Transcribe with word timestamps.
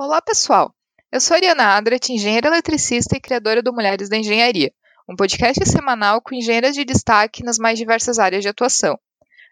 Olá, 0.00 0.22
pessoal! 0.22 0.72
Eu 1.10 1.20
sou 1.20 1.34
Ariana 1.34 1.74
Adret, 1.76 2.12
engenheira 2.12 2.46
eletricista 2.46 3.16
e 3.16 3.20
criadora 3.20 3.60
do 3.60 3.72
Mulheres 3.72 4.08
da 4.08 4.16
Engenharia, 4.16 4.72
um 5.08 5.16
podcast 5.16 5.68
semanal 5.68 6.22
com 6.22 6.36
engenheiras 6.36 6.76
de 6.76 6.84
destaque 6.84 7.42
nas 7.42 7.58
mais 7.58 7.76
diversas 7.76 8.20
áreas 8.20 8.42
de 8.42 8.48
atuação. 8.48 8.96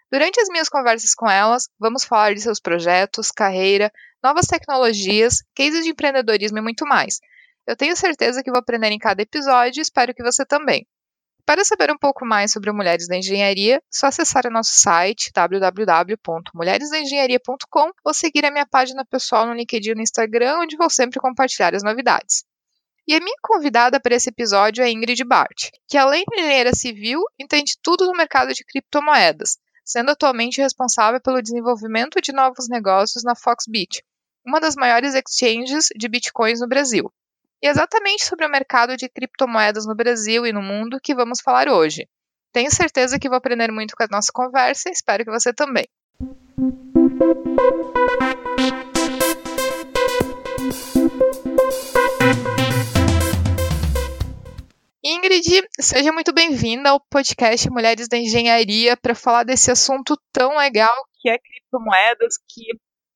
Durante 0.08 0.40
as 0.40 0.48
minhas 0.48 0.68
conversas 0.68 1.16
com 1.16 1.28
elas, 1.28 1.68
vamos 1.80 2.04
falar 2.04 2.32
de 2.32 2.40
seus 2.40 2.60
projetos, 2.60 3.32
carreira, 3.32 3.92
novas 4.22 4.46
tecnologias, 4.46 5.42
cases 5.52 5.82
de 5.82 5.90
empreendedorismo 5.90 6.58
e 6.58 6.62
muito 6.62 6.86
mais. 6.86 7.18
Eu 7.66 7.74
tenho 7.74 7.96
certeza 7.96 8.40
que 8.40 8.50
vou 8.52 8.60
aprender 8.60 8.92
em 8.92 9.00
cada 9.00 9.20
episódio 9.20 9.80
e 9.80 9.82
espero 9.82 10.14
que 10.14 10.22
você 10.22 10.46
também. 10.46 10.86
Para 11.46 11.64
saber 11.64 11.90
um 11.92 11.96
pouco 11.96 12.26
mais 12.26 12.50
sobre 12.50 12.72
Mulheres 12.72 13.06
da 13.06 13.16
Engenharia, 13.16 13.76
é 13.76 13.80
só 13.88 14.08
acessar 14.08 14.48
o 14.48 14.50
nosso 14.50 14.72
site 14.72 15.30
www.mulheresdaengenharia.com 15.32 17.92
ou 18.04 18.12
seguir 18.12 18.44
a 18.44 18.50
minha 18.50 18.66
página 18.66 19.04
pessoal 19.04 19.46
no 19.46 19.54
LinkedIn 19.54 19.90
e 19.90 19.94
no 19.94 20.02
Instagram, 20.02 20.58
onde 20.58 20.76
vou 20.76 20.90
sempre 20.90 21.20
compartilhar 21.20 21.72
as 21.72 21.84
novidades. 21.84 22.42
E 23.06 23.14
a 23.14 23.20
minha 23.20 23.36
convidada 23.40 24.00
para 24.00 24.16
esse 24.16 24.30
episódio 24.30 24.82
é 24.82 24.90
Ingrid 24.90 25.22
Bart, 25.22 25.68
que 25.86 25.96
além 25.96 26.24
de 26.28 26.40
engenheira 26.40 26.74
civil, 26.74 27.22
entende 27.38 27.76
tudo 27.80 28.06
no 28.06 28.16
mercado 28.16 28.52
de 28.52 28.64
criptomoedas, 28.64 29.56
sendo 29.84 30.10
atualmente 30.10 30.60
responsável 30.60 31.20
pelo 31.20 31.40
desenvolvimento 31.40 32.20
de 32.20 32.32
novos 32.32 32.68
negócios 32.68 33.22
na 33.22 33.36
Foxbit, 33.36 34.02
uma 34.44 34.58
das 34.58 34.74
maiores 34.74 35.14
exchanges 35.14 35.90
de 35.96 36.08
bitcoins 36.08 36.60
no 36.60 36.66
Brasil. 36.66 37.08
E 37.62 37.68
exatamente 37.68 38.24
sobre 38.24 38.44
o 38.44 38.50
mercado 38.50 38.96
de 38.96 39.08
criptomoedas 39.08 39.86
no 39.86 39.94
Brasil 39.94 40.46
e 40.46 40.52
no 40.52 40.60
mundo 40.60 41.00
que 41.02 41.14
vamos 41.14 41.40
falar 41.40 41.68
hoje. 41.68 42.06
Tenho 42.52 42.70
certeza 42.70 43.18
que 43.18 43.28
vou 43.28 43.38
aprender 43.38 43.72
muito 43.72 43.96
com 43.96 44.02
a 44.02 44.08
nossa 44.10 44.30
conversa 44.32 44.88
e 44.88 44.92
espero 44.92 45.24
que 45.24 45.30
você 45.30 45.52
também. 45.52 45.86
Ingrid, 55.02 55.68
seja 55.80 56.12
muito 56.12 56.32
bem-vinda 56.32 56.90
ao 56.90 57.00
podcast 57.00 57.70
Mulheres 57.70 58.08
da 58.08 58.18
Engenharia 58.18 58.96
para 58.96 59.14
falar 59.14 59.44
desse 59.44 59.70
assunto 59.70 60.18
tão 60.32 60.56
legal 60.58 60.94
que 61.20 61.30
é 61.30 61.38
criptomoedas, 61.38 62.36
que 62.48 62.64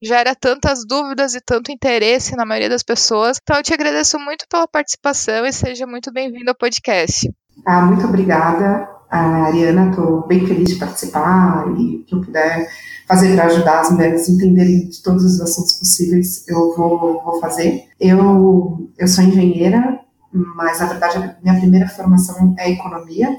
gera 0.02 0.34
tantas 0.34 0.84
dúvidas 0.86 1.34
e 1.34 1.40
tanto 1.40 1.70
interesse 1.70 2.34
na 2.34 2.44
maioria 2.44 2.68
das 2.68 2.82
pessoas. 2.82 3.38
Então 3.42 3.56
eu 3.56 3.62
te 3.62 3.74
agradeço 3.74 4.18
muito 4.18 4.46
pela 4.48 4.66
participação 4.66 5.44
e 5.44 5.52
seja 5.52 5.86
muito 5.86 6.12
bem-vindo 6.12 6.50
ao 6.50 6.56
podcast. 6.56 7.30
Ah, 7.66 7.82
muito 7.82 8.06
obrigada, 8.06 8.88
Ariana. 9.10 9.90
Estou 9.90 10.26
bem 10.26 10.46
feliz 10.46 10.70
de 10.70 10.76
participar 10.76 11.66
e 11.78 12.04
que 12.06 12.14
eu 12.14 12.20
puder 12.20 12.68
fazer 13.10 13.34
para 13.34 13.46
ajudar 13.46 13.80
as 13.80 13.90
mulheres 13.90 14.28
a 14.28 14.32
entenderem 14.32 14.88
de 14.88 15.02
todos 15.02 15.24
os 15.24 15.40
assuntos 15.40 15.72
possíveis, 15.72 16.46
eu 16.46 16.74
vou, 16.76 17.20
vou 17.24 17.40
fazer. 17.40 17.88
Eu, 17.98 18.88
eu 18.96 19.08
sou 19.08 19.24
engenheira, 19.24 19.98
mas 20.32 20.78
na 20.78 20.86
verdade 20.86 21.18
a 21.18 21.36
minha 21.42 21.58
primeira 21.58 21.88
formação 21.88 22.54
é 22.56 22.70
economia. 22.70 23.36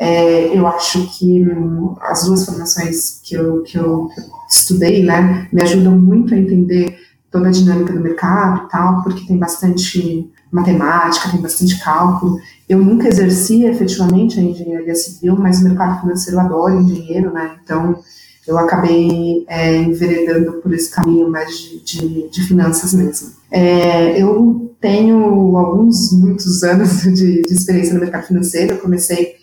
É, 0.00 0.56
eu 0.56 0.66
acho 0.66 1.06
que 1.18 1.44
hum, 1.44 1.94
as 2.00 2.24
duas 2.24 2.46
formações 2.46 3.20
que 3.22 3.34
eu, 3.34 3.62
que 3.62 3.76
eu 3.76 4.08
estudei, 4.48 5.04
né, 5.04 5.46
me 5.52 5.62
ajudam 5.62 5.98
muito 5.98 6.32
a 6.32 6.38
entender 6.38 6.96
toda 7.30 7.48
a 7.48 7.52
dinâmica 7.52 7.92
do 7.92 8.00
mercado 8.00 8.64
e 8.64 8.70
tal, 8.70 9.02
porque 9.02 9.26
tem 9.26 9.36
bastante 9.36 10.26
matemática, 10.50 11.28
tem 11.28 11.42
bastante 11.42 11.78
cálculo. 11.84 12.40
Eu 12.66 12.78
nunca 12.78 13.08
exerci 13.08 13.66
efetivamente 13.66 14.40
a 14.40 14.42
engenharia 14.42 14.94
civil, 14.94 15.36
mas 15.36 15.60
o 15.60 15.64
mercado 15.64 16.00
financeiro 16.00 16.40
adora 16.40 16.76
engenheiro, 16.76 17.30
né, 17.30 17.58
então 17.62 18.00
eu 18.48 18.56
acabei 18.56 19.44
é, 19.48 19.76
enveredando 19.76 20.54
por 20.62 20.72
esse 20.72 20.90
caminho 20.90 21.30
mais 21.30 21.54
de, 21.54 21.84
de, 21.84 22.30
de 22.30 22.42
finanças 22.44 22.94
mesmo. 22.94 23.28
É, 23.50 24.18
eu 24.18 24.74
tenho 24.80 25.58
alguns, 25.58 26.10
muitos 26.12 26.62
anos 26.62 27.02
de, 27.14 27.42
de 27.42 27.52
experiência 27.52 27.92
no 27.92 28.00
mercado 28.00 28.26
financeiro, 28.26 28.72
eu 28.72 28.78
comecei 28.78 29.40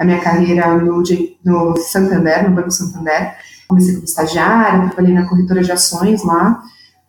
a 0.00 0.04
minha 0.04 0.18
carreira 0.18 0.74
no, 0.78 1.02
no 1.44 1.76
Santander, 1.76 2.48
no 2.48 2.56
Banco 2.56 2.70
Santander. 2.70 3.34
Comecei 3.68 3.92
como 3.92 4.04
estagiária, 4.04 4.88
trabalhei 4.88 5.14
na 5.14 5.28
corretora 5.28 5.62
de 5.62 5.70
ações 5.70 6.24
lá, 6.24 6.60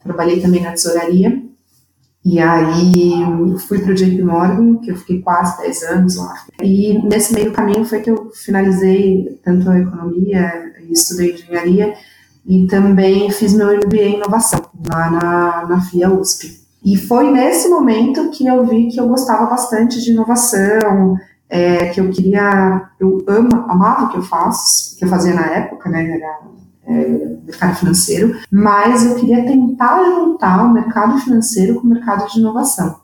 trabalhei 0.04 0.42
também 0.42 0.62
na 0.62 0.74
tesouraria. 0.74 1.42
E 2.24 2.38
aí 2.38 3.14
fui 3.68 3.80
para 3.80 3.94
o 3.94 3.96
JP 3.96 4.22
Morgan, 4.22 4.76
que 4.76 4.92
eu 4.92 4.98
fiquei 4.98 5.22
quase 5.22 5.58
10 5.60 5.84
anos 5.84 6.16
lá. 6.18 6.36
E 6.62 7.02
nesse 7.08 7.34
meio 7.34 7.54
caminho 7.54 7.86
foi 7.86 8.02
que 8.02 8.12
eu 8.12 8.30
finalizei 8.36 9.40
tanto 9.42 9.70
a 9.70 9.80
economia 9.80 10.72
estudei 10.92 11.32
engenharia 11.32 11.94
e 12.46 12.68
também 12.68 13.32
fiz 13.32 13.54
meu 13.54 13.68
MBA 13.68 14.02
em 14.02 14.16
inovação 14.16 14.62
lá 14.88 15.10
na, 15.10 15.66
na 15.68 15.82
FIA 15.82 16.12
USP. 16.12 16.60
E 16.84 16.98
foi 16.98 17.32
nesse 17.32 17.70
momento 17.70 18.32
que 18.32 18.46
eu 18.46 18.66
vi 18.66 18.90
que 18.90 19.00
eu 19.00 19.08
gostava 19.08 19.46
bastante 19.46 20.02
de 20.02 20.12
inovação, 20.12 21.16
é, 21.52 21.90
que 21.90 22.00
eu 22.00 22.10
queria, 22.10 22.90
eu 22.98 23.22
amo, 23.28 23.50
amava 23.68 24.06
o 24.06 24.10
que 24.10 24.18
eu 24.18 24.24
faço, 24.24 24.98
que 24.98 25.04
eu 25.04 25.10
fazia 25.10 25.34
na 25.34 25.46
época, 25.48 25.90
né, 25.90 26.18
era 26.18 26.40
é, 26.88 27.08
mercado 27.46 27.76
financeiro, 27.76 28.40
mas 28.50 29.06
eu 29.06 29.16
queria 29.16 29.46
tentar 29.46 30.02
juntar 30.06 30.64
o 30.64 30.74
mercado 30.74 31.20
financeiro 31.20 31.76
com 31.76 31.86
o 31.86 31.90
mercado 31.90 32.32
de 32.32 32.40
inovação. 32.40 33.02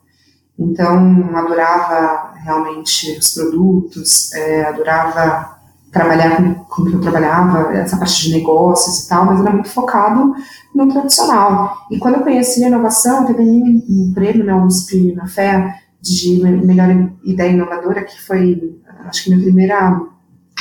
Então, 0.58 1.30
adorava 1.35 2.31
realmente 2.35 3.18
os 3.19 3.34
produtos, 3.34 4.34
é, 4.34 4.64
adorava 4.64 5.58
trabalhar 5.91 6.38
com, 6.38 6.53
com 6.53 6.85
que 6.85 6.94
eu 6.94 7.02
trabalhava, 7.02 7.74
essa 7.74 7.97
parte 7.97 8.24
de 8.24 8.38
negócios 8.38 9.03
e 9.03 9.09
tal, 9.09 9.25
mas 9.25 9.41
era 9.41 9.52
muito 9.52 9.69
focado 9.69 10.34
no 10.74 10.88
tradicional. 10.88 11.75
E 11.91 12.00
quando 12.00 12.16
eu 12.16 12.24
conheci 12.24 12.64
a 12.64 12.68
inovação, 12.69 13.25
teve 13.25 13.41
um, 13.41 13.84
um 13.90 14.14
prêmio 14.14 14.46
na 14.46 14.64
USP, 14.64 15.14
na 15.14 15.28
FEA, 15.28 15.75
de 16.07 16.40
melhor 16.41 17.12
ideia 17.23 17.51
inovadora, 17.51 18.03
que 18.03 18.22
foi, 18.22 18.78
acho 19.06 19.23
que 19.23 19.29
minha 19.29 19.44
primeira 19.44 20.01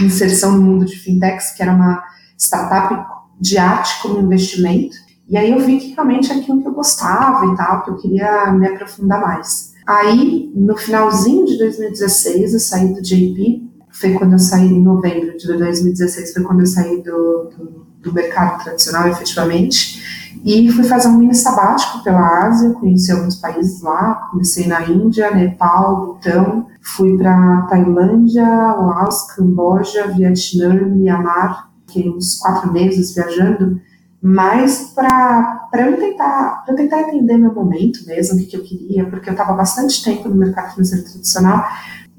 inserção 0.01 0.53
no 0.53 0.63
mundo 0.63 0.85
de 0.85 0.97
fintechs, 0.97 1.53
que 1.53 1.63
era 1.63 1.73
uma 1.73 2.03
startup 2.39 3.07
de 3.41 3.59
arte 3.59 4.03
como 4.03 4.21
investimento. 4.21 4.97
E 5.29 5.37
aí 5.37 5.51
eu 5.51 5.61
vi 5.61 5.79
que 5.79 5.95
realmente 5.95 6.31
é 6.31 6.37
aquilo 6.37 6.63
que 6.63 6.69
eu 6.69 6.75
gostava 6.75 7.53
e 7.53 7.57
tal, 7.57 7.83
que 7.83 7.91
eu 7.91 7.97
queria 7.97 8.53
me 8.53 8.67
aprofundar 8.67 9.21
mais. 9.21 9.75
Aí, 9.87 10.51
no 10.55 10.77
finalzinho 10.77 11.47
de 11.47 11.59
2016, 11.59 12.55
eu 12.55 12.61
saí 12.61 12.93
do 12.93 13.01
JP, 13.01 13.67
foi 13.91 14.13
quando 14.15 14.33
eu 14.33 14.39
saí 14.39 14.67
em 14.67 14.83
novembro 14.83 15.37
de 15.39 15.47
2016, 15.47 16.33
foi 16.33 16.43
quando 16.43 16.61
eu 16.61 16.67
saí 16.67 17.03
do, 17.03 17.51
do, 17.57 17.87
do 18.03 18.13
mercado 18.13 18.63
tradicional, 18.63 19.09
efetivamente, 19.09 20.26
e 20.47 20.71
fui 20.71 20.85
fazer 20.85 21.09
um 21.09 21.19
mini 21.19 21.35
sabático 21.35 22.05
pela 22.05 22.47
Ásia, 22.47 22.71
conheci 22.71 23.11
alguns 23.11 23.35
países 23.35 23.83
lá, 23.83 24.29
comecei 24.31 24.69
na 24.69 24.89
Índia, 24.89 25.35
Nepal, 25.35 26.07
Butão, 26.07 26.69
fui 26.81 27.19
para 27.19 27.63
Tailândia, 27.63 28.47
Laos, 28.47 29.23
Camboja, 29.35 30.07
Vietnã, 30.07 30.73
Myanmar, 30.87 31.69
fiquei 31.85 32.09
uns 32.09 32.39
quatro 32.39 32.73
meses 32.73 33.13
viajando, 33.13 33.81
mas 34.23 34.93
para 34.95 35.69
eu 35.81 35.97
tentar, 35.97 36.65
tentar 36.77 37.01
entender 37.01 37.37
meu 37.39 37.53
momento 37.53 38.07
mesmo, 38.07 38.37
o 38.37 38.39
que, 38.39 38.47
que 38.47 38.57
eu 38.57 38.63
queria, 38.63 39.05
porque 39.07 39.29
eu 39.29 39.33
estava 39.33 39.53
bastante 39.53 40.05
tempo 40.05 40.29
no 40.29 40.37
mercado 40.37 40.75
financeiro 40.75 41.05
tradicional 41.07 41.65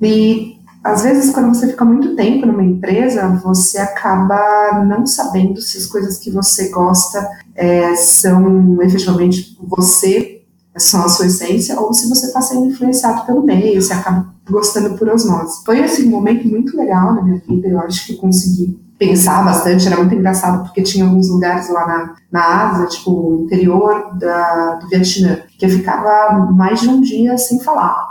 e 0.02 0.57
às 0.84 1.04
vezes, 1.04 1.32
quando 1.32 1.54
você 1.54 1.68
fica 1.68 1.84
muito 1.84 2.16
tempo 2.16 2.46
numa 2.46 2.64
empresa, 2.64 3.28
você 3.44 3.78
acaba 3.78 4.84
não 4.86 5.06
sabendo 5.06 5.62
se 5.62 5.78
as 5.78 5.86
coisas 5.86 6.18
que 6.18 6.32
você 6.32 6.70
gosta 6.70 7.28
é, 7.56 7.96
são 7.96 8.82
efetivamente 8.82 9.58
você, 9.62 10.42
são 10.78 11.04
a 11.04 11.10
sua 11.10 11.26
essência, 11.26 11.80
ou 11.80 11.94
se 11.94 12.08
você 12.08 12.28
está 12.28 12.42
sendo 12.42 12.68
influenciado 12.68 13.26
pelo 13.26 13.44
meio, 13.44 13.82
você 13.82 13.94
acaba 13.94 14.34
gostando 14.50 14.96
por 14.98 15.10
osmose. 15.10 15.64
Foi 15.66 15.84
assim, 15.84 16.08
um 16.08 16.12
momento 16.12 16.48
muito 16.48 16.78
legal 16.78 17.14
na 17.16 17.22
minha 17.22 17.42
vida, 17.46 17.68
eu 17.68 17.80
acho 17.80 18.06
que 18.06 18.16
consegui 18.16 18.80
pensar 18.98 19.44
bastante, 19.44 19.86
era 19.86 19.98
muito 19.98 20.16
engraçado 20.16 20.64
porque 20.64 20.82
tinha 20.82 21.06
alguns 21.06 21.30
lugares 21.30 21.70
lá 21.70 21.86
na, 21.86 22.16
na 22.32 22.70
Ásia, 22.70 22.88
tipo 22.88 23.42
interior 23.44 24.18
da, 24.18 24.76
do 24.76 24.88
Vietnã, 24.88 25.40
que 25.58 25.66
eu 25.66 25.70
ficava 25.70 26.52
mais 26.52 26.80
de 26.80 26.90
um 26.90 27.02
dia 27.02 27.38
sem 27.38 27.60
falar 27.60 28.07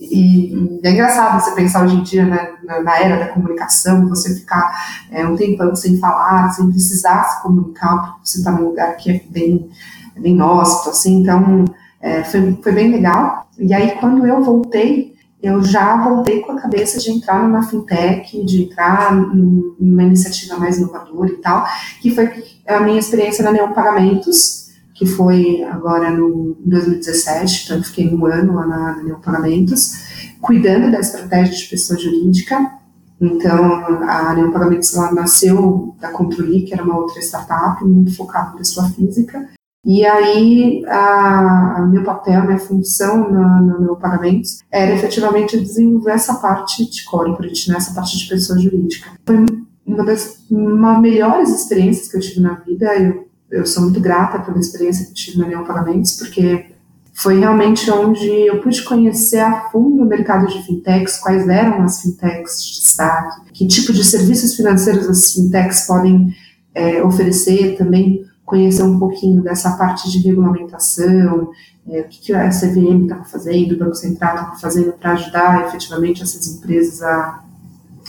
e, 0.00 0.80
é 0.82 0.90
engraçado 0.92 1.42
você 1.42 1.54
pensar 1.54 1.84
hoje 1.84 1.96
em 1.96 2.02
dia, 2.02 2.24
né, 2.24 2.54
na, 2.64 2.82
na 2.82 2.98
era 2.98 3.18
da 3.18 3.32
comunicação, 3.32 4.08
você 4.08 4.34
ficar 4.34 4.72
é, 5.10 5.26
um 5.26 5.36
tempão 5.36 5.76
sem 5.76 5.98
falar, 5.98 6.50
sem 6.52 6.70
precisar 6.70 7.22
se 7.24 7.42
comunicar, 7.42 8.14
porque 8.14 8.28
você 8.28 8.38
está 8.38 8.50
num 8.50 8.68
lugar 8.68 8.96
que 8.96 9.10
é 9.10 9.20
bem, 9.28 9.70
é 10.16 10.20
bem 10.20 10.34
nosso, 10.34 10.88
assim, 10.88 11.20
então 11.20 11.66
é, 12.00 12.24
foi, 12.24 12.58
foi 12.62 12.72
bem 12.72 12.90
legal. 12.90 13.46
E 13.58 13.74
aí, 13.74 13.90
quando 14.00 14.26
eu 14.26 14.42
voltei, 14.42 15.14
eu 15.42 15.62
já 15.62 15.96
voltei 16.02 16.40
com 16.40 16.52
a 16.52 16.60
cabeça 16.60 16.98
de 16.98 17.10
entrar 17.10 17.42
numa 17.42 17.62
fintech, 17.62 18.42
de 18.44 18.64
entrar 18.64 19.14
numa 19.14 20.02
iniciativa 20.02 20.56
mais 20.56 20.78
inovadora 20.78 21.30
e 21.30 21.36
tal, 21.36 21.66
que 22.00 22.10
foi 22.10 22.30
a 22.66 22.80
minha 22.80 22.98
experiência 22.98 23.44
na 23.44 23.52
Neon 23.52 23.72
Pagamentos, 23.72 24.59
que 25.00 25.06
foi 25.06 25.62
agora 25.62 26.10
no 26.10 26.58
2017, 26.62 27.64
então 27.64 27.82
fiquei 27.82 28.14
um 28.14 28.26
ano 28.26 28.52
lá 28.52 28.66
na, 28.66 29.02
na 29.02 29.14
Pagamentos, 29.14 29.94
cuidando 30.42 30.92
da 30.92 31.00
estratégia 31.00 31.56
de 31.56 31.64
pessoa 31.70 31.98
jurídica. 31.98 32.70
Então, 33.18 33.76
a 34.06 34.34
Neon 34.34 34.50
Pagamentos 34.50 34.94
lá 34.94 35.10
nasceu 35.10 35.96
da 35.98 36.10
Controli, 36.10 36.64
que 36.64 36.74
era 36.74 36.84
uma 36.84 36.98
outra 36.98 37.18
startup, 37.18 37.82
muito 37.82 38.14
focada 38.14 38.52
em 38.52 38.58
pessoa 38.58 38.90
física, 38.90 39.48
E 39.86 40.04
aí, 40.04 40.84
a, 40.86 41.78
a 41.78 41.86
meu 41.86 42.04
papel, 42.04 42.44
minha 42.44 42.58
função 42.58 43.30
no 43.30 43.80
meu 43.80 43.96
pagamento 43.96 44.50
era 44.70 44.92
efetivamente 44.92 45.58
desenvolver 45.58 46.10
essa 46.10 46.34
parte 46.34 46.84
de 46.90 47.04
corporate, 47.06 47.70
né, 47.70 47.76
essa 47.78 47.94
parte 47.94 48.18
de 48.18 48.28
pessoa 48.28 48.58
jurídica. 48.58 49.08
Foi 49.26 49.46
uma 49.86 50.04
das 50.04 50.44
uma 50.50 51.00
melhores 51.00 51.48
experiências 51.48 52.08
que 52.08 52.18
eu 52.18 52.20
tive 52.20 52.40
na 52.40 52.52
vida. 52.56 52.94
Eu, 52.96 53.29
eu 53.50 53.66
sou 53.66 53.82
muito 53.84 54.00
grata 54.00 54.38
pela 54.38 54.58
experiência 54.58 55.06
que 55.06 55.14
tive 55.14 55.38
na 55.38 55.48
Neon 55.48 55.64
Pagamentos, 55.64 56.12
porque 56.16 56.66
foi 57.12 57.38
realmente 57.38 57.90
onde 57.90 58.26
eu 58.26 58.60
pude 58.60 58.82
conhecer 58.82 59.40
a 59.40 59.68
fundo 59.70 60.02
o 60.02 60.06
mercado 60.06 60.46
de 60.46 60.62
fintechs, 60.62 61.18
quais 61.18 61.46
eram 61.48 61.82
as 61.82 62.00
fintechs 62.00 62.64
de 62.64 62.80
destaque, 62.80 63.52
que 63.52 63.66
tipo 63.66 63.92
de 63.92 64.04
serviços 64.04 64.54
financeiros 64.54 65.08
as 65.08 65.32
fintechs 65.32 65.86
podem 65.86 66.34
é, 66.74 67.02
oferecer, 67.02 67.76
também 67.76 68.24
conhecer 68.44 68.82
um 68.82 68.98
pouquinho 68.98 69.42
dessa 69.42 69.72
parte 69.72 70.10
de 70.10 70.18
regulamentação, 70.26 71.50
é, 71.88 72.00
o 72.00 72.08
que, 72.08 72.20
que 72.20 72.32
a 72.32 72.48
CVM 72.48 73.02
estava 73.02 73.24
fazendo, 73.24 73.74
o 73.74 73.78
Banco 73.78 73.94
Central 73.94 74.34
estava 74.34 74.58
fazendo 74.58 74.92
para 74.92 75.12
ajudar 75.12 75.66
efetivamente 75.66 76.22
essas 76.22 76.46
empresas 76.48 77.02
a, 77.02 77.44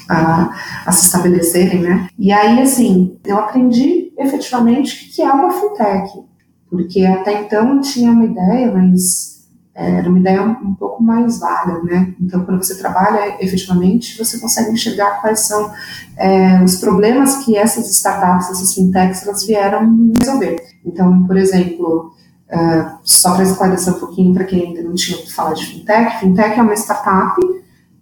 a, 0.10 0.56
a, 0.86 0.92
se 0.92 1.06
estabelecerem, 1.06 1.82
né? 1.82 2.08
E 2.18 2.32
aí, 2.32 2.60
assim, 2.62 3.18
eu 3.26 3.38
aprendi 3.38 4.01
efetivamente 4.24 5.06
o 5.06 5.14
que 5.14 5.22
é 5.22 5.32
uma 5.32 5.52
fintech, 5.52 6.24
porque 6.70 7.06
até 7.06 7.42
então 7.42 7.82
tinha 7.82 8.12
uma 8.12 8.26
ideia, 8.26 8.72
mas 8.72 9.32
é, 9.74 9.92
era 9.98 10.10
uma 10.10 10.20
ideia 10.20 10.42
um 10.42 10.76
pouco 10.76 11.02
mais 11.02 11.40
vaga, 11.40 11.82
né? 11.84 12.14
Então, 12.20 12.44
quando 12.44 12.64
você 12.64 12.78
trabalha 12.78 13.38
efetivamente, 13.44 14.18
você 14.18 14.38
consegue 14.40 14.72
enxergar 14.72 15.22
quais 15.22 15.42
são 15.42 15.72
é, 16.18 16.62
os 16.64 16.76
problemas 16.76 17.38
que 17.44 17.56
essas 17.56 17.90
startups, 17.90 18.50
essas 18.50 18.74
fintechs, 18.74 19.26
elas 19.26 19.46
vieram 19.46 20.12
resolver. 20.20 20.58
Então, 20.86 21.24
por 21.26 21.38
exemplo, 21.38 22.12
uh, 22.52 22.98
só 23.04 23.34
para 23.34 23.44
esclarecer 23.44 23.96
um 23.96 24.00
pouquinho 24.00 24.34
para 24.34 24.44
quem 24.44 24.68
ainda 24.68 24.84
não 24.84 24.94
tinha 24.96 25.18
ouvido 25.18 25.34
falar 25.34 25.54
de 25.54 25.66
fintech, 25.66 26.20
fintech 26.20 26.60
é 26.60 26.62
uma 26.62 26.74
startup, 26.74 27.40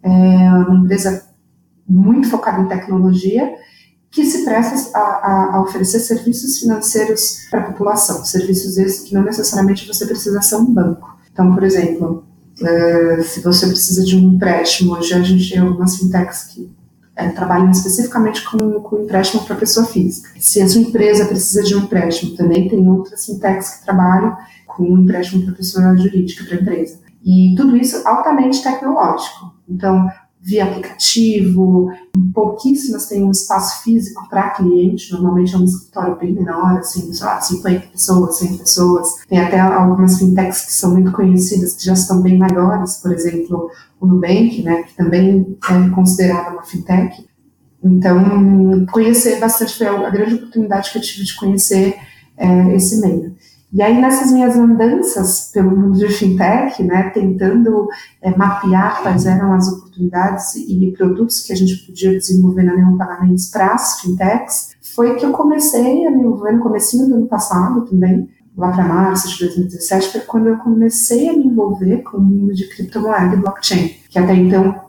é 0.01 0.09
uma 0.09 0.75
empresa 0.75 1.29
muito 1.87 2.29
focada 2.29 2.61
em 2.61 2.67
tecnologia, 2.67 3.53
que 4.11 4.25
se 4.25 4.43
presta 4.43 4.97
a, 4.97 5.55
a, 5.55 5.61
oferecer 5.61 5.99
serviços 5.99 6.59
financeiros 6.59 7.47
para 7.49 7.61
a 7.61 7.63
população, 7.65 8.25
serviços 8.25 8.77
esses 8.77 9.07
que 9.07 9.13
não 9.13 9.23
necessariamente 9.23 9.87
você 9.87 10.05
precisa 10.05 10.41
ser 10.41 10.55
um 10.55 10.65
banco. 10.65 11.17
Então, 11.31 11.53
por 11.53 11.63
exemplo, 11.63 12.25
uh, 12.59 13.23
se 13.23 13.39
você 13.41 13.67
precisa 13.67 14.03
de 14.03 14.15
um 14.15 14.33
empréstimo, 14.33 14.93
hoje 14.93 15.13
a 15.13 15.21
gente 15.21 15.51
tem 15.51 15.59
algumas 15.59 15.97
fintechs 15.97 16.45
que 16.45 16.71
é, 17.15 17.29
trabalham 17.29 17.69
especificamente 17.69 18.43
com, 18.49 18.57
com 18.81 19.03
empréstimo 19.03 19.43
para 19.43 19.55
pessoa 19.55 19.85
física. 19.85 20.29
Se 20.39 20.61
a 20.61 20.67
sua 20.67 20.81
empresa 20.81 21.25
precisa 21.25 21.61
de 21.61 21.75
um 21.75 21.79
empréstimo, 21.79 22.35
também 22.35 22.67
tem 22.67 22.87
outras 22.87 23.25
fintechs 23.25 23.75
que 23.75 23.85
trabalham 23.85 24.37
com 24.65 24.83
um 24.83 24.97
empréstimo 24.99 25.43
para 25.43 25.53
pessoa 25.53 25.95
jurídica, 25.97 26.45
para 26.45 26.61
empresa. 26.61 26.99
E 27.23 27.53
tudo 27.57 27.75
isso 27.75 28.07
altamente 28.07 28.63
tecnológico. 28.63 29.53
Então, 29.67 30.09
via 30.41 30.63
aplicativo, 30.63 31.91
pouquíssimas 32.33 33.07
têm 33.07 33.23
um 33.23 33.31
espaço 33.31 33.83
físico 33.83 34.27
para 34.29 34.51
cliente, 34.51 35.11
normalmente 35.11 35.53
é 35.53 35.57
um 35.57 35.65
escritório 35.65 36.17
bem 36.17 36.33
menor, 36.33 36.77
assim, 36.77 37.11
sei 37.11 37.25
lá, 37.25 37.41
50 37.41 37.87
pessoas, 37.87 38.37
100 38.37 38.57
pessoas. 38.57 39.15
Tem 39.27 39.39
até 39.39 39.59
algumas 39.59 40.17
fintechs 40.17 40.65
que 40.65 40.73
são 40.73 40.91
muito 40.91 41.11
conhecidas, 41.11 41.73
que 41.73 41.85
já 41.85 41.93
estão 41.93 42.21
bem 42.21 42.37
maiores, 42.37 42.97
por 42.97 43.11
exemplo, 43.11 43.69
o 43.99 44.07
Nubank, 44.07 44.63
né, 44.63 44.83
que 44.83 44.95
também 44.95 45.57
é 45.69 45.89
considerada 45.89 46.51
uma 46.51 46.63
fintech. 46.63 47.27
Então, 47.83 48.85
conhecer 48.91 49.39
bastante 49.39 49.77
foi 49.77 49.87
a 49.87 50.09
grande 50.09 50.35
oportunidade 50.35 50.91
que 50.91 50.97
eu 50.97 51.01
tive 51.01 51.25
de 51.25 51.35
conhecer 51.35 51.95
é, 52.37 52.75
esse 52.75 53.01
meio. 53.01 53.35
E 53.71 53.83
aí, 53.83 54.01
nessas 54.01 54.31
minhas 54.31 54.55
andanças 54.55 55.51
pelo 55.53 55.69
mundo 55.69 55.99
de 55.99 56.09
fintech, 56.09 56.81
né, 56.81 57.11
tentando 57.11 57.87
é, 58.19 58.35
mapear 58.35 59.03
quais 59.03 59.27
eram 59.27 59.53
as 59.53 59.67
oportunidades 59.67 60.55
e 60.55 60.91
produtos 60.97 61.41
que 61.41 61.53
a 61.53 61.55
gente 61.55 61.85
podia 61.85 62.11
desenvolver 62.17 62.63
na 62.63 62.75
Neon 62.75 62.97
Pagamentos 62.97 63.47
para 63.47 63.73
as 63.73 64.01
fintechs, 64.01 64.71
foi 64.95 65.15
que 65.15 65.25
eu 65.25 65.31
comecei 65.31 66.07
a 66.07 66.11
me 66.11 66.21
envolver 66.23 66.53
no 66.53 66.63
comecinho 66.63 67.07
do 67.07 67.15
ano 67.15 67.27
passado 67.27 67.85
também, 67.85 68.27
lá 68.57 68.71
para 68.71 68.83
março 68.83 69.29
de 69.29 69.45
2017, 69.45 70.11
foi 70.11 70.21
quando 70.21 70.47
eu 70.47 70.57
comecei 70.57 71.29
a 71.29 71.33
me 71.33 71.45
envolver 71.45 71.99
com 71.99 72.17
o 72.17 72.21
mundo 72.21 72.53
de 72.53 72.67
criptomoeda 72.67 73.35
e 73.35 73.39
blockchain, 73.39 73.95
que 74.09 74.17
até 74.17 74.33
então 74.33 74.81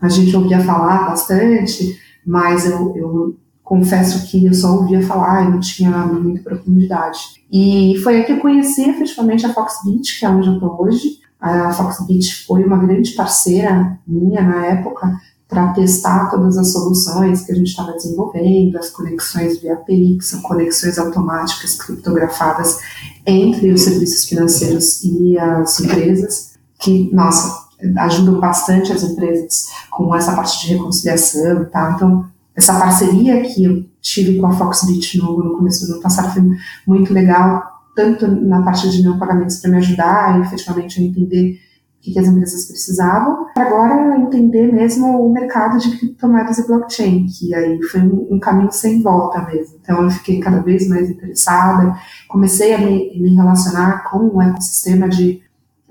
a 0.00 0.08
gente 0.08 0.34
ouvia 0.34 0.60
falar 0.60 1.08
bastante, 1.08 2.00
mas 2.24 2.70
eu, 2.70 2.96
eu 2.96 3.36
confesso 3.68 4.26
que 4.26 4.46
eu 4.46 4.54
só 4.54 4.76
ouvia 4.76 5.06
falar 5.06 5.44
e 5.44 5.50
não 5.50 5.60
tinha 5.60 5.90
muita 6.06 6.42
profundidade. 6.42 7.18
E 7.52 8.00
foi 8.02 8.16
aí 8.16 8.24
que 8.24 8.32
eu 8.32 8.40
conheci 8.40 8.88
efetivamente 8.88 9.44
a 9.44 9.52
Foxbit, 9.52 10.18
que 10.18 10.24
é 10.24 10.30
onde 10.30 10.48
eu 10.48 10.54
estou 10.54 10.82
hoje. 10.82 11.18
A 11.38 11.70
Foxbit 11.72 12.46
foi 12.46 12.64
uma 12.64 12.78
grande 12.78 13.10
parceira 13.12 13.98
minha 14.06 14.42
na 14.42 14.64
época 14.64 15.20
para 15.46 15.72
testar 15.72 16.30
todas 16.30 16.56
as 16.56 16.72
soluções 16.72 17.42
que 17.42 17.52
a 17.52 17.54
gente 17.54 17.68
estava 17.68 17.92
desenvolvendo, 17.92 18.76
as 18.76 18.88
conexões 18.88 19.60
via 19.60 19.74
API, 19.74 20.16
que 20.18 20.24
são 20.24 20.40
conexões 20.40 20.98
automáticas 20.98 21.74
criptografadas 21.76 22.78
entre 23.26 23.70
os 23.70 23.82
serviços 23.82 24.24
financeiros 24.26 25.04
e 25.04 25.38
as 25.38 25.78
empresas, 25.80 26.54
que, 26.80 27.10
nossa, 27.14 27.68
ajudam 27.98 28.40
bastante 28.40 28.92
as 28.92 29.02
empresas 29.02 29.66
com 29.90 30.14
essa 30.14 30.34
parte 30.34 30.66
de 30.66 30.74
reconciliação, 30.74 31.66
tá? 31.66 31.92
Então, 31.94 32.26
essa 32.58 32.76
parceria 32.76 33.40
que 33.42 33.64
eu 33.64 33.84
tive 34.02 34.36
com 34.36 34.48
a 34.48 34.52
Foxbit 34.52 35.16
no, 35.16 35.44
no 35.44 35.56
começo 35.56 35.86
do 35.86 35.92
ano 35.92 36.02
passado 36.02 36.34
foi 36.34 36.42
muito 36.84 37.14
legal, 37.14 37.62
tanto 37.94 38.26
na 38.26 38.62
parte 38.62 38.90
de 38.90 39.00
não 39.04 39.16
pagamentos 39.16 39.58
para 39.58 39.70
me 39.70 39.76
ajudar 39.76 40.40
efetivamente 40.40 41.00
a 41.00 41.04
entender 41.04 41.52
o 41.52 42.00
que, 42.00 42.12
que 42.12 42.18
as 42.18 42.26
empresas 42.26 42.66
precisavam, 42.66 43.46
para 43.54 43.64
agora 43.64 44.16
entender 44.16 44.72
mesmo 44.72 45.06
o 45.24 45.32
mercado 45.32 45.78
de 45.78 45.96
criptomoedas 45.98 46.58
e 46.58 46.66
blockchain, 46.66 47.26
que 47.26 47.54
aí 47.54 47.80
foi 47.84 48.00
um, 48.00 48.26
um, 48.28 48.40
caminho 48.40 48.72
sem 48.72 49.02
volta 49.02 49.40
mesmo. 49.42 49.78
Então 49.80 50.02
eu 50.02 50.10
fiquei 50.10 50.40
cada 50.40 50.60
vez 50.60 50.88
mais 50.88 51.08
interessada, 51.08 51.96
comecei 52.26 52.74
a 52.74 52.78
me, 52.78 53.20
me 53.20 53.36
relacionar 53.36 54.10
com 54.10 54.18
o 54.34 54.42
ecossistema 54.42 55.08
de 55.08 55.40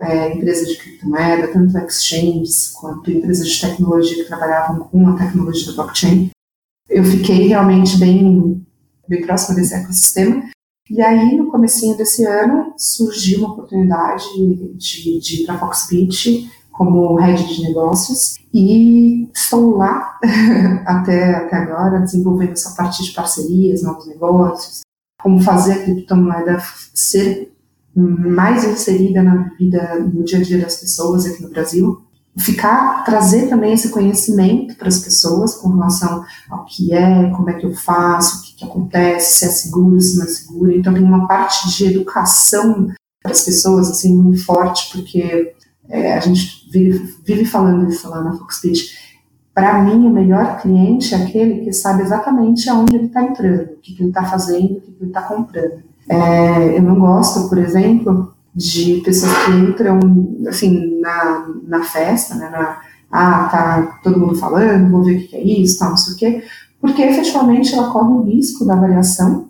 é, 0.01 0.33
empresas 0.33 0.67
de 0.67 0.77
criptomoeda, 0.77 1.47
tanto 1.47 1.77
exchanges 1.77 2.73
quanto 2.73 3.09
empresas 3.09 3.47
de 3.47 3.61
tecnologia 3.61 4.21
que 4.21 4.27
trabalhavam 4.27 4.79
com 4.79 5.07
a 5.07 5.15
tecnologia 5.15 5.67
da 5.67 5.83
blockchain 5.83 6.29
eu 6.89 7.03
fiquei 7.03 7.47
realmente 7.47 7.97
bem, 7.97 8.65
bem 9.07 9.25
próxima 9.25 9.55
desse 9.55 9.73
ecossistema. 9.73 10.43
E 10.89 11.01
aí, 11.01 11.35
no 11.35 11.51
comecinho 11.51 11.97
desse 11.97 12.23
ano, 12.23 12.73
surgiu 12.77 13.39
uma 13.39 13.53
oportunidade 13.53 14.23
de, 14.77 15.19
de 15.19 15.41
ir 15.41 15.45
para 15.45 15.55
a 15.55 15.57
como 16.71 17.15
head 17.15 17.43
de 17.43 17.63
negócios 17.63 18.35
e 18.53 19.29
estou 19.33 19.75
lá 19.75 20.17
até, 20.85 21.35
até 21.35 21.55
agora 21.57 21.99
desenvolvendo 21.99 22.51
essa 22.51 22.75
parte 22.75 23.03
de 23.03 23.11
parcerias, 23.11 23.83
novos 23.83 24.07
negócios, 24.07 24.81
como 25.21 25.41
fazer 25.41 25.73
a 25.73 25.83
criptomoeda 25.83 26.61
ser 26.93 27.51
mais 27.95 28.63
inserida 28.63 29.23
na 29.23 29.49
vida, 29.57 29.99
no 29.99 30.23
dia 30.23 30.37
a 30.37 30.41
dia 30.41 30.59
das 30.59 30.77
pessoas 30.77 31.25
aqui 31.25 31.41
no 31.41 31.49
Brasil 31.49 32.06
ficar, 32.37 33.03
trazer 33.03 33.47
também 33.47 33.73
esse 33.73 33.89
conhecimento 33.89 34.75
para 34.75 34.87
as 34.87 34.99
pessoas 34.99 35.55
com 35.55 35.69
relação 35.69 36.23
ao 36.49 36.65
que 36.65 36.93
é, 36.93 37.29
como 37.31 37.49
é 37.49 37.53
que 37.53 37.65
eu 37.65 37.73
faço, 37.73 38.39
o 38.39 38.41
que, 38.43 38.55
que 38.57 38.65
acontece, 38.65 39.39
se 39.39 39.45
é 39.45 39.49
seguro, 39.49 39.99
se 39.99 40.17
não 40.17 40.25
é 40.25 40.29
seguro. 40.29 40.71
Então 40.71 40.93
tem 40.93 41.03
uma 41.03 41.27
parte 41.27 41.75
de 41.75 41.85
educação 41.85 42.87
para 43.21 43.31
as 43.31 43.41
pessoas 43.41 43.89
assim 43.89 44.15
muito 44.15 44.43
forte, 44.45 44.91
porque 44.91 45.53
é, 45.89 46.13
a 46.13 46.19
gente 46.19 46.69
vive, 46.71 47.15
vive 47.25 47.45
falando 47.45 47.89
isso 47.89 48.09
lá 48.09 48.23
na 48.23 48.37
Foxpitch. 48.37 48.95
Para 49.53 49.81
mim, 49.81 50.05
o 50.05 50.11
melhor 50.11 50.61
cliente 50.61 51.15
é 51.15 51.17
aquele 51.17 51.61
que 51.61 51.73
sabe 51.73 52.03
exatamente 52.03 52.69
aonde 52.69 52.95
ele 52.95 53.07
está 53.07 53.23
entrando, 53.23 53.71
o 53.71 53.77
que, 53.77 53.95
que 53.95 54.03
ele 54.03 54.09
está 54.09 54.23
fazendo, 54.23 54.77
o 54.77 54.81
que, 54.81 54.91
que 54.91 55.03
ele 55.03 55.09
está 55.09 55.23
comprando. 55.23 55.81
É, 56.07 56.77
eu 56.77 56.81
não 56.83 56.99
gosto, 56.99 57.49
por 57.49 57.57
exemplo, 57.57 58.36
de 58.57 59.01
pessoas 59.05 59.31
que 59.45 59.51
entram, 59.51 59.99
assim, 60.47 60.99
na, 60.99 61.47
na 61.67 61.83
festa, 61.83 62.33
né, 62.33 62.49
na, 62.49 62.81
ah, 63.11 63.47
tá 63.51 63.99
todo 64.03 64.19
mundo 64.19 64.35
falando, 64.35 64.89
vou 64.89 65.03
ver 65.03 65.17
o 65.17 65.27
que 65.27 65.35
é 65.35 65.43
isso, 65.43 65.77
tal, 65.77 65.91
não 65.91 65.97
sei 65.97 66.13
o 66.13 66.17
quê, 66.17 66.43
porque 66.81 67.03
efetivamente 67.03 67.75
ela 67.75 67.91
corre 67.91 68.09
o 68.09 68.23
risco 68.23 68.65
da 68.65 68.75
variação, 68.75 69.47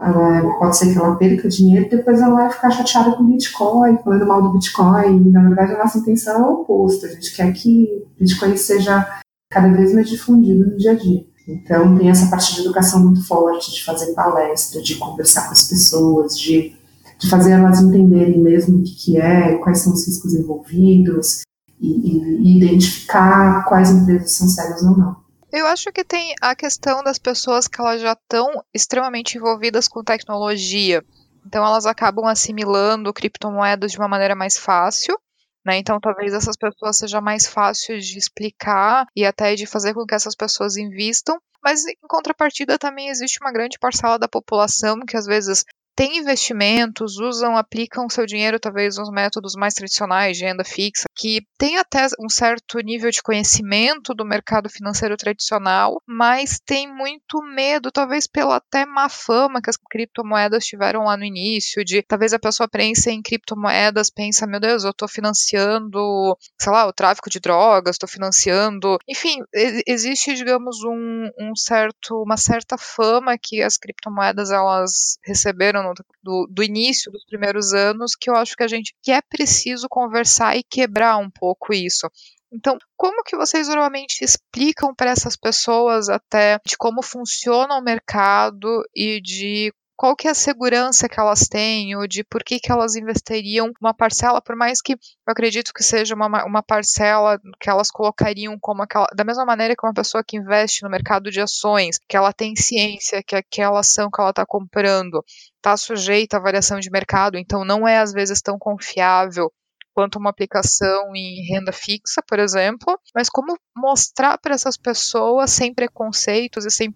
ela, 0.00 0.42
pode 0.58 0.76
ser 0.76 0.92
que 0.92 0.98
ela 0.98 1.14
perca 1.14 1.48
dinheiro 1.48 1.88
depois 1.88 2.20
ela 2.20 2.34
vai 2.34 2.50
ficar 2.50 2.70
chateada 2.70 3.12
com 3.12 3.22
o 3.22 3.26
Bitcoin, 3.26 3.98
falando 4.02 4.26
mal 4.26 4.42
do 4.42 4.52
Bitcoin, 4.54 5.28
e 5.28 5.30
na 5.30 5.42
verdade 5.42 5.74
a 5.74 5.78
nossa 5.78 5.98
intenção 5.98 6.34
é 6.34 6.46
o 6.48 6.54
oposto, 6.54 7.06
a 7.06 7.08
gente 7.08 7.32
quer 7.36 7.52
que 7.52 8.04
o 8.04 8.18
Bitcoin 8.18 8.56
seja 8.56 9.06
cada 9.48 9.68
vez 9.68 9.94
mais 9.94 10.08
difundido 10.08 10.70
no 10.70 10.76
dia 10.76 10.90
a 10.90 10.94
dia. 10.94 11.24
Então 11.46 11.96
tem 11.96 12.10
essa 12.10 12.28
parte 12.28 12.54
de 12.54 12.62
educação 12.62 13.00
muito 13.00 13.24
forte, 13.26 13.72
de 13.72 13.84
fazer 13.84 14.12
palestra, 14.12 14.82
de 14.82 14.96
conversar 14.96 15.46
com 15.46 15.52
as 15.52 15.62
pessoas, 15.62 16.38
de 16.38 16.79
de 17.20 17.28
fazer 17.28 17.52
elas 17.52 17.80
entenderem 17.80 18.40
mesmo 18.40 18.78
o 18.78 18.82
que, 18.82 18.94
que 18.94 19.20
é, 19.20 19.58
quais 19.58 19.80
são 19.80 19.92
os 19.92 20.06
riscos 20.06 20.34
envolvidos 20.34 21.42
e, 21.78 21.86
e, 21.86 22.42
e 22.42 22.56
identificar 22.56 23.64
quais 23.68 23.90
empresas 23.90 24.32
são 24.32 24.48
sérias 24.48 24.82
ou 24.82 24.96
não. 24.96 25.16
Eu 25.52 25.66
acho 25.66 25.92
que 25.92 26.04
tem 26.04 26.34
a 26.40 26.54
questão 26.54 27.02
das 27.02 27.18
pessoas 27.18 27.68
que 27.68 27.80
elas 27.80 28.00
já 28.00 28.12
estão 28.12 28.48
extremamente 28.72 29.36
envolvidas 29.36 29.88
com 29.88 30.02
tecnologia 30.02 31.04
Então 31.44 31.64
elas 31.64 31.86
acabam 31.86 32.26
assimilando 32.26 33.12
criptomoedas 33.12 33.92
de 33.92 33.98
uma 33.98 34.08
maneira 34.08 34.34
mais 34.34 34.56
fácil. 34.56 35.18
Né? 35.66 35.76
Então, 35.76 36.00
talvez 36.00 36.32
essas 36.32 36.56
pessoas 36.56 36.96
seja 36.96 37.20
mais 37.20 37.46
fácil 37.46 37.98
de 37.98 38.16
explicar 38.16 39.06
e 39.14 39.26
até 39.26 39.54
de 39.54 39.66
fazer 39.66 39.92
com 39.92 40.06
que 40.06 40.14
essas 40.14 40.34
pessoas 40.34 40.78
invistam, 40.78 41.38
mas 41.62 41.84
em 41.84 41.96
contrapartida 42.08 42.78
também 42.78 43.10
existe 43.10 43.38
uma 43.42 43.52
grande 43.52 43.78
parcela 43.78 44.18
da 44.18 44.26
população 44.26 45.00
que 45.00 45.18
às 45.18 45.26
vezes 45.26 45.64
têm 46.00 46.16
investimentos, 46.16 47.18
usam, 47.18 47.58
aplicam 47.58 48.08
seu 48.08 48.24
dinheiro 48.24 48.58
talvez 48.58 48.96
nos 48.96 49.10
métodos 49.10 49.52
mais 49.54 49.74
tradicionais 49.74 50.38
de 50.38 50.44
renda 50.46 50.64
fixa, 50.64 51.04
que 51.14 51.42
tem 51.58 51.76
até 51.76 52.06
um 52.18 52.26
certo 52.26 52.78
nível 52.78 53.10
de 53.10 53.22
conhecimento 53.22 54.14
do 54.14 54.24
mercado 54.24 54.70
financeiro 54.70 55.14
tradicional, 55.14 56.00
mas 56.06 56.58
tem 56.64 56.90
muito 56.90 57.42
medo, 57.42 57.92
talvez 57.92 58.26
pela 58.26 58.56
até 58.56 58.86
má 58.86 59.10
fama 59.10 59.60
que 59.60 59.68
as 59.68 59.76
criptomoedas 59.76 60.64
tiveram 60.64 61.04
lá 61.04 61.18
no 61.18 61.24
início, 61.24 61.84
de 61.84 62.02
talvez 62.02 62.32
a 62.32 62.38
pessoa 62.38 62.66
pensa 62.66 63.10
em 63.10 63.20
criptomoedas, 63.20 64.08
pensa, 64.08 64.46
meu 64.46 64.58
Deus, 64.58 64.84
eu 64.84 64.92
estou 64.92 65.06
financiando, 65.06 66.34
sei 66.58 66.72
lá, 66.72 66.86
o 66.86 66.94
tráfico 66.94 67.28
de 67.28 67.40
drogas, 67.40 67.96
estou 67.96 68.08
financiando, 68.08 68.96
enfim, 69.06 69.42
existe, 69.86 70.32
digamos, 70.32 70.82
um, 70.82 71.28
um 71.38 71.54
certo, 71.54 72.22
uma 72.22 72.38
certa 72.38 72.78
fama 72.78 73.36
que 73.36 73.60
as 73.60 73.76
criptomoedas 73.76 74.50
elas 74.50 75.18
receberam 75.22 75.89
do, 76.22 76.46
do 76.50 76.62
início 76.62 77.10
dos 77.10 77.24
primeiros 77.24 77.72
anos, 77.72 78.14
que 78.18 78.30
eu 78.30 78.36
acho 78.36 78.56
que 78.56 78.62
a 78.62 78.68
gente 78.68 78.94
que 79.02 79.12
é 79.12 79.20
preciso 79.20 79.88
conversar 79.88 80.56
e 80.56 80.62
quebrar 80.62 81.16
um 81.16 81.30
pouco 81.30 81.72
isso. 81.72 82.08
Então, 82.52 82.76
como 82.96 83.22
que 83.22 83.36
vocês 83.36 83.68
normalmente 83.68 84.24
explicam 84.24 84.92
para 84.94 85.10
essas 85.10 85.36
pessoas 85.36 86.08
até 86.08 86.58
de 86.66 86.76
como 86.76 87.02
funciona 87.02 87.76
o 87.76 87.82
mercado 87.82 88.82
e 88.94 89.20
de 89.20 89.72
qual 90.00 90.16
que 90.16 90.26
é 90.26 90.30
a 90.30 90.34
segurança 90.34 91.10
que 91.10 91.20
elas 91.20 91.40
têm, 91.40 91.94
ou 91.94 92.08
de 92.08 92.24
por 92.24 92.42
que, 92.42 92.58
que 92.58 92.72
elas 92.72 92.96
investeriam 92.96 93.70
uma 93.78 93.92
parcela, 93.92 94.40
por 94.40 94.56
mais 94.56 94.80
que 94.80 94.94
eu 94.94 94.98
acredito 95.26 95.74
que 95.74 95.82
seja 95.82 96.14
uma, 96.14 96.42
uma 96.46 96.62
parcela 96.62 97.38
que 97.60 97.68
elas 97.68 97.90
colocariam 97.90 98.58
como 98.58 98.82
aquela, 98.82 99.06
da 99.14 99.24
mesma 99.24 99.44
maneira 99.44 99.76
que 99.76 99.86
uma 99.86 99.92
pessoa 99.92 100.24
que 100.26 100.38
investe 100.38 100.82
no 100.82 100.88
mercado 100.88 101.30
de 101.30 101.38
ações, 101.38 101.98
que 102.08 102.16
ela 102.16 102.32
tem 102.32 102.56
ciência 102.56 103.22
que 103.22 103.36
aquela 103.36 103.80
ação 103.80 104.08
que 104.10 104.18
ela 104.18 104.30
está 104.30 104.46
comprando 104.46 105.22
está 105.56 105.76
sujeita 105.76 106.38
à 106.38 106.40
variação 106.40 106.80
de 106.80 106.90
mercado, 106.90 107.36
então 107.36 107.62
não 107.62 107.86
é 107.86 107.98
às 107.98 108.10
vezes 108.10 108.40
tão 108.40 108.58
confiável 108.58 109.52
quanto 109.94 110.18
uma 110.18 110.30
aplicação 110.30 111.14
em 111.14 111.46
renda 111.46 111.72
fixa, 111.72 112.22
por 112.26 112.38
exemplo, 112.38 112.98
mas 113.14 113.28
como 113.28 113.56
mostrar 113.76 114.38
para 114.38 114.54
essas 114.54 114.76
pessoas 114.76 115.50
sem 115.50 115.74
preconceitos 115.74 116.64
e 116.64 116.70
sem 116.70 116.92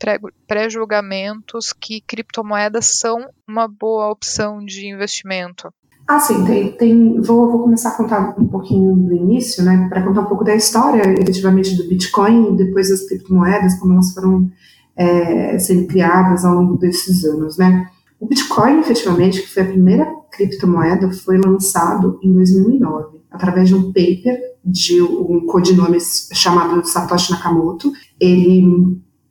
pré-julgamentos 0.47 1.73
que 1.73 2.01
criptomoedas 2.01 2.99
são 2.99 3.19
uma 3.49 3.69
boa 3.69 4.11
opção 4.11 4.65
de 4.65 4.87
investimento. 4.89 5.73
Ah, 6.07 6.21
sim, 6.21 6.45
tem, 6.45 6.73
tem 6.73 7.21
vou, 7.23 7.51
vou 7.51 7.63
começar 7.63 7.91
a 7.91 7.97
contar 7.97 8.35
um 8.39 8.47
pouquinho 8.47 8.95
do 8.95 9.15
início, 9.15 9.65
né, 9.65 9.87
para 9.89 10.03
contar 10.03 10.21
um 10.21 10.27
pouco 10.27 10.45
da 10.45 10.55
história, 10.55 11.03
efetivamente, 11.19 11.77
do 11.77 11.89
Bitcoin 11.89 12.53
e 12.53 12.57
depois 12.57 12.91
das 12.91 13.07
criptomoedas, 13.07 13.79
como 13.79 13.95
elas 13.95 14.13
foram 14.13 14.51
é, 14.97 15.59
sendo 15.59 15.87
criadas 15.87 16.45
ao 16.45 16.55
longo 16.55 16.77
desses 16.77 17.25
anos, 17.25 17.57
né. 17.57 17.89
O 18.21 18.27
Bitcoin, 18.27 18.81
efetivamente, 18.81 19.41
que 19.41 19.49
foi 19.49 19.63
a 19.63 19.67
primeira 19.67 20.07
criptomoeda, 20.35 21.13
foi 21.13 21.39
lançado 21.39 22.19
em 22.23 22.33
2009, 22.33 23.19
através 23.31 23.69
de 23.69 23.75
um 23.75 23.93
paper 23.93 24.39
de 24.65 25.03
um 25.03 25.47
codinome 25.47 25.99
chamado 26.33 26.85
Satoshi 26.87 27.33
Nakamoto. 27.33 27.93
Ele 28.19 28.63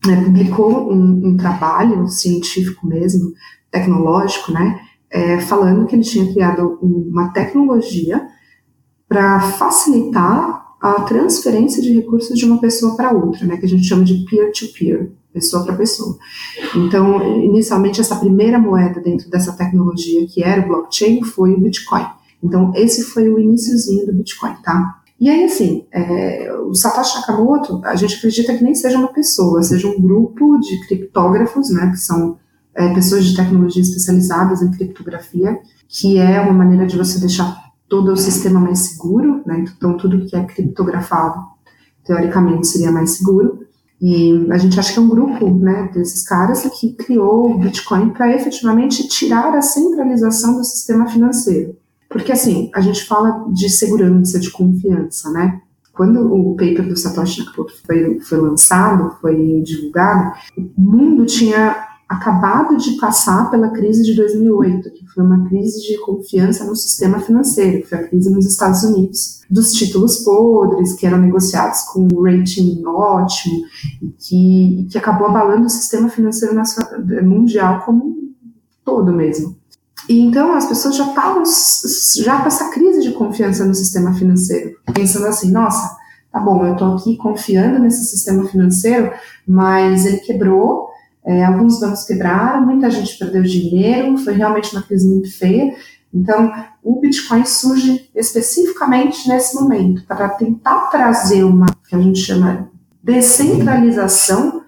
né, 0.05 0.24
publicou 0.24 0.91
um, 0.91 1.27
um, 1.27 1.38
trabalho 1.38 2.07
científico 2.07 2.86
mesmo, 2.86 3.33
tecnológico, 3.72 4.51
né, 4.51 4.79
é, 5.10 5.39
falando 5.39 5.86
que 5.86 5.95
ele 5.95 6.03
tinha 6.03 6.31
criado 6.31 6.77
uma 6.81 7.29
tecnologia 7.29 8.27
para 9.07 9.39
facilitar 9.39 10.63
a 10.81 11.01
transferência 11.01 11.81
de 11.81 11.93
recursos 11.93 12.38
de 12.38 12.45
uma 12.45 12.60
pessoa 12.60 12.95
para 12.95 13.13
outra, 13.13 13.45
né, 13.45 13.57
que 13.57 13.65
a 13.65 13.69
gente 13.69 13.86
chama 13.86 14.03
de 14.03 14.25
peer-to-peer. 14.25 15.03
-peer 15.03 15.23
pessoa 15.34 15.66
para 15.66 15.75
pessoa. 15.75 16.18
Então, 16.75 17.42
inicialmente, 17.42 18.00
essa 18.00 18.16
primeira 18.16 18.60
moeda 18.60 19.02
dentro 19.02 19.30
dessa 19.30 19.54
tecnologia, 19.54 20.28
que 20.28 20.44
era 20.44 20.62
o 20.62 20.68
blockchain, 20.68 21.24
foi 21.24 21.54
o 21.54 21.60
Bitcoin. 21.60 22.06
Então, 22.42 22.72
esse 22.75 23.04
foi 23.04 23.30
o 23.30 23.40
iníciozinho 23.40 24.06
do 24.06 24.13
Bitcoin, 24.13 24.56
tá? 24.63 25.00
E 25.20 25.30
aí, 25.30 25.46
assim, 25.46 25.86
é, 25.92 26.54
o 26.68 26.74
Satoshi 26.74 27.16
Nakamoto, 27.16 27.80
a 27.86 27.96
gente 27.96 28.16
acredita 28.16 28.56
que 28.58 28.63
nem 28.63 28.75
seja 28.75 28.98
uma 28.98 29.08
pessoa, 29.08 29.63
seja 29.63 29.88
um 29.88 30.02
grupo 30.02 30.60
de 30.60 30.86
criptógrafos, 30.86 31.70
né, 31.70 31.90
que 31.92 31.98
são 31.98 32.38
é, 32.75 32.94
pessoas 32.94 33.24
de 33.24 33.36
tecnologia 33.36 33.82
especializadas 33.82 34.62
em 34.62 34.72
criptografia, 34.72 35.58
que 35.88 36.18
é 36.18 36.42
uma 36.42 36.52
maneira 36.52 36.86
de 36.86 36.98
você 36.98 37.20
deixar 37.20 37.56
todo 37.88 38.12
o 38.12 38.18
sistema 38.18 38.60
mais 38.60 38.80
seguro, 38.80 39.42
né, 39.46 39.63
então 39.78 39.96
tudo 39.96 40.25
que 40.25 40.36
é 40.36 40.44
criptografado, 40.44 41.40
teoricamente, 42.04 42.68
seria 42.68 42.92
mais 42.92 43.12
seguro. 43.12 43.60
E 44.05 44.48
a 44.51 44.57
gente 44.57 44.77
acha 44.77 44.91
que 44.91 45.00
é 45.00 45.01
um 45.01 45.07
grupo 45.07 45.50
né, 45.50 45.89
desses 45.93 46.27
caras 46.27 46.63
que 46.77 46.91
criou 46.91 47.51
o 47.51 47.57
Bitcoin 47.57 48.10
para 48.10 48.36
efetivamente 48.36 49.07
tirar 49.07 49.55
a 49.55 49.62
centralização 49.62 50.57
do 50.57 50.63
sistema 50.65 51.07
financeiro. 51.07 51.77
Porque, 52.10 52.33
assim, 52.33 52.69
a 52.75 52.81
gente 52.81 53.05
fala 53.05 53.45
de 53.53 53.69
segurança, 53.69 54.38
de 54.38 54.51
confiança, 54.51 55.31
né? 55.31 55.62
Quando 55.93 56.19
o 56.33 56.53
paper 56.53 56.86
do 56.86 56.98
Satoshi 56.98 57.45
Nakamoto 57.45 57.74
foi, 57.86 58.19
foi 58.19 58.41
lançado, 58.41 59.15
foi 59.22 59.62
divulgado, 59.62 60.33
o 60.57 60.81
mundo 60.81 61.25
tinha 61.25 61.92
acabado 62.13 62.77
de 62.77 62.98
passar 62.98 63.50
pela 63.50 63.70
crise 63.70 64.03
de 64.03 64.15
2008, 64.15 64.91
que 64.91 65.05
foi 65.08 65.24
uma 65.24 65.48
crise 65.48 65.82
de 65.82 66.00
confiança 66.00 66.63
no 66.63 66.75
sistema 66.75 67.20
financeiro, 67.20 67.82
que 67.82 67.89
foi 67.89 67.98
a 67.98 68.08
crise 68.08 68.29
nos 68.29 68.46
Estados 68.46 68.84
Unidos, 68.84 69.41
dos 69.50 69.74
títulos 69.74 70.17
podres, 70.17 70.93
que 70.93 71.08
eram 71.08 71.20
negociados 71.20 71.82
com 71.82 72.08
um 72.12 72.22
rating 72.22 72.84
ótimo, 72.86 73.63
e 74.01 74.08
que, 74.20 74.88
que 74.91 74.98
acabou 74.98 75.27
abalando 75.27 75.65
o 75.65 75.70
sistema 75.70 76.08
financeiro 76.10 76.55
mundial 77.24 77.84
como 77.84 78.05
um 78.05 78.34
todo 78.86 79.12
mesmo. 79.12 79.55
E 80.08 80.20
então 80.20 80.53
as 80.53 80.67
pessoas 80.67 80.96
já 80.96 81.08
estavam 81.08 81.43
já 82.24 82.41
com 82.41 82.48
essa 82.48 82.70
crise 82.70 83.01
de 83.01 83.13
confiança 83.13 83.65
no 83.65 83.74
sistema 83.74 84.13
financeiro, 84.13 84.75
pensando 84.93 85.25
assim, 85.25 85.50
nossa, 85.50 85.96
tá 86.32 86.39
bom, 86.39 86.65
eu 86.65 86.74
estou 86.74 86.96
aqui 86.96 87.17
confiando 87.17 87.79
nesse 87.79 88.05
sistema 88.05 88.46
financeiro, 88.46 89.12
mas 89.48 90.05
ele 90.05 90.17
quebrou, 90.17 90.89
é, 91.25 91.46
alguns 91.46 91.80
bancos 91.80 92.03
quebraram, 92.03 92.65
muita 92.65 92.89
gente 92.92 93.18
perdeu 93.18 93.44
dinheiro, 93.44 94.18
foi 94.18 94.34
realmente 94.34 94.75
uma 94.75 94.84
crise 94.84 95.08
muito 95.08 95.32
feia. 95.36 95.74
Então, 96.13 96.51
o 96.84 97.00
Bitcoin 97.00 97.46
surge 97.46 98.10
especificamente 98.13 99.27
nesse 99.27 99.56
momento, 99.56 100.06
para 100.06 100.30
tentar 100.30 100.89
trazer 100.89 101.44
uma, 101.44 101.65
que 101.88 101.96
a 101.96 102.00
gente 102.00 102.20
chama 102.20 102.70
descentralização 103.01 104.63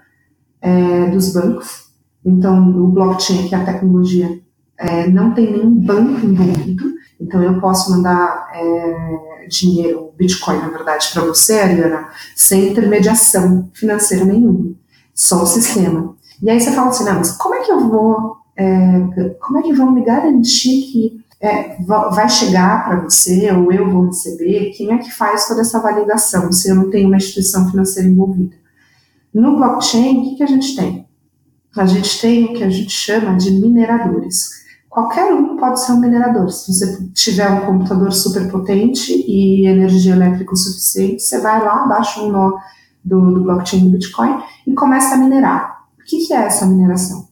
é, 0.62 1.10
dos 1.10 1.34
bancos. 1.34 1.86
Então, 2.26 2.70
o 2.70 2.88
blockchain, 2.88 3.48
que 3.48 3.54
é 3.54 3.58
a 3.58 3.66
tecnologia, 3.66 4.40
é, 4.78 5.08
não 5.08 5.34
tem 5.34 5.52
nenhum 5.52 5.76
banco 5.76 6.26
envolvido. 6.26 6.96
Então, 7.20 7.44
eu 7.44 7.60
posso 7.60 7.92
mandar 7.92 8.50
é, 8.54 9.48
dinheiro, 9.48 10.14
Bitcoin, 10.18 10.58
na 10.58 10.70
verdade, 10.70 11.10
para 11.14 11.24
você, 11.24 11.60
Ariana, 11.60 12.10
sem 12.36 12.72
intermediação 12.72 13.70
financeira 13.74 14.26
nenhuma, 14.26 14.74
só 15.14 15.44
o 15.44 15.46
sistema. 15.46 16.16
E 16.42 16.50
aí 16.50 16.60
você 16.60 16.72
fala 16.72 16.89
assim, 16.89 17.06
não, 17.06 17.15
mas 17.15 17.32
como 17.32 17.56
é 17.56 17.62
que 17.62 17.72
eu 17.72 17.89
vou, 17.89 18.38
é, 18.58 19.00
como 19.39 19.60
é 19.60 19.62
que 19.62 19.74
vão 19.74 19.92
me 19.92 20.04
garantir 20.04 20.82
que 20.92 21.25
é, 21.42 21.77
vai 21.84 22.27
chegar 22.30 22.86
para 22.86 23.04
você 23.04 23.51
ou 23.51 23.72
eu 23.72 23.89
vou 23.89 24.08
receber? 24.08 24.72
Quem 24.75 24.92
é 24.94 24.98
que 24.98 25.12
faz 25.12 25.48
toda 25.48 25.62
essa 25.62 25.80
validação 25.80 26.51
se 26.51 26.70
eu 26.70 26.75
não 26.75 26.89
tenho 26.89 27.08
uma 27.08 27.18
instituição 27.18 27.70
financeira 27.70 28.10
envolvida? 28.10 28.56
No 29.34 29.58
blockchain, 29.58 30.20
o 30.20 30.24
que, 30.24 30.36
que 30.36 30.44
a 30.44 30.48
gente 30.48 30.75
tem? 30.75 31.06
A 31.75 31.86
gente 31.86 32.22
tem 32.22 32.46
o 32.46 32.54
que 32.54 32.63
a 32.63 32.70
gente 32.70 32.92
chama 32.92 33.36
de 33.36 33.51
mineradores. 33.51 34.65
Qualquer 34.89 35.34
um 35.34 35.58
pode 35.58 35.82
ser 35.82 35.92
um 35.92 36.00
minerador. 36.00 36.50
Se 36.50 36.74
você 36.74 37.06
tiver 37.13 37.50
um 37.50 37.65
computador 37.65 38.13
super 38.13 38.50
potente 38.50 39.12
e 39.27 39.68
energia 39.68 40.13
elétrica 40.13 40.56
suficiente, 40.56 41.22
você 41.22 41.42
vai 41.42 41.62
lá, 41.62 41.86
baixa 41.86 42.22
um 42.22 42.32
nó 42.32 42.54
do, 43.04 43.20
do 43.34 43.44
blockchain 43.44 43.84
do 43.84 43.89
Bitcoin 43.89 44.42
e 44.65 44.74
começa 44.74 45.15
a 45.15 45.18
minerar. 45.18 45.75
O 46.06 46.08
que, 46.08 46.28
que 46.28 46.34
é 46.34 46.46
essa 46.46 46.68
mineração? 46.68 47.28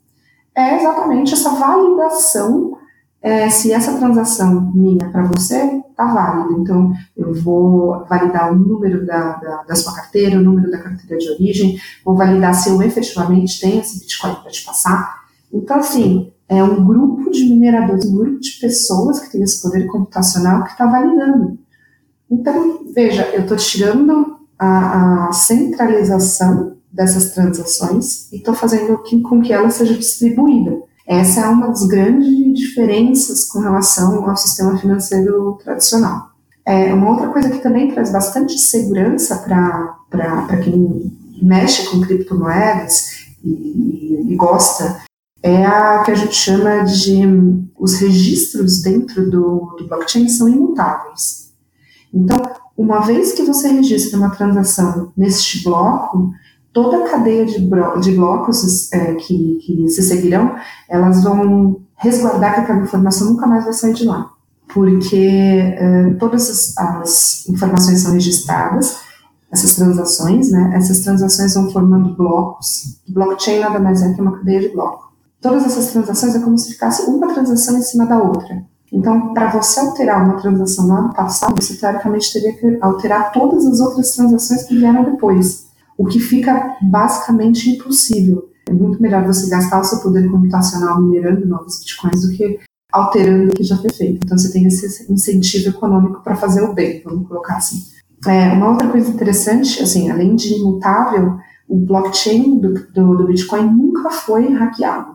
É 0.56 0.80
exatamente 0.80 1.32
essa 1.32 1.52
validação 1.52 2.76
é, 3.22 3.48
se 3.48 3.72
essa 3.72 3.96
transação 4.00 4.72
minha 4.74 5.12
para 5.12 5.28
você 5.28 5.80
está 5.92 6.12
válida. 6.12 6.60
Então, 6.60 6.92
eu 7.16 7.36
vou 7.36 8.04
validar 8.10 8.52
o 8.52 8.56
número 8.56 9.06
da, 9.06 9.34
da, 9.34 9.62
da, 9.62 9.76
sua 9.76 9.94
carteira, 9.94 10.40
o 10.40 10.42
número 10.42 10.72
da 10.72 10.80
carteira 10.80 11.20
de 11.20 11.30
origem, 11.30 11.80
vou 12.04 12.16
validar 12.16 12.56
se 12.56 12.70
eu 12.70 12.82
efetivamente 12.82 13.62
tenho 13.62 13.80
esse 13.80 14.00
Bitcoin 14.00 14.34
para 14.42 14.50
te 14.50 14.66
passar. 14.66 15.22
Então, 15.54 15.78
assim, 15.78 16.34
é 16.50 16.64
um 16.64 16.84
grupo 16.84 17.30
de 17.30 17.48
mineradores, 17.48 18.06
um 18.06 18.18
grupo 18.18 18.40
de 18.40 18.60
pessoas 18.60 19.20
que 19.20 19.32
tem 19.32 19.44
esse 19.44 19.62
poder 19.62 19.86
computacional 19.86 20.64
que 20.64 20.72
está 20.72 20.88
validando. 20.88 21.60
Então, 22.28 22.80
veja, 22.92 23.30
eu 23.34 23.44
estou 23.44 23.56
tirando 23.56 24.40
a, 24.58 25.28
a 25.28 25.32
centralização 25.32 26.73
dessas 26.94 27.32
transações 27.32 28.32
e 28.32 28.38
estou 28.38 28.54
fazendo 28.54 29.02
com 29.24 29.42
que 29.42 29.52
ela 29.52 29.70
seja 29.72 29.96
distribuída. 29.96 30.80
Essa 31.08 31.42
é 31.42 31.48
uma 31.48 31.68
das 31.68 31.86
grandes 31.88 32.54
diferenças 32.58 33.46
com 33.46 33.60
relação 33.60 34.30
ao 34.30 34.38
sistema 34.38 34.78
financeiro 34.78 35.58
tradicional. 35.64 36.30
É, 36.66 36.94
uma 36.94 37.10
outra 37.10 37.28
coisa 37.28 37.50
que 37.50 37.60
também 37.60 37.92
traz 37.92 38.12
bastante 38.12 38.58
segurança 38.58 39.38
para 39.38 40.58
quem 40.64 41.12
mexe 41.42 41.90
com 41.90 42.00
criptomoedas 42.00 43.26
e, 43.44 44.32
e, 44.32 44.36
gosta 44.36 45.02
é 45.42 45.66
a 45.66 46.04
que 46.06 46.12
a 46.12 46.16
gente 46.16 46.36
chama 46.36 46.84
de 46.84 47.22
os 47.78 48.00
registros 48.00 48.82
dentro 48.82 49.30
do, 49.30 49.76
do 49.78 49.88
blockchain 49.90 50.30
são 50.30 50.48
imutáveis. 50.48 51.52
Então, 52.14 52.38
uma 52.78 53.02
vez 53.02 53.34
que 53.34 53.44
você 53.44 53.68
registra 53.68 54.18
uma 54.18 54.30
transação 54.30 55.12
neste 55.18 55.64
bloco, 55.64 56.32
toda 56.74 56.98
a 56.98 57.10
cadeia 57.10 57.46
de, 57.46 57.60
de 58.02 58.12
blocos 58.16 58.92
é, 58.92 59.14
que, 59.14 59.60
que 59.62 59.88
se 59.88 60.02
seguirão, 60.02 60.56
elas 60.90 61.24
vão 61.24 61.82
resguardar 61.96 62.56
que 62.56 62.62
aquela 62.62 62.82
informação 62.82 63.32
nunca 63.32 63.48
mais 63.48 63.64
vai 63.64 63.74
sair 63.74 63.94
de 63.94 64.06
lá. 64.06 64.32
Porque 64.74 65.16
é, 65.16 66.16
todas 66.20 66.50
as, 66.50 66.78
as, 66.78 67.48
informações 67.48 68.02
são 68.02 68.14
registradas, 68.14 68.98
essas 69.52 69.76
transações, 69.76 70.52
né? 70.52 70.72
Essas 70.76 71.02
transações 71.02 71.54
vão 71.54 71.70
formando 71.70 72.16
blocos. 72.16 73.00
Blockchain 73.08 73.60
nada 73.60 73.80
mais 73.80 74.02
é 74.02 74.12
que 74.12 74.20
uma 74.20 74.36
cadeia 74.38 74.62
de 74.62 74.70
blocos. 74.70 75.06
Todas 75.40 75.64
essas 75.66 75.92
transações 75.92 76.36
é 76.36 76.40
como 76.40 76.58
se 76.58 76.72
ficasse 76.72 77.04
uma 77.04 77.32
transação 77.32 77.78
em 77.78 77.82
cima 77.84 78.08
da 78.08 78.18
outra. 78.18 78.66
Então, 78.92 79.34
para 79.34 79.52
você 79.52 79.80
alterar 79.80 80.24
uma 80.24 80.40
transação 80.40 80.88
lá 80.88 81.02
do 81.02 81.14
passado, 81.14 81.62
você 81.62 81.76
teoricamente 81.76 82.32
teria 82.32 82.54
que 82.54 82.78
alterar 82.82 83.32
todas 83.32 83.66
as 83.66 83.80
outras 83.80 84.12
transações 84.12 84.64
que 84.64 84.78
vieram 84.78 85.04
depois, 85.04 85.63
o 85.98 86.06
que 86.06 86.20
fica 86.20 86.78
basicamente 86.82 87.70
impossível. 87.70 88.50
É 88.68 88.74
muito 88.74 89.02
melhor 89.02 89.26
você 89.26 89.50
gastar 89.50 89.82
o 89.82 89.84
seu 89.84 90.00
poder 90.00 90.30
computacional 90.30 91.02
minerando 91.02 91.48
novos 91.48 91.80
bitcoins 91.80 92.22
do 92.22 92.36
que 92.36 92.60
alterando 92.92 93.52
o 93.52 93.56
que 93.56 93.64
já 93.64 93.78
foi 93.78 93.90
feito. 93.92 94.20
Então, 94.24 94.38
você 94.38 94.52
tem 94.52 94.66
esse 94.68 95.12
incentivo 95.12 95.70
econômico 95.70 96.22
para 96.24 96.36
fazer 96.36 96.62
o 96.62 96.74
bem, 96.74 97.02
vamos 97.04 97.28
colocar 97.28 97.58
assim. 97.58 97.82
É, 98.26 98.54
uma 98.54 98.70
outra 98.70 98.88
coisa 98.88 99.10
interessante, 99.10 99.82
assim, 99.82 100.10
além 100.10 100.36
de 100.36 100.54
imutável, 100.54 101.38
o 101.68 101.78
blockchain 101.78 102.60
do, 102.60 102.74
do, 102.94 103.18
do 103.18 103.28
Bitcoin 103.28 103.70
nunca 103.70 104.10
foi 104.12 104.48
hackeado. 104.54 105.14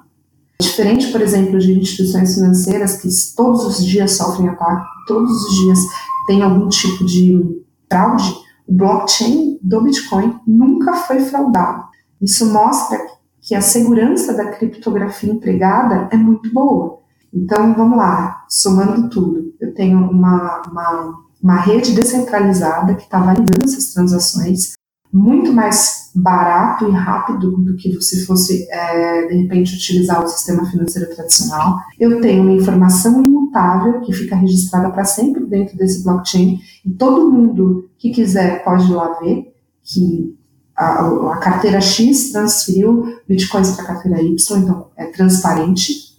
Diferente, 0.60 1.12
por 1.12 1.22
exemplo, 1.22 1.58
de 1.58 1.78
instituições 1.78 2.34
financeiras 2.34 3.00
que 3.00 3.08
todos 3.36 3.64
os 3.64 3.84
dias 3.84 4.12
sofrem 4.12 4.48
ataque, 4.48 4.86
todos 5.06 5.30
os 5.30 5.56
dias 5.56 5.78
tem 6.26 6.42
algum 6.42 6.68
tipo 6.68 7.04
de 7.06 7.62
fraude, 7.88 8.34
o 8.68 8.72
blockchain 8.74 9.58
do 9.62 9.82
Bitcoin 9.82 10.38
nunca 10.46 10.92
foi 10.92 11.20
fraudado. 11.20 11.84
Isso 12.20 12.52
mostra 12.52 12.98
que 13.40 13.54
a 13.54 13.62
segurança 13.62 14.34
da 14.34 14.50
criptografia 14.50 15.32
empregada 15.32 16.06
é 16.12 16.16
muito 16.16 16.52
boa. 16.52 16.98
Então, 17.32 17.74
vamos 17.74 17.96
lá, 17.96 18.44
somando 18.48 19.08
tudo. 19.08 19.54
Eu 19.58 19.72
tenho 19.72 19.98
uma, 19.98 20.62
uma, 20.70 21.14
uma 21.42 21.56
rede 21.56 21.94
descentralizada 21.94 22.94
que 22.94 23.04
está 23.04 23.18
validando 23.18 23.64
essas 23.64 23.94
transações, 23.94 24.74
muito 25.12 25.52
mais 25.52 26.10
barato 26.14 26.88
e 26.88 26.90
rápido 26.90 27.56
do 27.58 27.76
que 27.76 27.94
você 27.94 28.24
fosse, 28.24 28.66
é, 28.70 29.26
de 29.26 29.42
repente, 29.42 29.74
utilizar 29.74 30.22
o 30.22 30.28
sistema 30.28 30.64
financeiro 30.66 31.14
tradicional. 31.14 31.78
Eu 31.98 32.20
tenho 32.20 32.42
uma 32.42 32.52
informação 32.52 33.22
imutável 33.22 34.00
que 34.00 34.12
fica 34.12 34.36
registrada 34.36 34.90
para 34.90 35.04
sempre 35.04 35.44
dentro 35.46 35.76
desse 35.76 36.04
blockchain 36.04 36.60
e 36.84 36.90
todo 36.90 37.30
mundo 37.30 37.88
que 37.98 38.10
quiser 38.10 38.64
pode 38.64 38.90
ir 38.90 38.94
lá 38.94 39.18
ver 39.20 39.54
que 39.82 40.36
a, 40.76 41.06
a 41.32 41.36
carteira 41.38 41.80
X 41.80 42.30
transferiu 42.30 43.16
bitcoins 43.26 43.72
para 43.72 43.84
a 43.84 43.86
carteira 43.86 44.22
Y, 44.22 44.58
então 44.58 44.88
é 44.96 45.06
transparente 45.06 46.16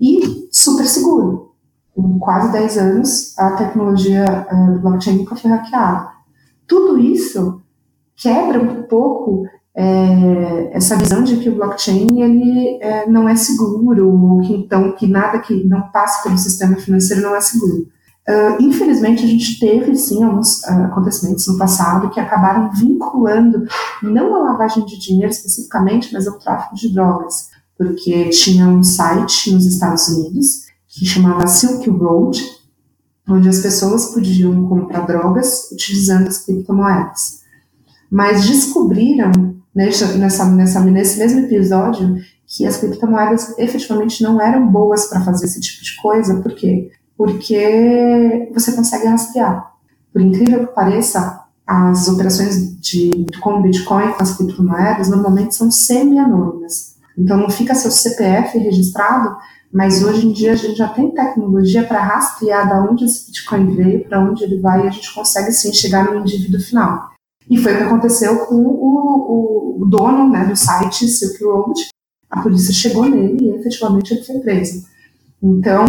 e 0.00 0.48
super 0.50 0.86
seguro. 0.86 1.52
Em 1.96 2.18
quase 2.18 2.52
10 2.52 2.78
anos, 2.78 3.38
a 3.38 3.50
tecnologia 3.52 4.24
uh, 4.50 4.78
blockchain 4.78 5.18
nunca 5.18 5.36
foi 5.36 5.50
hackeada. 5.50 6.08
Tudo 6.66 6.98
isso 6.98 7.59
quebra 8.20 8.60
um 8.60 8.82
pouco 8.82 9.46
é, 9.74 10.70
essa 10.72 10.96
visão 10.96 11.24
de 11.24 11.38
que 11.38 11.48
o 11.48 11.54
blockchain 11.54 12.06
ele 12.20 12.78
é, 12.82 13.08
não 13.08 13.28
é 13.28 13.34
seguro, 13.34 14.08
ou 14.08 14.40
que 14.40 14.52
então 14.52 14.92
que 14.92 15.06
nada 15.06 15.38
que 15.38 15.64
não 15.64 15.82
passe 15.90 16.22
pelo 16.22 16.36
sistema 16.36 16.76
financeiro 16.76 17.22
não 17.22 17.34
é 17.34 17.40
seguro. 17.40 17.88
Uh, 18.28 18.62
infelizmente, 18.62 19.24
a 19.24 19.26
gente 19.26 19.58
teve 19.58 19.96
sim 19.96 20.22
alguns 20.22 20.62
uh, 20.62 20.84
acontecimentos 20.84 21.46
no 21.48 21.56
passado 21.56 22.10
que 22.10 22.20
acabaram 22.20 22.70
vinculando 22.70 23.64
não 24.02 24.34
a 24.34 24.50
lavagem 24.52 24.84
de 24.84 25.00
dinheiro 25.00 25.32
especificamente, 25.32 26.12
mas 26.12 26.28
ao 26.28 26.38
tráfico 26.38 26.76
de 26.76 26.92
drogas, 26.92 27.48
porque 27.76 28.28
tinha 28.28 28.68
um 28.68 28.82
site 28.82 29.52
nos 29.52 29.66
Estados 29.66 30.08
Unidos 30.08 30.66
que 30.86 31.06
chamava 31.06 31.46
Silk 31.46 31.88
Road, 31.88 32.40
onde 33.28 33.48
as 33.48 33.60
pessoas 33.60 34.12
podiam 34.12 34.68
comprar 34.68 35.06
drogas 35.06 35.70
utilizando 35.72 36.28
as 36.28 36.38
criptomoedas 36.44 37.39
mas 38.10 38.46
descobriram 38.46 39.30
nessa, 39.74 40.06
nessa, 40.18 40.46
nessa, 40.46 40.80
nesse 40.80 41.18
mesmo 41.18 41.40
episódio 41.40 42.16
que 42.46 42.66
as 42.66 42.78
criptomoedas 42.78 43.56
efetivamente 43.58 44.22
não 44.22 44.40
eram 44.40 44.66
boas 44.66 45.06
para 45.06 45.20
fazer 45.20 45.46
esse 45.46 45.60
tipo 45.60 45.84
de 45.84 45.96
coisa. 45.96 46.40
Por 46.40 46.52
quê? 46.54 46.90
Porque 47.16 48.50
você 48.52 48.72
consegue 48.72 49.06
rastrear. 49.06 49.70
Por 50.12 50.20
incrível 50.20 50.66
que 50.66 50.74
pareça, 50.74 51.44
as 51.64 52.08
operações 52.08 52.76
de, 52.80 53.26
com 53.40 53.62
Bitcoin, 53.62 54.12
com 54.12 54.22
as 54.22 54.36
criptomoedas, 54.36 55.08
normalmente 55.08 55.54
são 55.54 55.70
semi-anônimas. 55.70 56.96
Então 57.16 57.36
não 57.36 57.48
fica 57.48 57.76
seu 57.76 57.92
CPF 57.92 58.58
registrado, 58.58 59.36
mas 59.72 60.02
hoje 60.02 60.26
em 60.26 60.32
dia 60.32 60.52
a 60.52 60.56
gente 60.56 60.76
já 60.76 60.88
tem 60.88 61.12
tecnologia 61.12 61.84
para 61.84 62.02
rastrear 62.02 62.66
de 62.66 62.90
onde 62.90 63.04
esse 63.04 63.26
Bitcoin 63.26 63.76
veio, 63.76 64.04
para 64.08 64.18
onde 64.18 64.42
ele 64.42 64.58
vai, 64.58 64.84
e 64.84 64.88
a 64.88 64.90
gente 64.90 65.14
consegue 65.14 65.52
sim 65.52 65.72
chegar 65.72 66.04
no 66.04 66.18
indivíduo 66.18 66.60
final. 66.60 67.10
E 67.48 67.58
foi 67.58 67.74
o 67.74 67.76
que 67.78 67.82
aconteceu 67.82 68.46
com 68.46 68.54
o, 68.54 69.78
o, 69.78 69.82
o 69.82 69.86
dono 69.86 70.28
né, 70.28 70.44
do 70.44 70.56
site 70.56 71.08
Silk 71.08 71.42
Road. 71.42 71.88
A 72.30 72.40
polícia 72.42 72.72
chegou 72.72 73.08
nele 73.08 73.38
e 73.40 73.50
efetivamente 73.56 74.14
ele 74.14 74.22
foi 74.22 74.38
preso. 74.38 74.84
Então, 75.42 75.84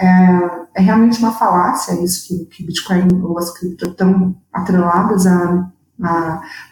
é, 0.00 0.80
é 0.80 0.80
realmente 0.80 1.18
uma 1.18 1.32
falácia 1.32 2.02
isso 2.02 2.26
que, 2.26 2.44
que 2.46 2.64
Bitcoin 2.64 3.08
ou 3.22 3.38
as 3.38 3.52
cripto 3.56 3.90
estão 3.90 4.34
atreladas 4.52 5.26
a 5.26 5.70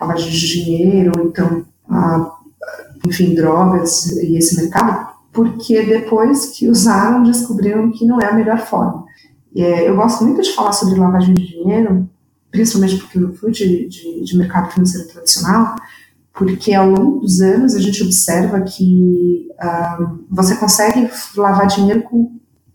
lavagem 0.00 0.30
de 0.30 0.48
dinheiro, 0.48 1.12
ou 1.16 1.26
então, 1.26 1.64
a, 1.88 2.32
enfim, 3.06 3.34
drogas 3.34 4.06
e 4.16 4.36
esse 4.36 4.56
mercado, 4.56 5.12
porque 5.32 5.82
depois 5.82 6.46
que 6.46 6.68
usaram, 6.68 7.22
descobriram 7.22 7.90
que 7.90 8.06
não 8.06 8.20
é 8.20 8.26
a 8.26 8.34
melhor 8.34 8.58
forma. 8.58 9.04
É, 9.54 9.88
eu 9.88 9.94
gosto 9.94 10.24
muito 10.24 10.42
de 10.42 10.52
falar 10.52 10.72
sobre 10.72 10.98
lavagem 10.98 11.34
de 11.34 11.46
dinheiro, 11.46 12.08
principalmente 12.54 12.98
porque 12.98 13.18
eu 13.18 13.34
fui 13.34 13.50
de, 13.50 13.88
de, 13.88 14.22
de 14.22 14.38
mercado 14.38 14.70
financeiro 14.72 15.08
tradicional, 15.08 15.74
porque 16.32 16.72
ao 16.72 16.88
longo 16.88 17.18
dos 17.18 17.40
anos 17.40 17.74
a 17.74 17.80
gente 17.80 18.00
observa 18.00 18.60
que 18.60 19.48
uh, 19.60 20.24
você 20.30 20.54
consegue 20.54 21.10
lavar 21.36 21.66
dinheiro 21.66 22.02
com 22.02 22.30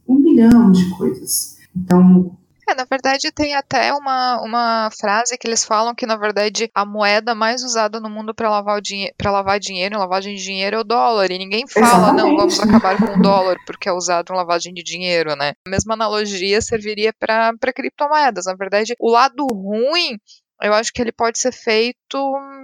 um 0.05 0.15
milhão 0.15 0.69
de 0.69 0.89
coisas. 0.97 1.55
Então, 1.73 2.37
é, 2.69 2.75
na 2.75 2.85
verdade, 2.85 3.31
tem 3.31 3.55
até 3.55 3.93
uma, 3.93 4.41
uma 4.41 4.89
frase 4.91 5.37
que 5.37 5.47
eles 5.47 5.63
falam 5.63 5.95
que, 5.95 6.05
na 6.05 6.15
verdade, 6.15 6.69
a 6.73 6.85
moeda 6.85 7.33
mais 7.33 7.63
usada 7.63 7.99
no 7.99 8.09
mundo 8.09 8.33
para 8.33 8.49
lavar, 8.49 8.79
o 8.79 9.31
lavar 9.31 9.59
dinheiro, 9.59 9.97
lavagem 9.97 10.35
de 10.35 10.43
dinheiro, 10.43 10.75
é 10.75 10.79
o 10.79 10.83
dólar. 10.83 11.31
E 11.31 11.37
ninguém 11.37 11.67
fala, 11.67 11.87
Exatamente. 11.87 12.17
não, 12.17 12.35
vamos 12.35 12.59
acabar 12.59 12.97
com 12.97 13.17
o 13.17 13.21
dólar 13.21 13.57
porque 13.65 13.89
é 13.89 13.91
usado 13.91 14.31
em 14.31 14.35
lavagem 14.35 14.73
de 14.73 14.83
dinheiro, 14.83 15.35
né? 15.35 15.53
A 15.65 15.69
mesma 15.69 15.93
analogia 15.93 16.61
serviria 16.61 17.13
para 17.13 17.73
criptomoedas. 17.73 18.45
Na 18.45 18.55
verdade, 18.55 18.95
o 18.99 19.09
lado 19.09 19.45
ruim 19.47 20.17
eu 20.61 20.73
acho 20.73 20.91
que 20.91 21.01
ele 21.01 21.11
pode 21.11 21.39
ser 21.39 21.53
feito 21.53 22.17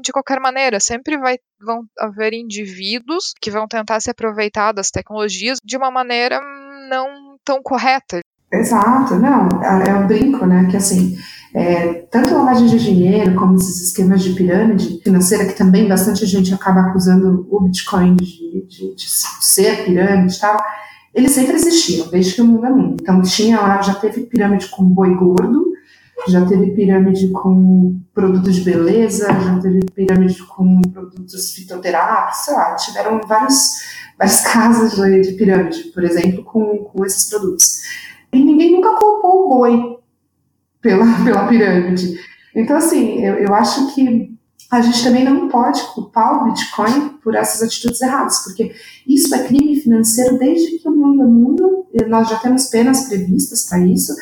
de 0.04 0.12
qualquer 0.12 0.39
maneira. 0.39 0.80
Sempre 0.80 1.18
vai, 1.18 1.38
vão 1.60 1.84
haver 1.98 2.34
indivíduos 2.34 3.34
que 3.41 3.50
vão 3.50 3.68
tentar 3.68 4.02
se 4.02 4.12
aproveitar 4.12 4.74
das 4.74 4.91
tecnologias 4.91 5.60
de 5.63 5.78
uma 5.78 5.89
maneira 5.89 6.41
não 6.89 7.38
tão 7.44 7.62
correta. 7.62 8.20
Exato, 8.51 9.15
não, 9.15 9.49
é, 9.62 9.89
é 9.89 9.95
um 9.95 10.08
brinco, 10.08 10.45
né, 10.45 10.67
que 10.69 10.77
assim, 10.77 11.17
é, 11.53 12.05
tanto 12.12 12.34
lavagem 12.34 12.67
de 12.67 12.77
dinheiro 12.77 13.34
como 13.36 13.55
esses 13.55 13.81
esquemas 13.81 14.21
de 14.21 14.34
pirâmide 14.34 15.01
financeira, 15.01 15.45
que 15.45 15.58
também 15.58 15.88
bastante 15.88 16.25
gente 16.25 16.53
acaba 16.53 16.81
acusando 16.81 17.47
o 17.49 17.62
Bitcoin 17.62 18.15
de, 18.15 18.67
de, 18.67 18.95
de 18.95 19.05
ser 19.08 19.86
pirâmide 19.86 20.36
e 20.36 20.39
tal, 20.39 20.58
eles 21.13 21.31
sempre 21.31 21.55
existiram, 21.55 22.10
desde 22.10 22.34
que 22.34 22.41
o 22.41 22.45
mundo 22.45 22.65
é 22.65 22.69
mundo. 22.69 22.97
Então 23.01 23.21
tinha 23.21 23.62
lá, 23.62 23.81
já 23.81 23.93
teve 23.95 24.23
pirâmide 24.23 24.67
com 24.67 24.84
boi 24.84 25.15
gordo, 25.15 25.65
já 26.27 26.45
teve 26.45 26.71
pirâmide 26.71 27.29
com 27.29 27.97
produtos 28.13 28.55
de 28.55 28.62
beleza, 28.62 29.27
já 29.27 29.60
teve 29.60 29.79
pirâmide 29.93 30.43
com 30.43 30.81
produtos 30.81 31.53
fitoterápicos, 31.53 32.43
sei 32.43 32.53
lá, 32.53 32.75
tiveram 32.75 33.21
vários, 33.25 33.75
casos 34.51 34.95
de, 34.95 35.21
de 35.21 35.31
pirâmide, 35.34 35.84
por 35.93 36.03
exemplo, 36.03 36.43
com, 36.43 36.79
com 36.79 37.05
esses 37.05 37.29
produtos. 37.29 37.79
E 38.36 38.43
ninguém 38.43 38.71
nunca 38.71 38.95
culpou 38.95 39.45
o 39.45 39.50
boi 39.50 39.98
pela, 40.82 41.06
pela 41.24 41.48
pirâmide. 41.48 42.19
Então, 42.56 42.78
assim, 42.78 43.24
eu, 43.24 43.36
eu 43.36 43.54
acho 43.54 43.93
que 43.93 44.36
a 44.71 44.82
gente 44.82 45.04
também 45.04 45.24
não 45.24 45.48
pode 45.48 45.82
culpar 45.93 46.41
o 46.41 46.45
Bitcoin 46.45 47.10
por 47.24 47.36
essas 47.36 47.62
atitudes 47.62 48.02
erradas, 48.02 48.39
porque 48.39 48.74
isso 49.08 49.34
é 49.36 49.43
crime 49.43 49.80
financeiro 49.80 50.38
desde 50.38 50.80
que 50.80 50.88
o 50.88 50.91
mundo 50.91 51.21
é 51.21 51.26
mundo, 51.26 51.86
nós 52.08 52.30
já 52.30 52.38
temos 52.38 52.67
penas 52.67 53.08
previstas 53.08 53.67
para 53.67 53.80
isso, 53.80 54.13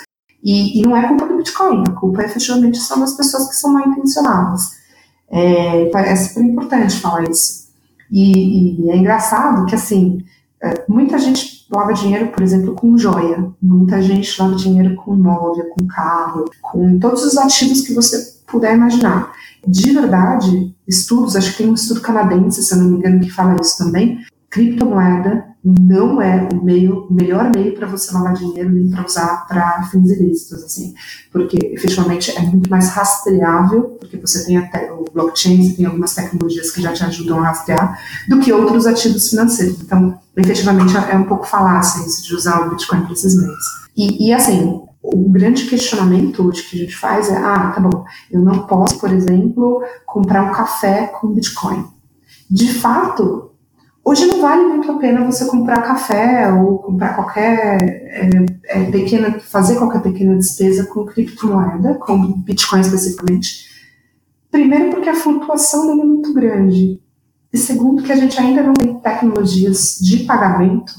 e, 0.43 0.80
e, 0.80 0.82
não 0.82 0.95
é 0.95 1.08
culpa 1.08 1.26
do 1.26 1.38
Bitcoin, 1.38 1.84
a 1.88 1.91
culpa 1.91 2.23
efetivamente 2.23 2.78
são 2.78 2.99
das 2.99 3.13
pessoas 3.13 3.47
que 3.47 3.56
são 3.56 3.71
mal 3.71 3.88
intencionadas. 3.88 4.71
É, 5.32 5.89
é 5.89 6.15
super 6.17 6.43
importante 6.43 6.99
falar 6.99 7.23
isso. 7.30 7.69
E, 8.12 8.86
e 8.86 8.91
é 8.91 8.97
engraçado 8.97 9.65
que, 9.65 9.73
assim, 9.73 10.17
é, 10.17 10.33
muita 10.88 11.17
gente 11.19 11.65
lava 11.71 11.93
dinheiro, 11.93 12.28
por 12.28 12.41
exemplo, 12.41 12.73
com 12.73 12.97
joia, 12.97 13.52
muita 13.62 14.02
gente 14.02 14.41
lava 14.41 14.56
dinheiro 14.56 14.95
com 14.95 15.15
móvel, 15.15 15.65
com 15.69 15.88
carro, 15.88 16.45
com 16.62 16.99
todos 16.99 17.23
os 17.23 17.38
ativos 17.38 17.82
que 17.82 17.93
você 17.93 18.34
puder 18.47 18.76
imaginar. 18.76 19.34
De 19.67 19.91
verdade, 19.91 20.76
estudos, 20.88 21.36
acho 21.36 21.52
que 21.52 21.58
tem 21.60 21.69
um 21.69 21.73
estudo 21.73 22.02
canadense, 22.02 22.62
se 22.62 22.73
eu 22.73 22.80
não 22.80 22.91
me 22.91 22.97
engano, 22.97 23.19
que 23.19 23.30
fala 23.30 23.56
isso 23.62 23.78
também, 23.78 24.19
criptomoeda 24.49 25.52
não 25.63 26.21
é 26.21 26.49
o 26.52 26.62
meio, 26.62 27.08
melhor 27.10 27.49
meio 27.56 27.73
para 27.73 27.88
você 27.88 28.13
lavar 28.13 28.34
dinheiro 28.34 28.69
nem 28.69 28.89
para 28.89 29.06
usar 29.06 29.47
para 29.47 29.84
fins 29.84 30.12
ilícitos, 30.12 30.62
assim, 30.62 30.93
porque 31.32 31.58
efetivamente 31.71 32.38
é 32.38 32.41
muito 32.41 32.69
mais 32.69 32.89
rastreável, 32.89 33.97
porque 33.97 34.17
você 34.17 34.45
tem 34.45 34.58
até 34.58 34.91
o 34.91 35.06
blockchain, 35.13 35.63
você 35.63 35.78
tem 35.78 35.86
algumas 35.86 36.13
tecnologias 36.13 36.69
que 36.69 36.82
já 36.82 36.91
te 36.91 37.06
ajudam 37.06 37.39
a 37.39 37.47
rastrear, 37.47 37.97
do 38.28 38.41
que 38.41 38.52
outros 38.52 38.86
ativos 38.86 39.30
financeiros. 39.30 39.80
Então, 39.82 40.19
efetivamente 40.36 40.97
é 40.97 41.15
um 41.15 41.23
pouco 41.23 41.47
falácia 41.47 42.06
isso 42.06 42.23
de 42.23 42.36
usar 42.36 42.67
o 42.67 42.71
Bitcoin 42.71 43.04
para 43.04 43.13
esses 43.13 43.38
meios. 43.38 43.65
E, 43.95 44.28
e 44.28 44.34
assim, 44.34 44.82
o 45.02 45.30
grande 45.30 45.65
questionamento 45.65 46.45
hoje 46.45 46.63
que 46.63 46.76
a 46.76 46.80
gente 46.80 46.95
faz 46.97 47.30
é: 47.30 47.38
ah, 47.38 47.71
tá 47.73 47.80
bom, 47.80 48.04
eu 48.30 48.41
não 48.41 48.67
posso, 48.67 48.99
por 48.99 49.13
exemplo, 49.13 49.82
comprar 50.06 50.43
um 50.43 50.52
café 50.52 51.08
com 51.08 51.34
Bitcoin. 51.34 51.86
De 52.49 52.73
fato, 52.73 53.52
Hoje 54.05 54.25
não 54.25 54.41
vale 54.41 54.65
muito 54.65 54.91
a 54.91 54.97
pena 54.97 55.23
você 55.23 55.45
comprar 55.45 55.81
café 55.81 56.51
ou 56.51 56.79
comprar 56.79 57.15
qualquer 57.15 57.77
é, 57.81 58.29
é, 58.65 58.91
pequena, 58.91 59.39
fazer 59.39 59.77
qualquer 59.77 60.01
pequena 60.01 60.35
despesa 60.35 60.85
com 60.87 61.05
criptomoeda, 61.05 61.95
com 61.95 62.33
Bitcoin 62.33 62.81
especificamente. 62.81 63.71
Primeiro 64.51 64.91
porque 64.91 65.07
a 65.07 65.15
flutuação 65.15 65.87
dele 65.87 66.01
é 66.01 66.05
muito 66.05 66.33
grande. 66.33 67.01
E 67.51 67.57
segundo 67.57 68.03
que 68.03 68.11
a 68.11 68.15
gente 68.15 68.37
ainda 68.39 68.61
não 68.61 68.73
tem 68.73 68.99
tecnologias 68.99 69.97
de 70.01 70.25
pagamento 70.25 70.93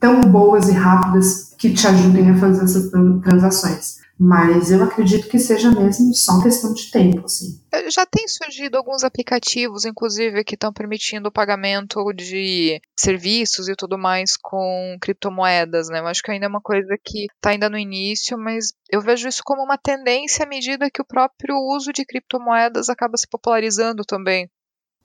tão 0.00 0.20
boas 0.20 0.68
e 0.68 0.72
rápidas 0.72 1.54
que 1.56 1.72
te 1.72 1.86
ajudem 1.86 2.30
a 2.30 2.36
fazer 2.36 2.64
essas 2.64 2.90
transações. 3.22 3.98
Mas 4.18 4.72
eu 4.72 4.82
acredito 4.82 5.28
que 5.28 5.38
seja 5.38 5.70
mesmo 5.70 6.12
só 6.12 6.42
questão 6.42 6.74
de 6.74 6.90
tempo, 6.90 7.24
assim. 7.24 7.60
É, 7.72 7.88
já 7.88 8.04
tem 8.04 8.26
surgido 8.26 8.76
alguns 8.76 9.04
aplicativos, 9.04 9.84
inclusive, 9.84 10.42
que 10.42 10.54
estão 10.54 10.72
permitindo 10.72 11.28
o 11.28 11.32
pagamento 11.32 12.12
de 12.12 12.80
serviços 12.98 13.68
e 13.68 13.76
tudo 13.76 13.96
mais 13.96 14.36
com 14.36 14.96
criptomoedas, 15.00 15.88
né? 15.88 16.00
Eu 16.00 16.08
acho 16.08 16.22
que 16.22 16.32
ainda 16.32 16.46
é 16.46 16.48
uma 16.48 16.60
coisa 16.60 16.98
que 17.02 17.26
está 17.26 17.50
ainda 17.50 17.70
no 17.70 17.78
início, 17.78 18.36
mas 18.36 18.72
eu 18.90 19.00
vejo 19.00 19.28
isso 19.28 19.42
como 19.44 19.62
uma 19.62 19.78
tendência 19.78 20.44
à 20.44 20.48
medida 20.48 20.90
que 20.90 21.00
o 21.00 21.06
próprio 21.06 21.54
uso 21.56 21.92
de 21.92 22.04
criptomoedas 22.04 22.88
acaba 22.88 23.16
se 23.16 23.28
popularizando 23.28 24.04
também. 24.04 24.50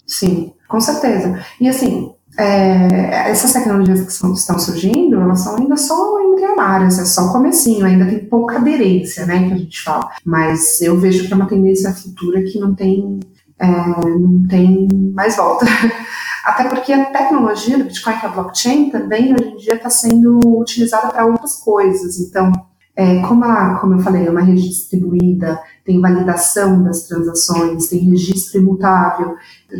Sim, 0.07 0.53
com 0.67 0.79
certeza. 0.81 1.45
E 1.61 1.69
assim, 1.69 2.13
é, 2.37 3.29
essas 3.29 3.53
tecnologias 3.53 4.01
que 4.01 4.13
são, 4.13 4.33
estão 4.33 4.57
surgindo, 4.57 5.19
elas 5.19 5.41
são 5.41 5.55
ainda 5.55 5.77
só 5.77 6.19
embrionárias, 6.21 6.99
é 6.99 7.05
só 7.05 7.27
o 7.27 7.31
comecinho, 7.31 7.85
ainda 7.85 8.05
tem 8.05 8.25
pouca 8.25 8.57
aderência, 8.57 9.25
né, 9.25 9.47
que 9.47 9.53
a 9.53 9.57
gente 9.57 9.81
fala. 9.81 10.09
Mas 10.25 10.81
eu 10.81 10.99
vejo 10.99 11.27
que 11.27 11.33
é 11.33 11.35
uma 11.35 11.47
tendência 11.47 11.93
futura 11.93 12.41
que 12.43 12.59
não 12.59 12.73
tem, 12.73 13.19
é, 13.59 13.67
não 13.67 14.47
tem 14.47 14.87
mais 15.13 15.35
volta. 15.35 15.65
Até 16.43 16.65
porque 16.65 16.91
a 16.91 17.05
tecnologia 17.05 17.77
do 17.77 17.85
Bitcoin, 17.85 18.19
que 18.19 18.25
é 18.25 18.29
a 18.29 18.31
blockchain, 18.31 18.89
também 18.89 19.33
hoje 19.33 19.49
em 19.49 19.57
dia 19.57 19.75
está 19.75 19.89
sendo 19.89 20.39
utilizada 20.59 21.07
para 21.07 21.25
outras 21.25 21.55
coisas. 21.55 22.19
Então, 22.19 22.51
é, 22.95 23.21
como, 23.21 23.45
como 23.79 23.93
eu 23.93 23.99
falei, 23.99 24.27
é 24.27 24.29
uma 24.29 24.41
rede 24.41 24.67
distribuída, 24.67 25.61
tem 25.85 25.99
validação 25.99 26.81
das 26.81 27.03
transações, 27.03 27.87
tem 27.87 27.99
registro 27.99 28.61
imutável 28.61 29.35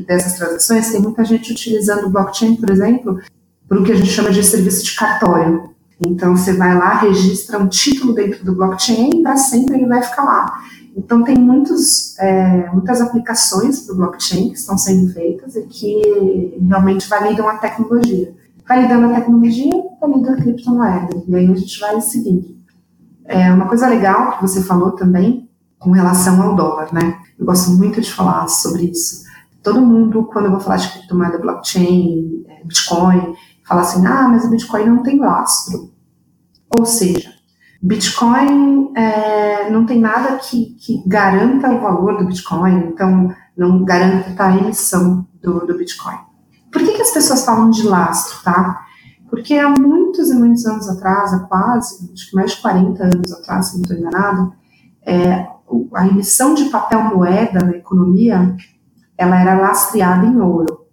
dessas 0.06 0.34
transações, 0.34 0.92
tem 0.92 1.02
muita 1.02 1.24
gente 1.24 1.52
utilizando 1.52 2.10
blockchain, 2.10 2.56
por 2.56 2.70
exemplo, 2.70 3.20
para 3.68 3.80
o 3.80 3.84
que 3.84 3.92
a 3.92 3.96
gente 3.96 4.10
chama 4.10 4.32
de 4.32 4.44
serviço 4.44 4.84
de 4.84 4.96
cartório. 4.96 5.70
Então, 6.06 6.36
você 6.36 6.54
vai 6.54 6.78
lá, 6.78 6.98
registra 6.98 7.58
um 7.58 7.68
título 7.68 8.14
dentro 8.14 8.44
do 8.44 8.54
blockchain 8.54 9.10
e 9.14 9.24
para 9.24 9.38
sempre 9.38 9.76
ele 9.76 9.88
vai 9.88 10.02
ficar 10.02 10.24
lá. 10.24 10.54
Então, 10.96 11.24
tem 11.24 11.38
muitos, 11.38 12.18
é, 12.20 12.70
muitas 12.72 13.00
aplicações 13.00 13.80
para 13.82 13.94
o 13.94 13.98
blockchain 13.98 14.50
que 14.50 14.58
estão 14.58 14.78
sendo 14.78 15.14
feitas 15.14 15.56
e 15.56 15.62
que 15.64 16.58
realmente 16.68 17.08
validam 17.08 17.48
a 17.48 17.58
tecnologia. 17.58 18.34
Validando 18.68 19.08
a 19.08 19.16
tecnologia, 19.16 19.72
valida 20.02 20.34
a 20.34 20.36
criptomoeda. 20.36 21.24
E 21.28 21.36
aí 21.36 21.50
a 21.50 21.56
gente 21.56 21.80
vai 21.80 22.02
seguindo. 22.02 22.54
É 23.26 23.52
uma 23.52 23.68
coisa 23.68 23.88
legal 23.88 24.38
que 24.38 24.42
você 24.42 24.62
falou 24.62 24.92
também 24.92 25.43
com 25.84 25.92
relação 25.92 26.42
ao 26.42 26.56
dólar, 26.56 26.94
né? 26.94 27.20
Eu 27.38 27.46
gosto 27.46 27.72
muito 27.72 28.00
de 28.00 28.12
falar 28.12 28.48
sobre 28.48 28.86
isso. 28.86 29.24
Todo 29.62 29.82
mundo, 29.82 30.24
quando 30.32 30.46
eu 30.46 30.52
vou 30.52 30.60
falar 30.62 30.78
de 30.78 30.90
criptomoeda, 30.90 31.38
blockchain, 31.38 32.46
é, 32.48 32.64
Bitcoin, 32.64 33.36
fala 33.68 33.82
assim, 33.82 34.06
ah, 34.06 34.30
mas 34.30 34.46
o 34.46 34.50
Bitcoin 34.50 34.86
não 34.86 35.04
tem 35.04 35.20
lastro. 35.20 35.92
Ou 36.78 36.86
seja, 36.86 37.34
Bitcoin 37.82 38.94
é, 38.96 39.70
não 39.70 39.86
tem 39.86 40.00
nada 40.00 40.38
que, 40.38 40.76
que, 40.80 41.04
garanta 41.06 41.70
o 41.70 41.82
valor 41.82 42.18
do 42.18 42.28
Bitcoin, 42.28 42.88
então 42.88 43.34
não 43.58 43.84
garanta 43.84 44.42
a 44.46 44.58
emissão 44.58 45.28
do, 45.42 45.68
do 45.68 45.78
Bitcoin. 45.78 46.18
Por 46.72 46.82
que, 46.82 46.94
que 46.94 47.02
as 47.02 47.12
pessoas 47.12 47.44
falam 47.46 47.70
de 47.70 47.84
lastro, 47.84 48.42
tá? 48.42 48.86
Porque 49.30 49.56
há 49.56 49.70
muitos 49.70 50.30
e 50.30 50.34
muitos 50.34 50.66
anos 50.66 50.88
atrás, 50.88 51.34
há 51.34 51.40
quase, 51.40 52.10
acho 52.14 52.30
que 52.30 52.36
mais 52.36 52.52
de 52.52 52.62
40 52.62 53.04
anos 53.04 53.34
atrás, 53.34 53.68
se 53.68 53.76
não 53.76 53.82
estou 53.84 53.98
enganado, 53.98 54.54
é, 55.06 55.53
a 55.94 56.08
emissão 56.08 56.54
de 56.54 56.66
papel 56.66 57.02
moeda 57.04 57.60
na 57.66 57.78
economia, 57.78 58.56
ela 59.18 59.40
era 59.40 59.60
lastreada 59.60 60.26
em 60.26 60.40
ouro. 60.40 60.86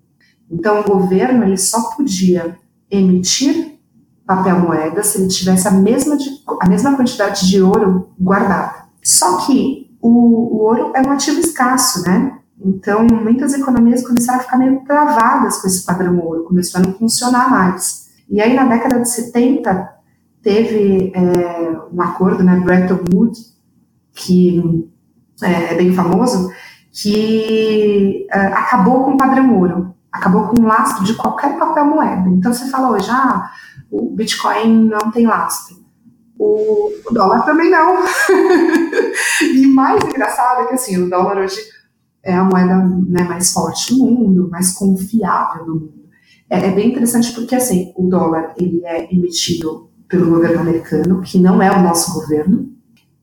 Então, 0.51 0.81
o 0.81 0.85
governo 0.85 1.45
ele 1.45 1.57
só 1.57 1.91
podia 1.91 2.57
emitir 2.91 3.79
papel 4.27 4.61
moeda 4.61 5.03
se 5.03 5.19
ele 5.19 5.29
tivesse 5.29 5.67
a 5.67 5.73
mesma, 5.73 6.17
de, 6.17 6.29
a 6.61 6.69
mesma 6.69 6.97
quantidade 6.97 7.49
de 7.49 7.61
ouro 7.63 8.11
guardada. 8.21 8.85
Só 9.03 9.39
que 9.39 9.91
o, 10.01 10.09
o 10.09 10.63
ouro 10.63 10.93
é 10.95 11.01
um 11.01 11.11
ativo 11.11 11.41
escasso, 11.41 12.03
né? 12.05 12.39
Então, 12.63 13.07
muitas 13.11 13.55
economias 13.55 14.07
começaram 14.07 14.41
a 14.41 14.43
ficar 14.43 14.59
meio 14.59 14.85
travadas 14.85 15.59
com 15.59 15.67
esse 15.67 15.85
padrão 15.85 16.19
ouro, 16.19 16.45
começou 16.45 16.81
a 16.81 16.85
não 16.85 16.93
funcionar 16.93 17.51
mais. 17.51 18.11
E 18.29 18.41
aí, 18.41 18.55
na 18.55 18.65
década 18.65 19.01
de 19.01 19.09
70, 19.09 19.89
teve 20.43 21.13
é, 21.15 21.79
um 21.93 22.03
acordo, 22.03 22.45
né, 22.45 22.61
Bretton 22.61 23.01
Woods, 23.13 23.50
que 24.15 24.89
é, 25.43 25.73
é 25.73 25.77
bem 25.77 25.93
famoso, 25.93 26.51
que 26.93 28.27
é, 28.31 28.39
acabou 28.39 29.05
com 29.05 29.13
o 29.13 29.17
padrão 29.17 29.59
ouro, 29.59 29.95
acabou 30.11 30.49
com 30.49 30.61
o 30.61 30.67
lastro 30.67 31.05
de 31.05 31.15
qualquer 31.15 31.59
papel 31.59 31.85
moeda. 31.85 32.29
Então, 32.29 32.53
você 32.53 32.69
fala 32.71 32.91
hoje, 32.91 33.09
ah, 33.11 33.51
o 33.91 34.11
Bitcoin 34.15 34.89
não 34.89 35.11
tem 35.11 35.27
lastro. 35.27 35.77
O, 36.39 36.91
o 37.07 37.13
dólar 37.13 37.45
também 37.45 37.71
não. 37.71 38.03
e 39.55 39.67
mais 39.67 40.03
engraçado 40.03 40.63
é 40.63 40.67
que 40.67 40.75
assim, 40.75 40.97
o 41.03 41.09
dólar 41.09 41.39
hoje 41.39 41.61
é 42.23 42.35
a 42.35 42.45
moeda 42.45 42.77
né, 43.09 43.25
mais 43.25 43.53
forte 43.53 43.95
do 43.95 44.05
mundo, 44.05 44.49
mais 44.51 44.73
confiável 44.73 45.65
do 45.65 45.75
mundo 45.75 46.01
é, 46.51 46.67
é, 46.67 46.71
bem 46.73 46.91
interessante 46.91 47.33
porque, 47.33 47.55
assim, 47.55 47.93
o 47.97 48.09
dólar, 48.09 48.55
ele 48.59 48.85
é 48.85 49.15
emitido 49.15 49.89
pelo 50.09 50.29
governo 50.29 50.61
americano, 50.61 51.23
que 51.23 51.39
não 51.39 51.63
é 51.63 51.71
o 51.71 51.81
nosso 51.81 52.13
governo, 52.13 52.69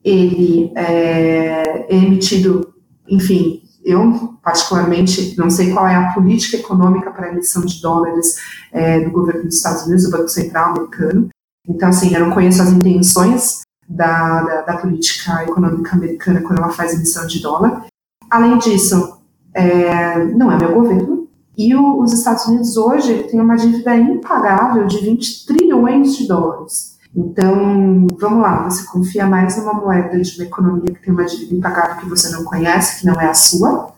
ele 0.08 0.72
é, 0.76 1.86
é 1.90 1.96
emitido, 1.96 2.74
enfim, 3.10 3.62
eu 3.84 4.38
particularmente 4.44 5.36
não 5.38 5.50
sei 5.50 5.72
qual 5.72 5.88
é 5.88 5.96
a 5.96 6.14
política 6.14 6.58
econômica 6.58 7.12
para 7.12 7.28
a 7.28 7.32
emissão 7.32 7.66
de 7.66 7.82
dólares 7.82 8.36
é, 8.72 9.02
do 9.02 9.12
governo 9.12 9.44
dos 9.44 9.56
Estados 9.56 9.84
Unidos, 9.84 10.04
do 10.06 10.12
Banco 10.12 10.30
Central 10.30 10.72
americano, 10.72 11.30
então, 11.68 11.90
assim, 11.90 12.14
eu 12.14 12.26
não 12.26 12.34
conheço 12.34 12.62
as 12.62 12.72
intenções 12.72 13.62
da, 13.88 14.42
da, 14.44 14.62
da 14.62 14.78
política 14.78 15.44
econômica 15.44 15.96
americana 15.96 16.42
quando 16.42 16.60
ela 16.60 16.72
faz 16.72 16.94
emissão 16.94 17.28
de 17.28 17.42
dólar. 17.42 17.86
Além 18.32 18.58
disso, 18.58 19.18
é, 19.54 20.24
não 20.26 20.52
é 20.52 20.58
meu 20.58 20.74
governo, 20.74 21.28
e 21.58 21.76
o, 21.76 22.02
os 22.02 22.14
Estados 22.14 22.46
Unidos 22.46 22.78
hoje 22.78 23.24
têm 23.24 23.42
uma 23.42 23.56
dívida 23.56 23.96
impagável 23.96 24.86
de 24.86 25.00
20 25.00 25.46
trilhões 25.46 26.16
de 26.16 26.28
dólares. 26.28 26.97
Então, 27.16 28.08
vamos 28.20 28.42
lá, 28.42 28.64
você 28.64 28.86
confia 28.86 29.26
mais 29.26 29.58
numa 29.58 29.74
moeda 29.74 30.20
de 30.20 30.36
uma 30.38 30.46
economia 30.46 30.94
que 30.94 31.02
tem 31.02 31.14
uma 31.14 31.26
dívida 31.26 31.56
impagável 31.56 31.98
que 31.98 32.10
você 32.10 32.30
não 32.30 32.44
conhece, 32.44 33.00
que 33.00 33.06
não 33.06 33.20
é 33.20 33.28
a 33.28 33.34
sua, 33.34 33.94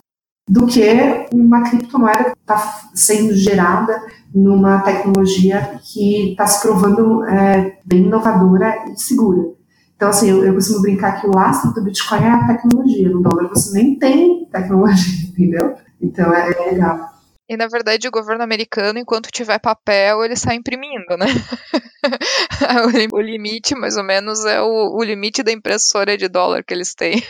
do 0.48 0.66
que 0.66 1.28
uma 1.32 1.64
criptomoeda 1.64 2.32
que 2.32 2.38
está 2.40 2.82
sendo 2.94 3.36
gerada 3.36 4.02
numa 4.34 4.80
tecnologia 4.80 5.80
que 5.84 6.32
está 6.32 6.48
se 6.48 6.62
provando 6.62 7.24
é, 7.26 7.78
bem 7.86 8.06
inovadora 8.06 8.86
e 8.92 9.00
segura. 9.00 9.60
Então, 9.96 10.10
assim, 10.10 10.30
eu, 10.30 10.44
eu 10.46 10.54
costumo 10.54 10.82
brincar 10.82 11.20
que 11.20 11.28
o 11.28 11.36
lastro 11.36 11.74
do 11.74 11.84
Bitcoin 11.84 12.24
é 12.24 12.30
a 12.30 12.48
tecnologia. 12.48 13.10
No 13.10 13.22
dólar 13.22 13.50
você 13.50 13.74
nem 13.74 14.00
tem 14.00 14.46
tecnologia, 14.46 15.28
entendeu? 15.30 15.76
Então 16.02 16.34
é, 16.34 16.52
é 16.52 16.72
legal. 16.72 17.09
E 17.50 17.58
na 17.58 17.68
verdade 17.68 18.08
o 18.08 18.12
governo 18.12 18.44
americano, 18.44 19.00
enquanto 19.00 19.32
tiver 19.32 19.58
papel, 19.58 20.24
ele 20.24 20.36
está 20.36 20.54
imprimindo, 20.54 21.18
né? 21.18 21.26
o 23.12 23.20
limite, 23.20 23.74
mais 23.74 23.98
ou 23.98 24.04
menos, 24.04 24.46
é 24.46 24.62
o, 24.62 24.96
o 24.96 25.04
limite 25.04 25.42
da 25.42 25.52
impressora 25.52 26.16
de 26.16 26.28
dólar 26.28 26.64
que 26.64 26.74
eles 26.74 26.94
têm. 26.94 27.24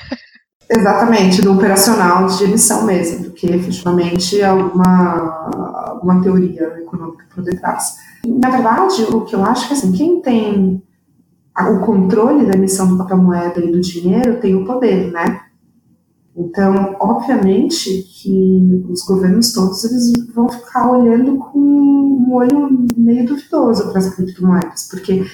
Exatamente, 0.69 1.41
do 1.41 1.53
operacional 1.53 2.27
de 2.27 2.43
emissão 2.43 2.85
mesmo, 2.85 3.23
do 3.23 3.31
que 3.31 3.47
efetivamente 3.47 4.43
alguma, 4.43 5.49
alguma 5.87 6.21
teoria 6.21 6.63
econômica 6.79 7.25
por 7.33 7.41
detrás. 7.41 7.95
Na 8.25 8.49
verdade, 8.49 9.03
o 9.03 9.21
que 9.21 9.33
eu 9.33 9.43
acho 9.43 9.65
é 9.65 9.67
que 9.69 9.73
assim, 9.73 9.93
quem 9.93 10.21
tem 10.21 10.83
o 11.57 11.79
controle 11.79 12.45
da 12.45 12.53
emissão 12.53 12.89
do 12.89 12.97
papel 12.97 13.17
moeda 13.17 13.59
e 13.59 13.71
do 13.71 13.79
dinheiro 13.79 14.39
tem 14.39 14.53
o 14.53 14.65
poder, 14.65 15.11
né? 15.11 15.48
Então, 16.39 16.95
obviamente 17.01 18.01
que 18.03 18.85
os 18.89 19.03
governos 19.03 19.51
todos 19.51 19.83
eles 19.83 20.13
vão 20.33 20.47
ficar 20.47 20.89
olhando 20.89 21.35
com 21.37 21.59
um 21.59 22.33
olho 22.33 22.87
meio 22.95 23.25
duvidoso 23.25 23.89
para 23.89 23.99
as 23.99 24.15
criptomoedas, 24.15 24.87
porque 24.89 25.25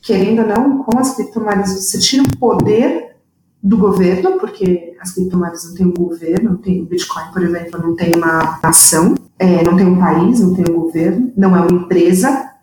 querendo 0.00 0.40
ou 0.40 0.48
não, 0.48 0.82
com 0.84 0.98
as 0.98 1.14
criptomoedas 1.14 1.70
você 1.72 1.98
tira 1.98 2.22
o 2.22 2.38
poder 2.38 3.16
do 3.62 3.76
governo, 3.76 4.38
porque 4.38 4.96
as 5.00 5.12
criptomoedas 5.12 5.66
não 5.66 5.74
têm 5.74 5.86
um 5.86 5.94
governo, 5.94 6.50
não 6.50 6.56
tem 6.56 6.80
o 6.80 6.86
Bitcoin, 6.86 7.32
por 7.32 7.42
exemplo, 7.42 7.82
não 7.82 7.94
tem 7.94 8.12
uma 8.16 8.58
nação, 8.62 9.14
é, 9.38 9.62
não 9.62 9.76
tem 9.76 9.86
um 9.86 9.98
país, 9.98 10.40
não 10.40 10.54
tem 10.54 10.64
um 10.70 10.80
governo, 10.80 11.30
não 11.36 11.54
é 11.54 11.60
uma 11.60 11.72
empresa, 11.72 12.53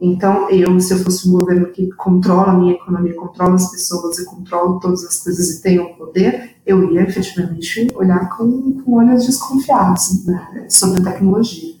então, 0.00 0.50
eu, 0.50 0.78
se 0.78 0.92
eu 0.92 0.98
fosse 0.98 1.28
um 1.28 1.32
governo 1.32 1.72
que 1.72 1.88
controla 1.92 2.52
a 2.52 2.54
minha 2.54 2.74
economia, 2.74 3.14
controla 3.14 3.54
as 3.54 3.70
pessoas 3.70 4.18
e 4.18 4.26
controla 4.26 4.78
todas 4.78 5.04
as 5.04 5.22
coisas 5.22 5.50
e 5.50 5.62
tem 5.62 5.78
o 5.78 5.94
poder, 5.96 6.56
eu 6.66 6.92
ia 6.92 7.02
efetivamente 7.02 7.88
olhar 7.94 8.28
com, 8.36 8.82
com 8.82 8.94
olhos 8.94 9.24
desconfiados 9.24 10.26
né, 10.26 10.66
sobre 10.68 11.00
a 11.00 11.12
tecnologia. 11.12 11.74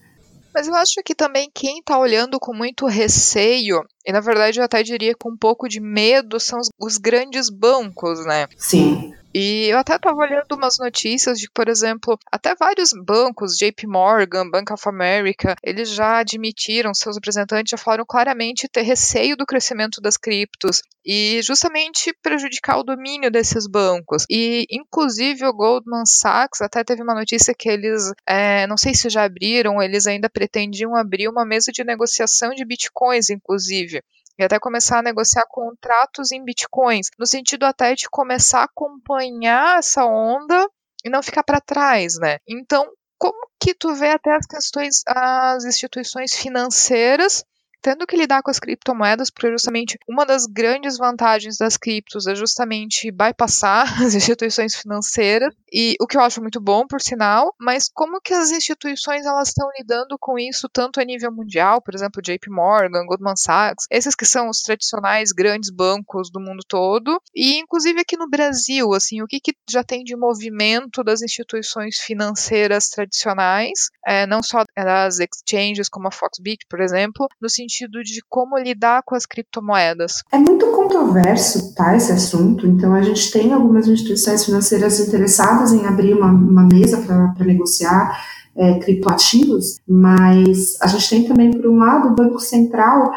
Mas 0.54 0.66
eu 0.66 0.74
acho 0.74 1.02
que 1.04 1.14
também 1.14 1.50
quem 1.52 1.80
está 1.80 1.98
olhando 1.98 2.40
com 2.40 2.54
muito 2.54 2.86
receio, 2.86 3.82
e 4.06 4.12
na 4.12 4.20
verdade 4.20 4.60
eu 4.60 4.64
até 4.64 4.82
diria 4.82 5.14
com 5.18 5.32
um 5.32 5.36
pouco 5.36 5.68
de 5.68 5.80
medo, 5.80 6.38
são 6.38 6.60
os, 6.60 6.70
os 6.80 6.96
grandes 6.96 7.50
bancos, 7.50 8.24
né? 8.24 8.46
Sim. 8.56 9.12
E 9.38 9.66
eu 9.68 9.76
até 9.76 9.96
estava 9.96 10.16
olhando 10.16 10.50
umas 10.52 10.78
notícias 10.78 11.38
de, 11.38 11.46
por 11.52 11.68
exemplo, 11.68 12.18
até 12.32 12.54
vários 12.54 12.92
bancos, 13.04 13.54
JP 13.58 13.86
Morgan, 13.86 14.48
Bank 14.48 14.72
of 14.72 14.88
America, 14.88 15.54
eles 15.62 15.90
já 15.90 16.20
admitiram, 16.20 16.94
seus 16.94 17.16
representantes 17.16 17.70
já 17.70 17.76
falaram 17.76 18.06
claramente 18.06 18.66
ter 18.66 18.80
receio 18.80 19.36
do 19.36 19.44
crescimento 19.44 20.00
das 20.00 20.16
criptos 20.16 20.80
e 21.04 21.42
justamente 21.42 22.16
prejudicar 22.22 22.78
o 22.78 22.82
domínio 22.82 23.30
desses 23.30 23.66
bancos. 23.66 24.24
E, 24.30 24.66
inclusive, 24.70 25.44
o 25.44 25.52
Goldman 25.52 26.06
Sachs 26.06 26.62
até 26.62 26.82
teve 26.82 27.02
uma 27.02 27.14
notícia 27.14 27.54
que 27.54 27.68
eles, 27.68 28.12
é, 28.26 28.66
não 28.66 28.78
sei 28.78 28.94
se 28.94 29.10
já 29.10 29.24
abriram, 29.24 29.82
eles 29.82 30.06
ainda 30.06 30.30
pretendiam 30.30 30.96
abrir 30.96 31.28
uma 31.28 31.44
mesa 31.44 31.70
de 31.70 31.84
negociação 31.84 32.54
de 32.54 32.64
bitcoins, 32.64 33.28
inclusive 33.28 33.95
e 34.38 34.44
até 34.44 34.58
começar 34.58 34.98
a 34.98 35.02
negociar 35.02 35.44
contratos 35.48 36.32
em 36.32 36.44
bitcoins, 36.44 37.08
no 37.18 37.26
sentido 37.26 37.64
até 37.64 37.94
de 37.94 38.08
começar 38.10 38.60
a 38.60 38.64
acompanhar 38.64 39.78
essa 39.78 40.04
onda 40.04 40.68
e 41.04 41.10
não 41.10 41.22
ficar 41.22 41.42
para 41.42 41.60
trás, 41.60 42.18
né? 42.18 42.38
Então, 42.48 42.86
como 43.18 43.48
que 43.60 43.74
tu 43.74 43.94
vê 43.94 44.10
até 44.10 44.34
as 44.34 44.46
questões, 44.46 45.02
as 45.06 45.64
instituições 45.64 46.34
financeiras 46.34 47.44
tendo 47.86 48.04
que 48.04 48.16
lidar 48.16 48.42
com 48.42 48.50
as 48.50 48.58
criptomoedas, 48.58 49.30
porque 49.30 49.52
justamente 49.52 49.96
uma 50.08 50.26
das 50.26 50.44
grandes 50.44 50.98
vantagens 50.98 51.56
das 51.56 51.76
criptos 51.76 52.26
é 52.26 52.34
justamente 52.34 53.12
bypassar 53.12 53.86
as 54.02 54.12
instituições 54.12 54.74
financeiras, 54.74 55.54
e 55.72 55.94
o 56.00 56.06
que 56.06 56.16
eu 56.16 56.20
acho 56.20 56.40
muito 56.40 56.60
bom, 56.60 56.84
por 56.84 57.00
sinal, 57.00 57.54
mas 57.60 57.88
como 57.88 58.20
que 58.20 58.34
as 58.34 58.50
instituições 58.50 59.24
elas 59.24 59.48
estão 59.48 59.68
lidando 59.78 60.16
com 60.18 60.36
isso 60.36 60.68
tanto 60.68 61.00
a 61.00 61.04
nível 61.04 61.30
mundial, 61.30 61.80
por 61.80 61.94
exemplo, 61.94 62.20
JP 62.20 62.50
Morgan, 62.50 63.06
Goldman 63.06 63.36
Sachs, 63.36 63.86
esses 63.88 64.16
que 64.16 64.26
são 64.26 64.48
os 64.48 64.62
tradicionais 64.62 65.30
grandes 65.30 65.70
bancos 65.70 66.28
do 66.28 66.40
mundo 66.40 66.64
todo, 66.66 67.22
e 67.32 67.56
inclusive 67.60 68.00
aqui 68.00 68.16
no 68.16 68.28
Brasil, 68.28 68.92
assim, 68.94 69.22
o 69.22 69.28
que, 69.28 69.38
que 69.38 69.54
já 69.70 69.84
tem 69.84 70.02
de 70.02 70.16
movimento 70.16 71.04
das 71.04 71.22
instituições 71.22 71.98
financeiras 71.98 72.88
tradicionais, 72.88 73.90
é, 74.04 74.26
não 74.26 74.42
só 74.42 74.64
das 74.76 75.20
exchanges 75.20 75.88
como 75.88 76.08
a 76.08 76.10
Foxbit, 76.10 76.66
por 76.68 76.80
exemplo, 76.80 77.28
no 77.40 77.48
sentido 77.48 77.75
sentido 77.76 78.02
de 78.02 78.22
como 78.28 78.58
lidar 78.58 79.02
com 79.04 79.14
as 79.14 79.26
criptomoedas? 79.26 80.22
É 80.32 80.38
muito 80.38 80.66
controverso, 80.68 81.74
tá, 81.74 81.94
esse 81.94 82.12
assunto. 82.12 82.66
Então, 82.66 82.94
a 82.94 83.02
gente 83.02 83.30
tem 83.30 83.52
algumas 83.52 83.86
instituições 83.86 84.44
financeiras 84.44 84.98
interessadas 85.00 85.72
em 85.72 85.84
abrir 85.86 86.14
uma, 86.14 86.30
uma 86.30 86.62
mesa 86.62 87.02
para 87.02 87.44
negociar 87.44 88.18
é, 88.56 88.78
criptoativos, 88.78 89.78
mas 89.86 90.80
a 90.80 90.86
gente 90.86 91.10
tem 91.10 91.24
também, 91.28 91.50
por 91.50 91.66
um 91.66 91.76
lado, 91.76 92.08
o 92.08 92.14
Banco 92.14 92.40
Central 92.40 93.12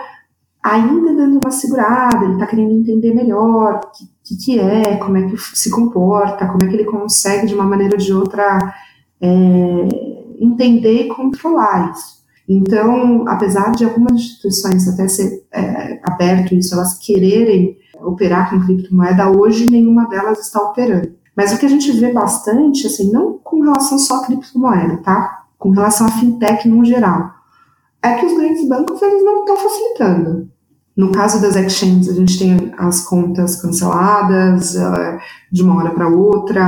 ainda 0.61 1.15
dando 1.15 1.39
uma 1.41 1.51
segurada, 1.51 2.25
ele 2.25 2.33
está 2.33 2.45
querendo 2.45 2.73
entender 2.73 3.15
melhor 3.15 3.79
o 3.79 3.89
que, 4.23 4.35
que, 4.35 4.59
é, 4.59 4.97
como 4.97 5.15
é 5.15 5.29
que 5.29 5.37
se 5.37 5.71
comporta, 5.71 6.47
como 6.47 6.63
é 6.63 6.67
que 6.67 6.75
ele 6.75 6.83
consegue, 6.83 7.47
de 7.47 7.55
uma 7.55 7.63
maneira 7.63 7.95
ou 7.95 7.99
de 7.99 8.11
outra, 8.11 8.75
é, 9.21 9.27
entender 10.37 11.03
e 11.03 11.07
controlar 11.07 11.91
isso. 11.91 12.18
Então, 12.49 13.25
apesar 13.27 13.71
de 13.73 13.85
algumas 13.85 14.13
instituições 14.13 14.87
até 14.87 15.07
ser 15.07 15.45
é, 15.53 16.01
aberto 16.03 16.55
isso, 16.55 16.73
elas 16.73 16.97
quererem 16.97 17.77
operar 18.01 18.49
com 18.49 18.59
criptomoeda, 18.59 19.29
hoje 19.29 19.69
nenhuma 19.69 20.09
delas 20.09 20.39
está 20.39 20.59
operando. 20.59 21.11
Mas 21.35 21.53
o 21.53 21.59
que 21.59 21.67
a 21.67 21.69
gente 21.69 21.91
vê 21.91 22.11
bastante, 22.11 22.87
assim, 22.87 23.11
não 23.11 23.37
com 23.37 23.61
relação 23.61 23.99
só 23.99 24.15
à 24.15 24.25
criptomoeda, 24.25 24.97
tá? 24.97 25.43
Com 25.59 25.69
relação 25.69 26.07
à 26.07 26.11
fintech 26.11 26.67
no 26.67 26.83
geral, 26.83 27.29
é 28.01 28.15
que 28.15 28.25
os 28.25 28.33
grandes 28.33 28.67
bancos 28.67 28.99
eles 28.99 29.23
não 29.23 29.41
estão 29.41 29.55
facilitando. 29.55 30.49
No 30.97 31.11
caso 31.11 31.41
das 31.41 31.55
exchanges, 31.55 32.09
a 32.09 32.13
gente 32.13 32.37
tem 32.37 32.73
as 32.77 33.01
contas 33.07 33.61
canceladas 33.61 34.75
uh, 34.75 35.19
de 35.51 35.61
uma 35.61 35.77
hora 35.77 35.91
para 35.91 36.09
outra, 36.09 36.65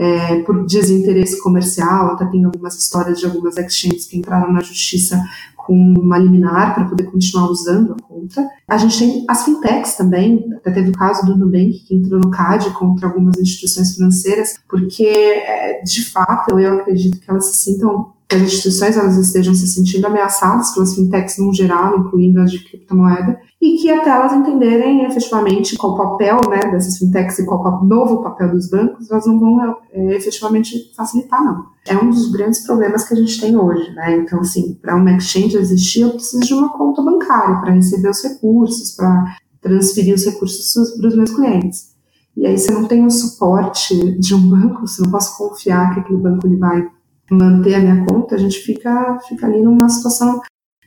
é, 0.00 0.40
por 0.44 0.64
desinteresse 0.64 1.38
comercial, 1.42 2.12
até 2.12 2.24
tem 2.24 2.42
algumas 2.42 2.74
histórias 2.74 3.20
de 3.20 3.26
algumas 3.26 3.58
exchanges 3.58 4.06
que 4.06 4.16
entraram 4.16 4.50
na 4.50 4.60
justiça 4.60 5.22
com 5.54 5.74
uma 5.74 6.16
liminar 6.16 6.74
para 6.74 6.86
poder 6.86 7.04
continuar 7.04 7.50
usando 7.50 7.92
a 7.92 8.02
conta. 8.02 8.48
A 8.66 8.78
gente 8.78 8.98
tem 8.98 9.26
as 9.28 9.44
fintechs 9.44 9.96
também, 9.96 10.42
até 10.56 10.70
teve 10.70 10.88
o 10.88 10.94
caso 10.94 11.26
do 11.26 11.36
Nubank 11.36 11.84
que 11.86 11.94
entrou 11.94 12.18
no 12.18 12.30
CAD 12.30 12.70
contra 12.70 13.08
algumas 13.08 13.36
instituições 13.38 13.94
financeiras, 13.94 14.54
porque 14.66 15.04
é, 15.04 15.82
de 15.82 16.02
fato 16.06 16.58
eu 16.58 16.78
acredito 16.78 17.20
que 17.20 17.30
elas 17.30 17.44
se 17.44 17.58
sintam 17.58 18.14
que 18.30 18.36
as 18.36 18.42
instituições 18.42 18.96
elas 18.96 19.16
estejam 19.16 19.52
se 19.52 19.66
sentindo 19.66 20.06
ameaçadas 20.06 20.70
pelas 20.70 20.94
fintechs 20.94 21.36
no 21.38 21.52
geral, 21.52 21.98
incluindo 21.98 22.40
as 22.40 22.52
de 22.52 22.60
criptomoeda, 22.60 23.40
e 23.60 23.76
que 23.76 23.90
até 23.90 24.08
elas 24.08 24.32
entenderem 24.32 25.04
efetivamente 25.04 25.76
qual 25.76 25.94
o 25.94 25.96
papel 25.96 26.40
né, 26.48 26.60
dessas 26.70 26.96
fintechs 26.96 27.40
e 27.40 27.44
qual 27.44 27.60
o 27.60 27.84
novo 27.84 28.22
papel 28.22 28.52
dos 28.52 28.70
bancos, 28.70 29.10
elas 29.10 29.26
não 29.26 29.40
vão 29.40 29.76
é, 29.92 30.14
efetivamente 30.14 30.92
facilitar, 30.96 31.44
não. 31.44 31.64
É 31.88 31.96
um 31.96 32.08
dos 32.08 32.30
grandes 32.30 32.60
problemas 32.60 33.02
que 33.02 33.14
a 33.14 33.16
gente 33.16 33.40
tem 33.40 33.56
hoje, 33.56 33.90
né? 33.94 34.18
Então, 34.18 34.38
assim, 34.38 34.74
para 34.74 34.94
uma 34.94 35.10
exchange 35.16 35.56
existir, 35.56 36.02
eu 36.02 36.10
preciso 36.10 36.46
de 36.46 36.54
uma 36.54 36.68
conta 36.68 37.02
bancária 37.02 37.60
para 37.60 37.72
receber 37.72 38.10
os 38.10 38.22
recursos, 38.22 38.92
para 38.92 39.36
transferir 39.60 40.14
os 40.14 40.24
recursos 40.24 40.72
para 40.96 41.08
os 41.08 41.16
meus 41.16 41.34
clientes. 41.34 41.90
E 42.36 42.46
aí, 42.46 42.56
se 42.56 42.70
eu 42.70 42.80
não 42.80 42.86
tenho 42.86 43.06
o 43.06 43.10
suporte 43.10 44.18
de 44.20 44.34
um 44.36 44.48
banco, 44.48 44.86
se 44.86 45.00
eu 45.00 45.06
não 45.06 45.10
posso 45.10 45.36
confiar 45.36 45.92
que 45.94 46.00
aquele 46.00 46.18
banco 46.18 46.46
ele 46.46 46.56
vai 46.56 46.86
manter 47.30 47.74
a 47.74 47.80
minha 47.80 48.04
conta, 48.04 48.34
a 48.34 48.38
gente 48.38 48.58
fica, 48.58 49.18
fica 49.28 49.46
ali 49.46 49.62
numa 49.62 49.88
situação 49.88 50.40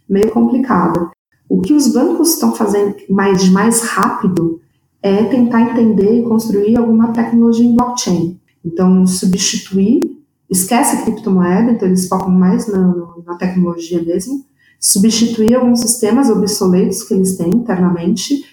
meio 0.09 0.31
complicada. 0.31 1.09
O 1.47 1.61
que 1.61 1.73
os 1.73 1.87
bancos 1.87 2.33
estão 2.33 2.53
fazendo 2.53 2.95
mais, 3.09 3.47
mais 3.49 3.81
rápido 3.81 4.59
é 5.01 5.23
tentar 5.23 5.61
entender 5.61 6.19
e 6.19 6.23
construir 6.23 6.77
alguma 6.77 7.11
tecnologia 7.11 7.65
em 7.65 7.75
blockchain. 7.75 8.39
Então, 8.65 9.05
substituir, 9.05 10.17
esquece 10.49 10.95
a 10.95 11.01
criptomoeda, 11.01 11.71
então 11.71 11.87
eles 11.87 12.07
focam 12.07 12.29
mais 12.29 12.67
na, 12.67 12.93
na 13.25 13.35
tecnologia 13.35 14.01
mesmo, 14.01 14.45
substituir 14.79 15.55
alguns 15.55 15.81
sistemas 15.81 16.29
obsoletos 16.29 17.03
que 17.03 17.13
eles 17.13 17.37
têm 17.37 17.49
internamente 17.49 18.43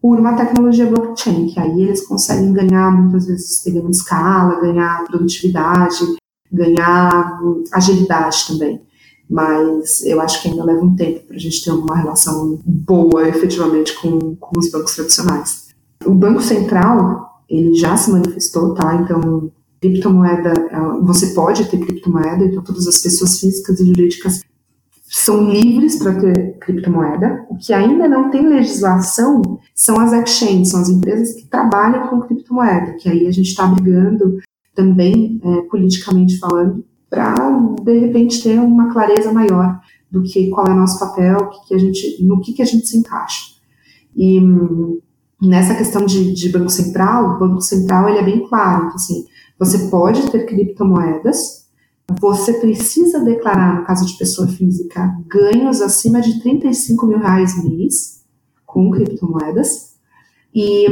por 0.00 0.18
uma 0.18 0.34
tecnologia 0.34 0.86
blockchain, 0.86 1.48
que 1.48 1.58
aí 1.58 1.82
eles 1.82 2.06
conseguem 2.06 2.52
ganhar, 2.52 2.90
muitas 2.90 3.26
vezes, 3.26 3.62
de 3.64 3.90
escala, 3.90 4.60
ganhar 4.60 5.04
produtividade, 5.04 6.04
ganhar 6.52 7.38
agilidade 7.72 8.46
também 8.48 8.80
mas 9.28 10.02
eu 10.04 10.20
acho 10.20 10.40
que 10.40 10.48
ainda 10.48 10.64
leva 10.64 10.82
um 10.82 10.96
tempo 10.96 11.26
para 11.26 11.36
a 11.36 11.38
gente 11.38 11.62
ter 11.62 11.70
uma 11.70 11.96
relação 11.96 12.58
boa, 12.64 13.28
efetivamente, 13.28 13.94
com, 14.00 14.34
com 14.36 14.58
os 14.58 14.70
bancos 14.70 14.94
tradicionais. 14.94 15.68
O 16.06 16.14
Banco 16.14 16.40
Central, 16.40 17.42
ele 17.48 17.74
já 17.74 17.96
se 17.96 18.10
manifestou, 18.10 18.72
tá? 18.72 18.94
Então, 18.94 19.50
criptomoeda, 19.80 20.54
você 21.02 21.34
pode 21.34 21.66
ter 21.66 21.78
criptomoeda, 21.78 22.44
então 22.44 22.62
todas 22.62 22.88
as 22.88 22.98
pessoas 22.98 23.38
físicas 23.38 23.78
e 23.80 23.86
jurídicas 23.86 24.40
são 25.10 25.50
livres 25.50 25.96
para 25.96 26.14
ter 26.14 26.58
criptomoeda. 26.58 27.46
O 27.50 27.56
que 27.56 27.72
ainda 27.72 28.08
não 28.08 28.30
tem 28.30 28.46
legislação 28.46 29.42
são 29.74 30.00
as 30.00 30.12
exchanges, 30.12 30.70
são 30.70 30.80
as 30.80 30.88
empresas 30.88 31.34
que 31.34 31.46
trabalham 31.46 32.08
com 32.08 32.20
criptomoeda, 32.20 32.94
que 32.94 33.08
aí 33.08 33.26
a 33.26 33.30
gente 33.30 33.48
está 33.48 33.66
brigando 33.66 34.38
também, 34.78 35.40
é, 35.42 35.62
politicamente 35.62 36.38
falando, 36.38 36.84
para 37.10 37.34
de 37.82 37.98
repente 37.98 38.40
ter 38.40 38.60
uma 38.60 38.92
clareza 38.92 39.32
maior 39.32 39.80
do 40.08 40.22
que 40.22 40.48
qual 40.50 40.68
é 40.68 40.70
o 40.70 40.76
nosso 40.76 41.00
papel, 41.00 41.48
que 41.48 41.66
que 41.66 41.74
a 41.74 41.78
gente, 41.78 42.24
no 42.24 42.40
que, 42.40 42.52
que 42.52 42.62
a 42.62 42.64
gente 42.64 42.86
se 42.86 42.96
encaixa. 42.96 43.56
E 44.16 44.40
nessa 45.42 45.74
questão 45.74 46.06
de, 46.06 46.32
de 46.32 46.48
Banco 46.50 46.70
Central, 46.70 47.34
o 47.34 47.38
Banco 47.40 47.60
Central 47.60 48.08
ele 48.08 48.18
é 48.18 48.22
bem 48.22 48.46
claro, 48.48 48.84
então, 48.84 48.94
assim, 48.94 49.26
você 49.58 49.88
pode 49.88 50.30
ter 50.30 50.46
criptomoedas, 50.46 51.66
você 52.20 52.52
precisa 52.54 53.18
declarar, 53.24 53.80
no 53.80 53.84
caso 53.84 54.06
de 54.06 54.16
pessoa 54.16 54.46
física, 54.46 55.12
ganhos 55.26 55.82
acima 55.82 56.20
de 56.20 56.40
35 56.40 57.04
mil 57.04 57.18
reais 57.18 57.62
mês 57.64 58.22
com 58.64 58.92
criptomoedas. 58.92 59.87
E, 60.54 60.86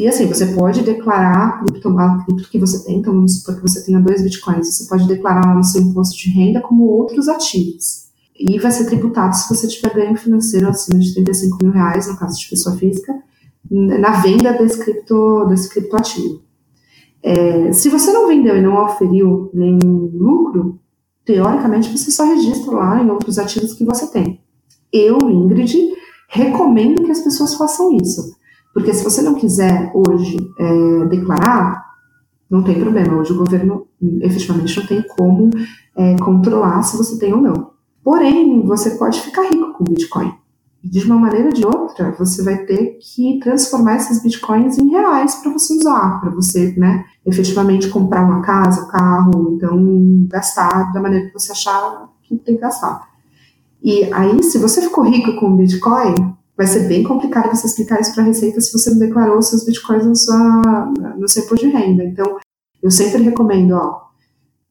e 0.00 0.08
assim, 0.08 0.26
você 0.26 0.46
pode 0.46 0.82
declarar 0.82 1.64
cripto, 1.64 1.88
a 1.98 2.24
cripto 2.24 2.50
que 2.50 2.58
você 2.58 2.84
tem, 2.84 2.98
então 2.98 3.14
vamos 3.14 3.38
supor 3.38 3.56
que 3.56 3.62
você 3.62 3.84
tenha 3.84 4.00
dois 4.00 4.22
bitcoins, 4.22 4.74
você 4.74 4.88
pode 4.88 5.06
declarar 5.06 5.54
no 5.54 5.62
seu 5.62 5.80
imposto 5.80 6.16
de 6.18 6.30
renda 6.30 6.60
como 6.60 6.84
outros 6.84 7.28
ativos. 7.28 8.06
E 8.38 8.58
vai 8.58 8.70
ser 8.70 8.84
tributado 8.86 9.34
se 9.34 9.48
você 9.48 9.66
tiver 9.66 9.94
ganho 9.94 10.16
financeiro 10.16 10.68
acima 10.68 10.98
de 11.00 11.14
35 11.14 11.58
mil 11.62 11.72
reais, 11.72 12.08
no 12.08 12.18
caso 12.18 12.38
de 12.38 12.48
pessoa 12.48 12.76
física, 12.76 13.14
na 13.70 14.20
venda 14.20 14.52
desse, 14.52 14.78
cripto, 14.78 15.46
desse 15.48 15.68
criptoativo. 15.70 16.42
É, 17.22 17.72
se 17.72 17.88
você 17.88 18.12
não 18.12 18.28
vendeu 18.28 18.56
e 18.56 18.60
não 18.60 18.84
oferiu 18.84 19.50
nenhum 19.54 20.10
lucro, 20.12 20.78
teoricamente 21.24 21.90
você 21.90 22.10
só 22.10 22.24
registra 22.24 22.72
lá 22.72 23.02
em 23.02 23.10
outros 23.10 23.38
ativos 23.38 23.72
que 23.72 23.84
você 23.84 24.06
tem. 24.08 24.40
Eu, 24.92 25.18
Ingrid, 25.28 25.74
recomendo 26.28 27.02
que 27.02 27.10
as 27.10 27.20
pessoas 27.20 27.54
façam 27.54 27.96
isso. 27.96 28.36
Porque 28.76 28.92
se 28.92 29.02
você 29.02 29.22
não 29.22 29.36
quiser 29.36 29.90
hoje 29.94 30.36
é, 30.58 31.06
declarar, 31.06 31.82
não 32.50 32.62
tem 32.62 32.78
problema. 32.78 33.16
Hoje 33.16 33.32
o 33.32 33.38
governo 33.38 33.86
efetivamente 34.20 34.78
não 34.78 34.86
tem 34.86 35.02
como 35.16 35.48
é, 35.96 36.14
controlar 36.18 36.82
se 36.82 36.94
você 36.94 37.18
tem 37.18 37.32
ou 37.32 37.40
não. 37.40 37.70
Porém, 38.04 38.62
você 38.66 38.90
pode 38.90 39.18
ficar 39.22 39.44
rico 39.44 39.72
com 39.72 39.84
Bitcoin 39.84 40.30
de 40.84 41.06
uma 41.06 41.18
maneira 41.18 41.46
ou 41.46 41.54
de 41.54 41.66
outra, 41.66 42.14
você 42.18 42.42
vai 42.42 42.58
ter 42.66 42.98
que 43.00 43.40
transformar 43.40 43.96
esses 43.96 44.22
bitcoins 44.22 44.78
em 44.78 44.90
reais 44.90 45.36
para 45.36 45.50
você 45.52 45.72
usar, 45.72 46.20
para 46.20 46.30
você, 46.30 46.74
né, 46.76 47.04
efetivamente 47.24 47.88
comprar 47.88 48.22
uma 48.22 48.42
casa, 48.42 48.84
um 48.84 48.88
carro, 48.88 49.54
então 49.54 50.26
gastar 50.28 50.92
da 50.92 51.00
maneira 51.00 51.26
que 51.26 51.32
você 51.32 51.50
achar 51.50 52.08
que 52.22 52.36
tem 52.36 52.56
que 52.56 52.60
gastar. 52.60 53.08
E 53.82 54.04
aí, 54.12 54.42
se 54.44 54.58
você 54.58 54.82
ficou 54.82 55.02
rico 55.02 55.34
com 55.40 55.56
Bitcoin, 55.56 56.36
vai 56.56 56.66
ser 56.66 56.88
bem 56.88 57.02
complicado 57.02 57.54
você 57.54 57.66
explicar 57.66 58.00
isso 58.00 58.14
para 58.14 58.22
a 58.22 58.26
Receita 58.26 58.60
se 58.60 58.72
você 58.72 58.90
não 58.90 58.98
declarou 58.98 59.42
seus 59.42 59.64
Bitcoins 59.64 60.06
no, 60.06 60.16
sua, 60.16 60.92
no 61.18 61.28
seu 61.28 61.44
imposto 61.44 61.66
de 61.66 61.72
renda. 61.72 62.02
Então, 62.04 62.38
eu 62.82 62.90
sempre 62.90 63.22
recomendo, 63.22 63.72
ó, 63.72 64.06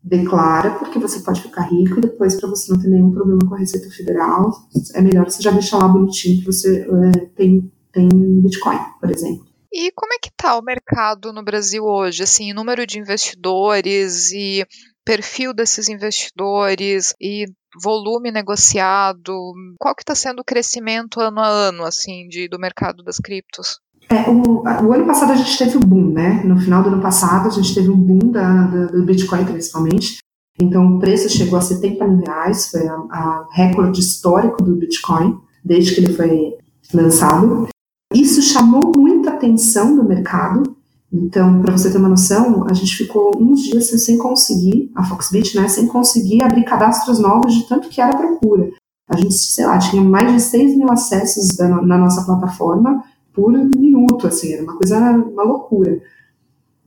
declara, 0.04 0.72
porque 0.72 1.00
você 1.00 1.20
pode 1.20 1.42
ficar 1.42 1.64
rico 1.64 2.00
e 2.00 2.02
depois, 2.02 2.36
para 2.36 2.50
você 2.50 2.72
não 2.72 2.80
ter 2.80 2.90
nenhum 2.90 3.12
problema 3.12 3.42
com 3.48 3.56
a 3.56 3.60
Receita 3.60 3.90
Federal, 3.90 4.52
é 4.94 5.02
melhor 5.02 5.30
você 5.30 5.42
já 5.42 5.52
deixar 5.52 5.78
lá 5.78 5.88
bonitinho 5.88 6.40
que 6.40 6.46
você 6.46 6.82
é, 6.82 7.20
tem, 7.36 7.72
tem 7.92 8.10
Bitcoin, 8.10 8.80
por 9.00 9.12
exemplo. 9.12 9.46
E 9.72 9.92
como 9.92 10.14
é 10.14 10.18
que 10.22 10.30
está 10.30 10.58
o 10.58 10.64
mercado 10.64 11.34
no 11.34 11.44
Brasil 11.44 11.84
hoje? 11.84 12.24
Assim, 12.24 12.54
número 12.54 12.88
de 12.88 12.98
investidores 12.98 14.32
e 14.32 14.66
perfil 15.04 15.54
desses 15.54 15.90
investidores 15.90 17.14
e 17.20 17.46
volume 17.82 18.32
negociado, 18.32 19.54
qual 19.80 19.96
que 19.96 20.02
está 20.02 20.16
sendo 20.16 20.40
o 20.40 20.46
crescimento 20.46 21.20
ano 21.20 21.40
a 21.40 21.48
ano, 21.48 21.84
assim, 21.84 22.28
de, 22.28 22.48
do 22.48 22.60
mercado 22.60 23.04
das 23.04 23.18
criptos? 23.18 23.80
É, 24.10 24.30
o, 24.30 24.62
o, 24.62 24.94
ano 24.94 25.06
passado 25.06 25.32
a 25.32 25.36
gente 25.36 25.58
teve 25.58 25.78
um 25.78 25.82
boom, 25.82 26.12
né? 26.12 26.44
No 26.44 26.60
final 26.60 26.84
do 26.84 26.90
ano 26.90 27.02
passado 27.02 27.48
a 27.48 27.52
gente 27.52 27.74
teve 27.74 27.90
um 27.90 27.98
boom 27.98 28.32
da, 28.32 28.64
da, 28.68 28.86
do 28.88 29.04
Bitcoin, 29.04 29.46
principalmente. 29.46 30.20
Então 30.62 30.96
o 30.96 31.00
preço 31.00 31.30
chegou 31.30 31.58
a 31.58 31.62
70 31.62 32.08
mil 32.08 32.24
reais, 32.26 32.70
foi 32.70 32.88
a 32.88 33.46
recorde 33.52 34.00
histórico 34.00 34.64
do 34.64 34.76
Bitcoin, 34.76 35.38
desde 35.64 35.94
que 35.94 36.02
ele 36.02 36.14
foi 36.14 36.56
lançado. 36.94 37.68
Isso 38.14 38.42
chamou 38.42 38.92
muita 38.96 39.32
atenção 39.32 39.96
do 39.96 40.04
mercado. 40.04 40.76
Então, 41.16 41.62
para 41.62 41.72
você 41.72 41.90
ter 41.90 41.98
uma 41.98 42.10
noção, 42.10 42.66
a 42.70 42.74
gente 42.74 42.98
ficou 42.98 43.32
uns 43.40 43.62
dias 43.62 43.90
sem 44.04 44.18
conseguir, 44.18 44.92
a 44.94 45.04
Foxbit, 45.04 45.56
né, 45.56 45.68
sem 45.70 45.88
conseguir 45.88 46.44
abrir 46.44 46.66
cadastros 46.66 47.20
novos 47.20 47.54
de 47.54 47.68
tanto 47.70 47.88
que 47.88 48.02
era 48.02 48.18
procura. 48.18 48.70
A 49.08 49.16
gente, 49.16 49.34
sei 49.34 49.66
lá, 49.66 49.78
tinha 49.80 50.04
mais 50.04 50.34
de 50.34 50.42
6 50.42 50.78
mil 50.78 50.92
acessos 50.92 51.56
da, 51.56 51.70
na 51.82 51.98
nossa 51.98 52.26
plataforma 52.26 53.02
por 53.34 53.54
minuto, 53.54 54.28
assim, 54.28 54.54
era 54.54 54.64
uma 54.64 54.76
coisa, 54.76 54.98
uma 55.00 55.44
loucura. 55.44 56.02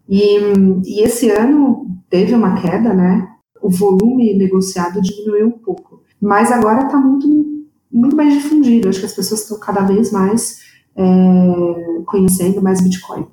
E, 0.06 0.36
e 0.84 1.02
esse 1.02 1.30
ano 1.30 1.86
teve 2.10 2.34
uma 2.34 2.60
queda, 2.60 2.92
né? 2.92 3.28
O 3.62 3.70
volume 3.70 4.34
negociado 4.36 5.00
diminuiu 5.00 5.46
um 5.46 5.58
pouco, 5.58 6.02
mas 6.20 6.52
agora 6.52 6.84
está 6.84 6.98
muito, 6.98 7.26
muito 7.90 8.16
mais 8.16 8.34
difundido. 8.34 8.88
Acho 8.88 9.00
que 9.00 9.06
as 9.06 9.14
pessoas 9.14 9.42
estão 9.42 9.58
cada 9.58 9.82
vez 9.82 10.12
mais 10.12 10.58
é, 10.96 12.02
conhecendo 12.04 12.60
mais 12.60 12.82
Bitcoin 12.82 13.26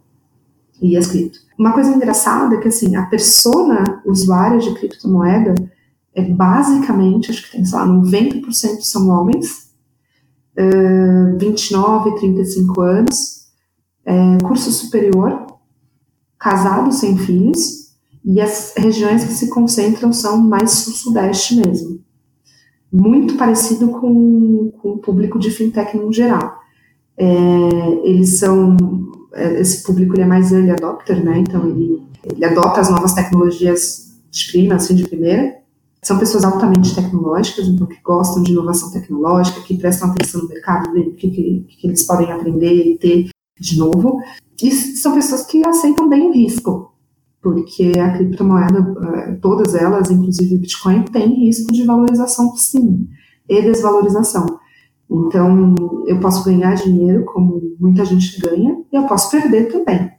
e 0.82 0.98
as 0.98 1.08
cripto. 1.08 1.40
Uma 1.58 1.74
coisa 1.74 1.92
engraçada 1.92 2.56
é 2.56 2.60
que 2.60 2.68
assim 2.68 2.96
a 2.96 3.06
persona 3.06 4.02
usuária 4.06 4.60
de 4.60 4.74
criptomoeda 4.74 5.56
é 6.14 6.22
basicamente, 6.22 7.32
acho 7.32 7.44
que 7.44 7.52
tem, 7.52 7.66
sei 7.66 7.78
lá, 7.78 7.88
90% 7.88 8.82
são 8.82 9.10
homens 9.10 9.70
uh, 10.58 11.38
29, 11.38 12.16
35 12.20 12.82
anos, 12.82 13.46
é, 14.06 14.38
curso 14.44 14.72
superior, 14.72 15.46
casado 16.40 16.92
sem 16.92 17.18
filhos, 17.18 17.86
e 18.24 18.40
as 18.40 18.74
regiões 18.78 19.24
que 19.24 19.34
se 19.34 19.50
concentram 19.50 20.14
são 20.14 20.38
mais 20.38 20.72
sul-sudeste 20.72 21.56
mesmo. 21.56 22.00
Muito 22.92 23.36
parecido 23.36 23.90
com, 23.90 24.72
com 24.82 24.92
o 24.94 24.98
público 24.98 25.38
de 25.38 25.52
fintech 25.52 25.98
no 25.98 26.12
geral. 26.14 26.60
É, 27.18 27.26
eles 28.04 28.40
são, 28.40 28.76
esse 29.36 29.84
público 29.84 30.20
é 30.20 30.26
mais 30.26 30.52
early 30.52 30.72
adopter, 30.72 31.24
né? 31.24 31.40
Então 31.40 31.68
ele, 31.68 32.02
ele 32.24 32.46
adota 32.46 32.82
as 32.82 32.90
novas 32.90 33.14
tecnologias 33.14 34.14
de 34.32 34.52
prima, 34.52 34.76
assim, 34.76 34.96
de 34.96 35.08
primeira, 35.08 35.56
são 36.06 36.20
pessoas 36.20 36.44
altamente 36.44 36.94
tecnológicas, 36.94 37.68
então 37.68 37.88
que 37.88 38.00
gostam 38.04 38.44
de 38.44 38.52
inovação 38.52 38.92
tecnológica, 38.92 39.62
que 39.62 39.76
prestam 39.76 40.12
atenção 40.12 40.44
no 40.44 40.48
mercado, 40.48 40.92
o 40.92 41.16
que, 41.16 41.32
que, 41.32 41.66
que, 41.68 41.88
eles 41.88 42.04
podem 42.04 42.32
aprender 42.32 42.74
e 42.74 42.98
ter 43.00 43.30
de 43.60 43.80
novo. 43.80 44.20
E 44.62 44.72
são 44.72 45.16
pessoas 45.16 45.48
que 45.48 45.66
aceitam 45.66 46.08
bem 46.08 46.28
o 46.28 46.32
risco, 46.32 46.94
porque 47.42 47.94
a 47.98 48.12
criptomoeda, 48.16 48.96
eh, 49.02 49.32
todas 49.42 49.74
elas, 49.74 50.12
inclusive 50.12 50.56
o 50.56 50.60
Bitcoin, 50.60 51.06
tem 51.06 51.44
risco 51.44 51.74
de 51.74 51.84
valorização 51.84 52.56
sim, 52.56 53.08
e 53.50 53.62
desvalorização. 53.64 54.46
Então, 55.10 55.76
eu 56.08 56.20
posso 56.20 56.44
ganhar 56.44 56.76
dinheiro, 56.76 57.26
como 57.26 57.62
muita 57.80 58.04
gente 58.06 58.40
ganha, 58.40 58.78
e 58.92 58.96
eu 58.96 59.04
posso 59.04 59.30
perder 59.32 59.72
também. 59.72 60.12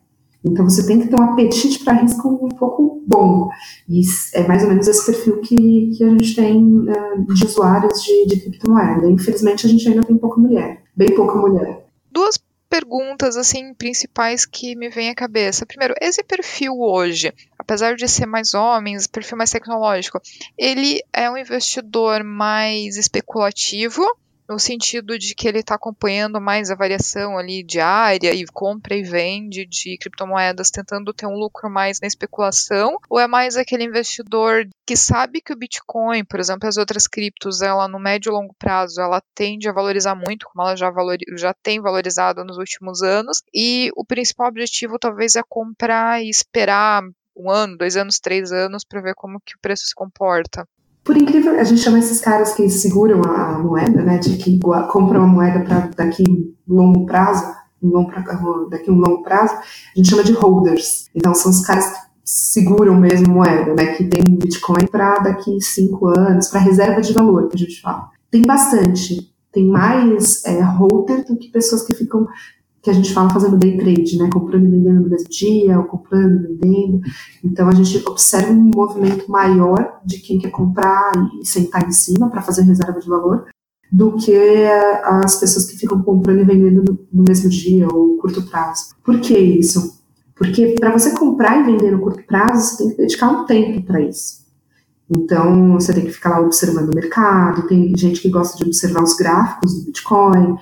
Então 0.46 0.68
você 0.68 0.87
tem 0.87 1.01
que 1.01 1.09
ter 1.09 1.20
um 1.20 1.25
apetite 1.25 1.83
para 1.83 1.94
risco 1.94 2.29
um 2.29 2.49
pouco 2.49 3.03
bom. 3.07 3.49
E 3.88 4.01
é 4.33 4.46
mais 4.46 4.62
ou 4.62 4.68
menos 4.68 4.87
esse 4.87 5.05
perfil 5.05 5.40
que, 5.40 5.90
que 5.96 6.05
a 6.05 6.09
gente 6.11 6.37
tem 6.37 6.57
uh, 6.57 7.35
de 7.35 7.44
usuários 7.44 8.01
de, 8.03 8.27
de 8.27 8.40
criptomoeda. 8.40 9.11
Infelizmente 9.11 9.66
a 9.66 9.68
gente 9.68 9.88
ainda 9.88 10.05
tem 10.05 10.16
pouca 10.16 10.40
mulher, 10.40 10.83
bem 10.94 11.14
pouca 11.14 11.35
mulher. 11.37 11.85
Duas 12.12 12.38
perguntas 12.68 13.37
assim 13.37 13.75
principais 13.75 14.46
que 14.46 14.77
me 14.77 14.88
vêm 14.88 15.11
à 15.11 15.14
cabeça. 15.14 15.66
Primeiro, 15.66 15.94
esse 16.01 16.22
perfil 16.22 16.75
hoje, 16.79 17.33
apesar 17.59 17.96
de 17.96 18.07
ser 18.07 18.27
mais 18.27 18.55
homens, 18.55 19.09
perfil 19.09 19.38
mais 19.38 19.51
tecnológico, 19.51 20.20
ele 20.57 21.01
é 21.12 21.29
um 21.29 21.37
investidor 21.37 22.22
mais 22.22 22.96
especulativo 22.96 24.05
no 24.48 24.59
sentido 24.59 25.18
de 25.18 25.35
que 25.35 25.48
ele 25.48 25.59
está 25.59 25.74
acompanhando 25.74 26.40
mais 26.40 26.70
a 26.70 26.74
variação 26.74 27.37
ali 27.37 27.62
diária 27.62 28.35
e 28.35 28.46
compra 28.46 28.94
e 28.94 29.02
vende 29.02 29.66
de 29.66 29.98
criptomoedas, 29.98 30.70
tentando 30.70 31.12
ter 31.12 31.26
um 31.26 31.37
lucro 31.37 31.68
mais 31.68 32.00
na 32.00 32.06
especulação, 32.06 32.98
ou 33.09 33.18
é 33.18 33.26
mais 33.26 33.56
aquele 33.56 33.85
investidor 33.85 34.68
que 34.87 34.96
sabe 34.96 35.40
que 35.40 35.52
o 35.52 35.56
Bitcoin, 35.56 36.24
por 36.24 36.38
exemplo, 36.38 36.68
as 36.68 36.76
outras 36.76 37.06
criptos, 37.06 37.61
ela 37.61 37.88
no 37.88 37.98
médio 37.98 38.30
e 38.30 38.32
longo 38.32 38.54
prazo, 38.59 39.00
ela 39.00 39.22
tende 39.35 39.68
a 39.68 39.72
valorizar 39.72 40.14
muito, 40.14 40.47
como 40.47 40.62
ela 40.62 40.76
já, 40.76 40.90
valor, 40.90 41.16
já 41.36 41.53
tem 41.53 41.80
valorizado 41.80 42.44
nos 42.44 42.57
últimos 42.59 43.03
anos, 43.03 43.42
e 43.53 43.90
o 43.97 44.05
principal 44.05 44.49
objetivo 44.49 44.99
talvez 44.99 45.34
é 45.34 45.42
comprar 45.49 46.22
e 46.22 46.30
esperar 46.30 47.03
um 47.36 47.51
ano, 47.51 47.76
dois 47.76 47.97
anos, 47.97 48.18
três 48.18 48.51
anos 48.51 48.84
para 48.84 49.01
ver 49.01 49.14
como 49.14 49.40
que 49.40 49.57
o 49.57 49.61
preço 49.61 49.86
se 49.86 49.94
comporta. 49.94 50.66
Por 51.07 51.16
incrível, 51.16 51.59
a 51.59 51.62
gente 51.62 51.80
chama 51.80 52.00
esses 52.00 52.20
caras 52.20 52.52
que 52.52 52.68
seguram 52.68 53.22
a 53.22 53.61
moeda, 53.61 54.02
né, 54.02 54.18
de 54.18 54.36
que 54.36 54.59
compram 54.90 55.22
a 55.22 55.26
moeda 55.26 55.61
para 55.61 55.88
daqui 55.96 56.24
longo 56.66 57.07
prazo, 57.07 57.44
um 57.80 57.90
longo 57.90 58.11
pra, 58.11 58.22
daqui 58.68 58.90
um 58.90 58.98
longo 58.98 59.22
prazo, 59.22 59.54
a 59.54 59.62
gente 59.94 60.11
chama 60.11 60.24
de 60.24 60.32
holders. 60.32 61.09
Então 61.14 61.32
são 61.32 61.52
os 61.52 61.61
caras 61.64 61.86
que 61.92 61.98
seguram 62.24 62.96
mesmo 62.96 63.32
moeda, 63.32 63.72
né, 63.72 63.94
que 63.94 64.02
tem 64.09 64.36
Bitcoin 64.36 64.88
para 64.90 65.20
daqui 65.20 65.61
cinco 65.61 66.09
anos, 66.09 66.48
para 66.48 66.59
reserva 66.59 67.00
de 67.00 67.12
valor, 67.12 67.48
que 67.48 67.54
a 67.54 67.59
gente 67.61 67.80
fala. 67.80 68.11
Tem 68.28 68.42
bastante, 68.42 69.32
tem 69.52 69.68
mais 69.68 70.44
é, 70.44 70.61
holder 70.61 71.24
do 71.24 71.36
que 71.36 71.52
pessoas 71.52 71.86
que 71.86 71.94
ficam 71.94 72.26
que 72.87 72.91
a 72.91 72.95
gente 72.95 73.12
fala 73.12 73.28
fazendo 73.30 73.57
day 73.57 73.76
trade, 73.76 74.16
né? 74.16 74.30
Comprando 74.32 74.64
e 74.64 74.70
vendendo 74.70 75.01
no 75.01 75.09
mesmo 75.09 75.28
dia, 75.28 75.76
ou 75.76 75.87
comprando 75.87 76.45
e 76.45 76.55
vendendo. 76.55 77.01
Então 77.45 77.68
a 77.68 77.74
gente 77.74 78.01
observa 78.07 78.53
um 78.53 78.70
movimento 78.72 79.28
maior 79.28 80.01
de 80.05 80.20
quem 80.20 80.39
quer 80.39 80.51
comprar 80.51 81.11
e 81.43 81.45
sentar 81.45 81.84
em 81.84 81.91
cima 81.91 82.30
para 82.30 82.43
fazer 82.43 82.62
reserva 82.62 83.01
de 83.01 83.09
valor 83.09 83.47
do 83.91 84.12
que 84.12 84.32
as 85.03 85.34
pessoas 85.34 85.66
que 85.66 85.76
ficam 85.76 86.01
comprando 86.01 86.43
e 86.43 86.45
vendendo 86.45 86.97
no 87.12 87.24
mesmo 87.26 87.51
dia 87.51 87.89
ou 87.93 88.18
curto 88.18 88.41
prazo. 88.43 88.95
Por 89.05 89.18
que 89.18 89.37
isso? 89.37 90.01
Porque 90.37 90.76
para 90.78 90.97
você 90.97 91.11
comprar 91.18 91.59
e 91.59 91.64
vender 91.64 91.91
no 91.91 92.01
curto 92.01 92.24
prazo, 92.24 92.76
você 92.76 92.76
tem 92.76 92.91
que 92.91 92.97
dedicar 92.99 93.30
um 93.30 93.47
tempo 93.47 93.82
para 93.82 94.01
isso. 94.01 94.47
Então, 95.11 95.74
você 95.74 95.93
tem 95.93 96.05
que 96.05 96.12
ficar 96.12 96.30
lá 96.30 96.41
observando 96.41 96.93
o 96.93 96.95
mercado, 96.95 97.66
tem 97.66 97.97
gente 97.97 98.20
que 98.20 98.28
gosta 98.28 98.57
de 98.57 98.64
observar 98.64 99.03
os 99.03 99.16
gráficos 99.16 99.74
do 99.74 99.87
Bitcoin, 99.87 100.57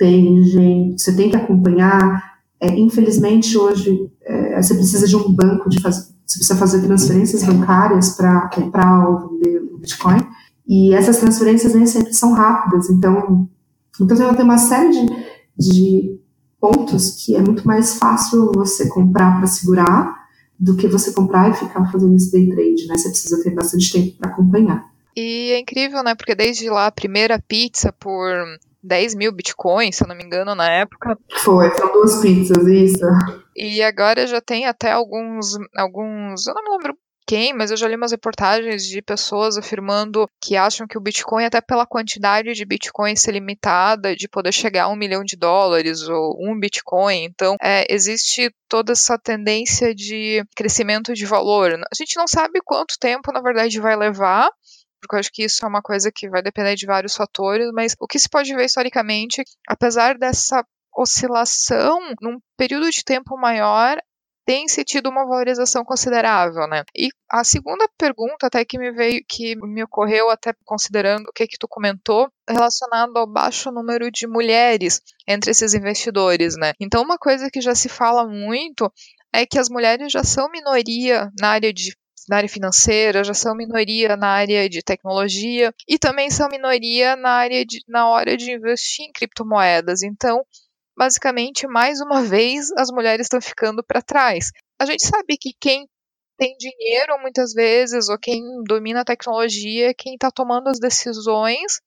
tem 0.00 0.42
gente, 0.44 1.02
você 1.02 1.14
tem 1.14 1.28
que 1.28 1.36
acompanhar. 1.36 2.40
É, 2.58 2.74
infelizmente, 2.78 3.56
hoje, 3.56 4.10
é, 4.22 4.60
você 4.60 4.74
precisa 4.74 5.06
de 5.06 5.14
um 5.14 5.30
banco 5.30 5.68
de 5.68 5.78
fazer, 5.78 6.06
você 6.26 6.38
precisa 6.38 6.56
fazer 6.56 6.82
transferências 6.82 7.44
bancárias 7.44 8.16
para 8.16 8.48
comprar 8.48 9.08
ou 9.08 9.28
vender 9.28 9.58
o 9.58 9.76
Bitcoin, 9.78 10.26
e 10.66 10.94
essas 10.94 11.18
transferências 11.18 11.74
nem 11.74 11.86
sempre 11.86 12.14
são 12.14 12.32
rápidas, 12.32 12.88
então, 12.88 13.46
então 14.00 14.16
vai 14.16 14.34
ter 14.34 14.42
uma 14.42 14.56
série 14.56 14.90
de, 14.90 15.06
de 15.58 16.20
pontos 16.58 17.22
que 17.22 17.34
é 17.34 17.40
muito 17.42 17.66
mais 17.66 17.98
fácil 17.98 18.52
você 18.54 18.88
comprar 18.88 19.36
para 19.36 19.46
segurar 19.46 20.14
do 20.58 20.76
que 20.76 20.86
você 20.86 21.12
comprar 21.12 21.50
e 21.50 21.54
ficar 21.54 21.90
fazendo 21.90 22.14
esse 22.14 22.30
day 22.32 22.48
trade, 22.48 22.86
né? 22.86 22.96
Você 22.96 23.08
precisa 23.08 23.42
ter 23.42 23.50
bastante 23.50 23.92
tempo 23.92 24.16
para 24.18 24.30
acompanhar. 24.30 24.90
E 25.16 25.52
é 25.52 25.58
incrível, 25.58 26.02
né? 26.02 26.14
Porque 26.14 26.34
desde 26.34 26.70
lá 26.70 26.86
a 26.86 26.92
primeira 26.92 27.38
pizza 27.38 27.92
por 27.92 28.30
10 28.82 29.14
mil 29.14 29.32
bitcoins, 29.32 29.96
se 29.96 30.04
eu 30.04 30.08
não 30.08 30.16
me 30.16 30.24
engano, 30.24 30.54
na 30.54 30.70
época. 30.70 31.18
Foi, 31.42 31.70
são 31.76 31.92
duas 31.92 32.20
pizzas, 32.20 32.66
isso. 32.66 33.06
E 33.54 33.82
agora 33.82 34.26
já 34.26 34.40
tem 34.40 34.66
até 34.66 34.92
alguns, 34.92 35.56
alguns, 35.76 36.46
eu 36.46 36.54
não 36.54 36.64
me 36.64 36.70
lembro 36.70 36.96
quem, 37.30 37.54
mas 37.54 37.70
eu 37.70 37.76
já 37.76 37.86
li 37.86 37.94
umas 37.94 38.10
reportagens 38.10 38.84
de 38.84 39.00
pessoas 39.00 39.56
afirmando 39.56 40.28
que 40.42 40.56
acham 40.56 40.84
que 40.84 40.98
o 40.98 41.00
Bitcoin, 41.00 41.44
até 41.44 41.60
pela 41.60 41.86
quantidade 41.86 42.52
de 42.54 42.64
Bitcoin 42.64 43.14
ser 43.14 43.30
limitada, 43.30 44.16
de 44.16 44.28
poder 44.28 44.50
chegar 44.50 44.84
a 44.84 44.88
um 44.88 44.96
milhão 44.96 45.22
de 45.22 45.36
dólares 45.36 46.02
ou 46.08 46.36
um 46.40 46.58
Bitcoin. 46.58 47.22
Então, 47.22 47.56
é, 47.62 47.86
existe 47.88 48.52
toda 48.68 48.90
essa 48.90 49.16
tendência 49.16 49.94
de 49.94 50.44
crescimento 50.56 51.14
de 51.14 51.24
valor. 51.24 51.72
A 51.74 51.94
gente 51.94 52.16
não 52.16 52.26
sabe 52.26 52.60
quanto 52.64 52.98
tempo, 52.98 53.30
na 53.32 53.40
verdade, 53.40 53.78
vai 53.78 53.94
levar, 53.94 54.50
porque 55.00 55.16
eu 55.16 55.20
acho 55.20 55.32
que 55.32 55.44
isso 55.44 55.64
é 55.64 55.68
uma 55.68 55.82
coisa 55.82 56.10
que 56.14 56.28
vai 56.28 56.42
depender 56.42 56.74
de 56.74 56.86
vários 56.86 57.16
fatores, 57.16 57.70
mas 57.72 57.94
o 57.98 58.06
que 58.06 58.18
se 58.18 58.28
pode 58.28 58.54
ver 58.54 58.64
historicamente, 58.64 59.42
apesar 59.68 60.18
dessa 60.18 60.64
oscilação 60.96 61.98
num 62.20 62.38
período 62.56 62.90
de 62.90 63.04
tempo 63.04 63.36
maior, 63.36 63.98
tem 64.44 64.66
se 64.66 64.84
tido 64.84 65.08
uma 65.08 65.24
valorização 65.26 65.84
considerável, 65.84 66.66
né? 66.66 66.82
E 66.96 67.08
a 67.30 67.44
segunda 67.44 67.88
pergunta 67.96 68.46
até 68.46 68.64
que 68.64 68.78
me 68.78 68.90
veio, 68.90 69.22
que 69.28 69.54
me 69.56 69.84
ocorreu 69.84 70.28
até 70.28 70.52
considerando 70.64 71.28
o 71.28 71.32
que 71.32 71.46
que 71.46 71.58
tu 71.58 71.68
comentou, 71.68 72.28
relacionado 72.48 73.16
ao 73.16 73.26
baixo 73.26 73.70
número 73.70 74.10
de 74.10 74.26
mulheres 74.26 75.00
entre 75.28 75.52
esses 75.52 75.72
investidores, 75.72 76.56
né? 76.56 76.72
Então 76.80 77.02
uma 77.02 77.16
coisa 77.16 77.48
que 77.48 77.60
já 77.60 77.74
se 77.74 77.88
fala 77.88 78.26
muito 78.26 78.92
é 79.32 79.46
que 79.46 79.58
as 79.58 79.68
mulheres 79.68 80.10
já 80.10 80.24
são 80.24 80.50
minoria 80.50 81.30
na 81.38 81.50
área 81.50 81.72
de 81.72 81.94
na 82.30 82.36
área 82.36 82.48
financeira, 82.48 83.24
já 83.24 83.34
são 83.34 83.56
minoria 83.56 84.16
na 84.16 84.28
área 84.28 84.68
de 84.68 84.82
tecnologia 84.82 85.74
e 85.88 85.98
também 85.98 86.30
são 86.30 86.48
minoria 86.48 87.16
na 87.16 87.30
área 87.30 87.66
de, 87.66 87.80
na 87.88 88.08
hora 88.08 88.36
de 88.36 88.52
investir 88.52 89.04
em 89.04 89.12
criptomoedas. 89.12 90.04
Então, 90.04 90.44
basicamente, 90.96 91.66
mais 91.66 92.00
uma 92.00 92.22
vez, 92.22 92.70
as 92.78 92.88
mulheres 92.92 93.26
estão 93.26 93.40
ficando 93.40 93.82
para 93.82 94.00
trás. 94.00 94.52
A 94.78 94.86
gente 94.86 95.04
sabe 95.04 95.36
que 95.36 95.52
quem 95.60 95.88
tem 96.38 96.56
dinheiro 96.56 97.20
muitas 97.20 97.52
vezes, 97.52 98.08
ou 98.08 98.16
quem 98.16 98.40
domina 98.62 99.00
a 99.00 99.04
tecnologia, 99.04 99.90
é 99.90 99.94
quem 99.94 100.14
está 100.14 100.30
tomando 100.30 100.68
as 100.68 100.78
decisões 100.78 101.80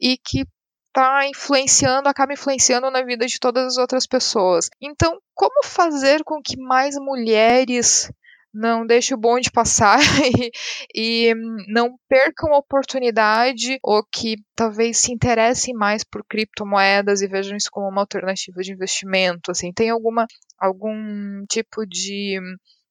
e 0.00 0.18
que 0.18 0.44
está 0.88 1.28
influenciando, 1.28 2.08
acaba 2.08 2.32
influenciando 2.32 2.90
na 2.90 3.02
vida 3.02 3.24
de 3.24 3.38
todas 3.38 3.66
as 3.66 3.76
outras 3.76 4.04
pessoas. 4.04 4.68
Então, 4.80 5.16
como 5.32 5.64
fazer 5.64 6.24
com 6.24 6.42
que 6.42 6.58
mais 6.58 6.96
mulheres 6.96 8.10
não 8.56 8.86
deixe 8.86 9.14
o 9.14 9.18
bonde 9.18 9.50
passar 9.50 9.98
e, 10.94 11.30
e, 11.30 11.34
não 11.68 11.96
percam 12.08 12.54
a 12.54 12.58
oportunidade 12.58 13.78
ou 13.82 14.02
que 14.04 14.36
talvez 14.54 14.98
se 14.98 15.12
interessem 15.12 15.74
mais 15.74 16.02
por 16.02 16.24
criptomoedas 16.24 17.20
e 17.20 17.28
vejam 17.28 17.56
isso 17.56 17.68
como 17.70 17.88
uma 17.88 18.00
alternativa 18.00 18.62
de 18.62 18.72
investimento. 18.72 19.50
Assim, 19.50 19.72
tem 19.72 19.90
alguma 19.90 20.26
algum 20.58 21.44
tipo 21.46 21.86
de 21.86 22.40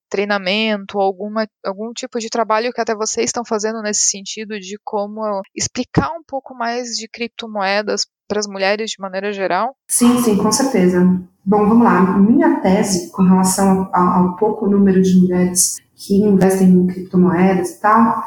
treinamento, 0.10 1.00
alguma, 1.00 1.48
algum 1.66 1.92
tipo 1.92 2.20
de 2.20 2.30
trabalho 2.30 2.72
que 2.72 2.80
até 2.80 2.96
vocês 2.96 3.26
estão 3.26 3.44
fazendo 3.44 3.82
nesse 3.82 4.10
sentido 4.10 4.60
de 4.60 4.78
como 4.84 5.42
explicar 5.54 6.12
um 6.12 6.24
pouco 6.24 6.54
mais 6.56 6.90
de 6.92 7.08
criptomoedas 7.10 8.06
para 8.28 8.40
as 8.40 8.48
mulheres 8.48 8.92
de 8.92 9.02
maneira 9.02 9.32
geral? 9.32 9.76
Sim, 9.88 10.22
sim, 10.22 10.38
com 10.38 10.52
certeza. 10.52 11.02
Bom, 11.46 11.68
vamos 11.68 11.84
lá. 11.84 12.18
Minha 12.18 12.60
tese 12.60 13.12
com 13.12 13.24
relação 13.24 13.90
ao, 13.94 14.08
ao 14.08 14.36
pouco 14.36 14.68
número 14.68 15.02
de 15.02 15.16
mulheres 15.20 15.78
que 15.96 16.16
investem 16.18 16.70
em 16.70 16.88
criptomoedas 16.88 17.72
e 17.72 17.82
tal, 17.82 18.24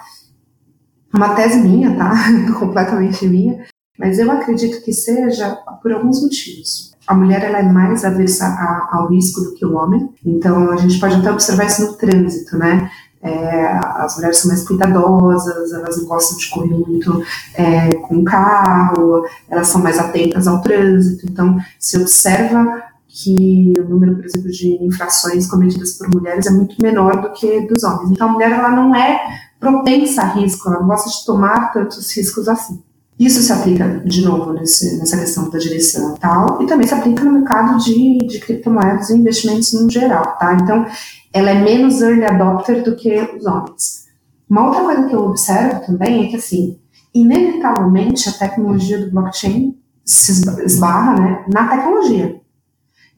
uma 1.14 1.34
tese 1.34 1.60
minha, 1.60 1.96
tá? 1.96 2.14
Completamente 2.58 3.26
minha, 3.26 3.64
mas 3.98 4.18
eu 4.18 4.30
acredito 4.30 4.82
que 4.82 4.92
seja 4.92 5.56
por 5.82 5.92
alguns 5.92 6.22
motivos. 6.22 6.94
A 7.06 7.14
mulher 7.14 7.42
ela 7.42 7.58
é 7.58 7.62
mais 7.62 8.04
aversa 8.04 8.46
ao 8.92 9.08
risco 9.08 9.40
do 9.40 9.54
que 9.54 9.64
o 9.64 9.74
homem, 9.74 10.08
então 10.24 10.70
a 10.70 10.76
gente 10.76 11.00
pode 11.00 11.16
até 11.16 11.30
observar 11.30 11.66
isso 11.66 11.82
no 11.82 11.96
trânsito, 11.96 12.56
né? 12.58 12.90
É, 13.20 13.66
as 13.96 14.16
mulheres 14.16 14.38
são 14.38 14.48
mais 14.48 14.66
cuidadosas, 14.66 15.72
elas 15.72 15.98
não 15.98 16.04
gostam 16.06 16.38
de 16.38 16.48
correr 16.50 16.74
muito 16.74 17.22
é, 17.54 17.94
com 17.96 18.22
carro, 18.22 19.24
elas 19.48 19.68
são 19.68 19.82
mais 19.82 19.98
atentas 19.98 20.46
ao 20.46 20.60
trânsito. 20.62 21.26
Então, 21.28 21.58
se 21.78 21.96
observa 21.96 22.82
que 23.08 23.74
o 23.78 23.88
número, 23.88 24.16
por 24.16 24.24
exemplo, 24.24 24.50
de 24.50 24.84
infrações 24.84 25.48
cometidas 25.48 25.94
por 25.94 26.08
mulheres 26.14 26.46
é 26.46 26.50
muito 26.50 26.76
menor 26.80 27.20
do 27.20 27.32
que 27.32 27.62
dos 27.66 27.82
homens. 27.82 28.10
Então, 28.10 28.28
a 28.28 28.32
mulher 28.32 28.52
ela 28.52 28.70
não 28.70 28.94
é 28.94 29.18
propensa 29.58 30.22
a 30.22 30.26
risco, 30.26 30.68
ela 30.68 30.80
não 30.80 30.86
gosta 30.86 31.10
de 31.10 31.26
tomar 31.26 31.72
tantos 31.72 32.16
riscos 32.16 32.48
assim. 32.48 32.80
Isso 33.18 33.42
se 33.42 33.52
aplica, 33.52 34.00
de 34.04 34.24
novo, 34.24 34.52
nesse, 34.52 34.96
nessa 34.98 35.18
questão 35.18 35.50
da 35.50 35.58
direção 35.58 36.14
tal, 36.14 36.62
e 36.62 36.66
também 36.66 36.86
se 36.86 36.94
aplica 36.94 37.24
no 37.24 37.32
mercado 37.32 37.76
de, 37.82 38.18
de 38.18 38.38
criptomoedas 38.38 39.10
e 39.10 39.16
investimentos 39.16 39.72
no 39.72 39.90
geral, 39.90 40.36
tá? 40.38 40.54
Então, 40.54 40.86
ela 41.32 41.50
é 41.50 41.54
menos 41.54 42.00
early 42.00 42.24
adopter 42.24 42.84
do 42.84 42.94
que 42.94 43.20
os 43.36 43.44
homens. 43.44 44.06
Uma 44.48 44.66
outra 44.66 44.82
coisa 44.82 45.08
que 45.08 45.14
eu 45.14 45.26
observo 45.26 45.84
também 45.84 46.26
é 46.26 46.28
que, 46.28 46.36
assim, 46.36 46.78
inevitavelmente 47.12 48.28
a 48.28 48.32
tecnologia 48.32 49.04
do 49.04 49.10
blockchain 49.10 49.76
se 50.04 50.32
esbarra 50.64 51.20
né, 51.20 51.44
na 51.52 51.68
tecnologia. 51.68 52.40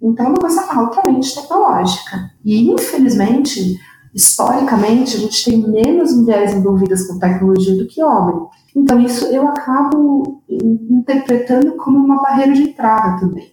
Então, 0.02 0.26
é 0.26 0.28
uma 0.30 0.38
coisa 0.38 0.62
altamente 0.72 1.34
tecnológica. 1.34 2.30
E, 2.44 2.70
infelizmente, 2.70 3.78
historicamente, 4.14 5.16
a 5.16 5.20
gente 5.20 5.44
tem 5.44 5.58
menos 5.58 6.16
mulheres 6.16 6.54
envolvidas 6.54 7.06
com 7.06 7.18
tecnologia 7.18 7.76
do 7.76 7.86
que 7.86 8.02
homens. 8.02 8.48
Então, 8.74 9.00
isso 9.00 9.26
eu 9.26 9.48
acabo 9.48 10.42
interpretando 10.48 11.76
como 11.76 11.98
uma 11.98 12.22
barreira 12.22 12.52
de 12.52 12.62
entrada 12.62 13.20
também. 13.20 13.52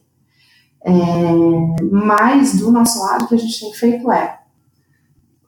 É, 0.86 0.92
mas, 1.92 2.60
do 2.60 2.72
nosso 2.72 3.00
lado, 3.02 3.26
o 3.26 3.28
que 3.28 3.36
a 3.36 3.40
gente 3.40 3.60
tem 3.60 3.74
feito 3.74 4.12
é 4.12 4.38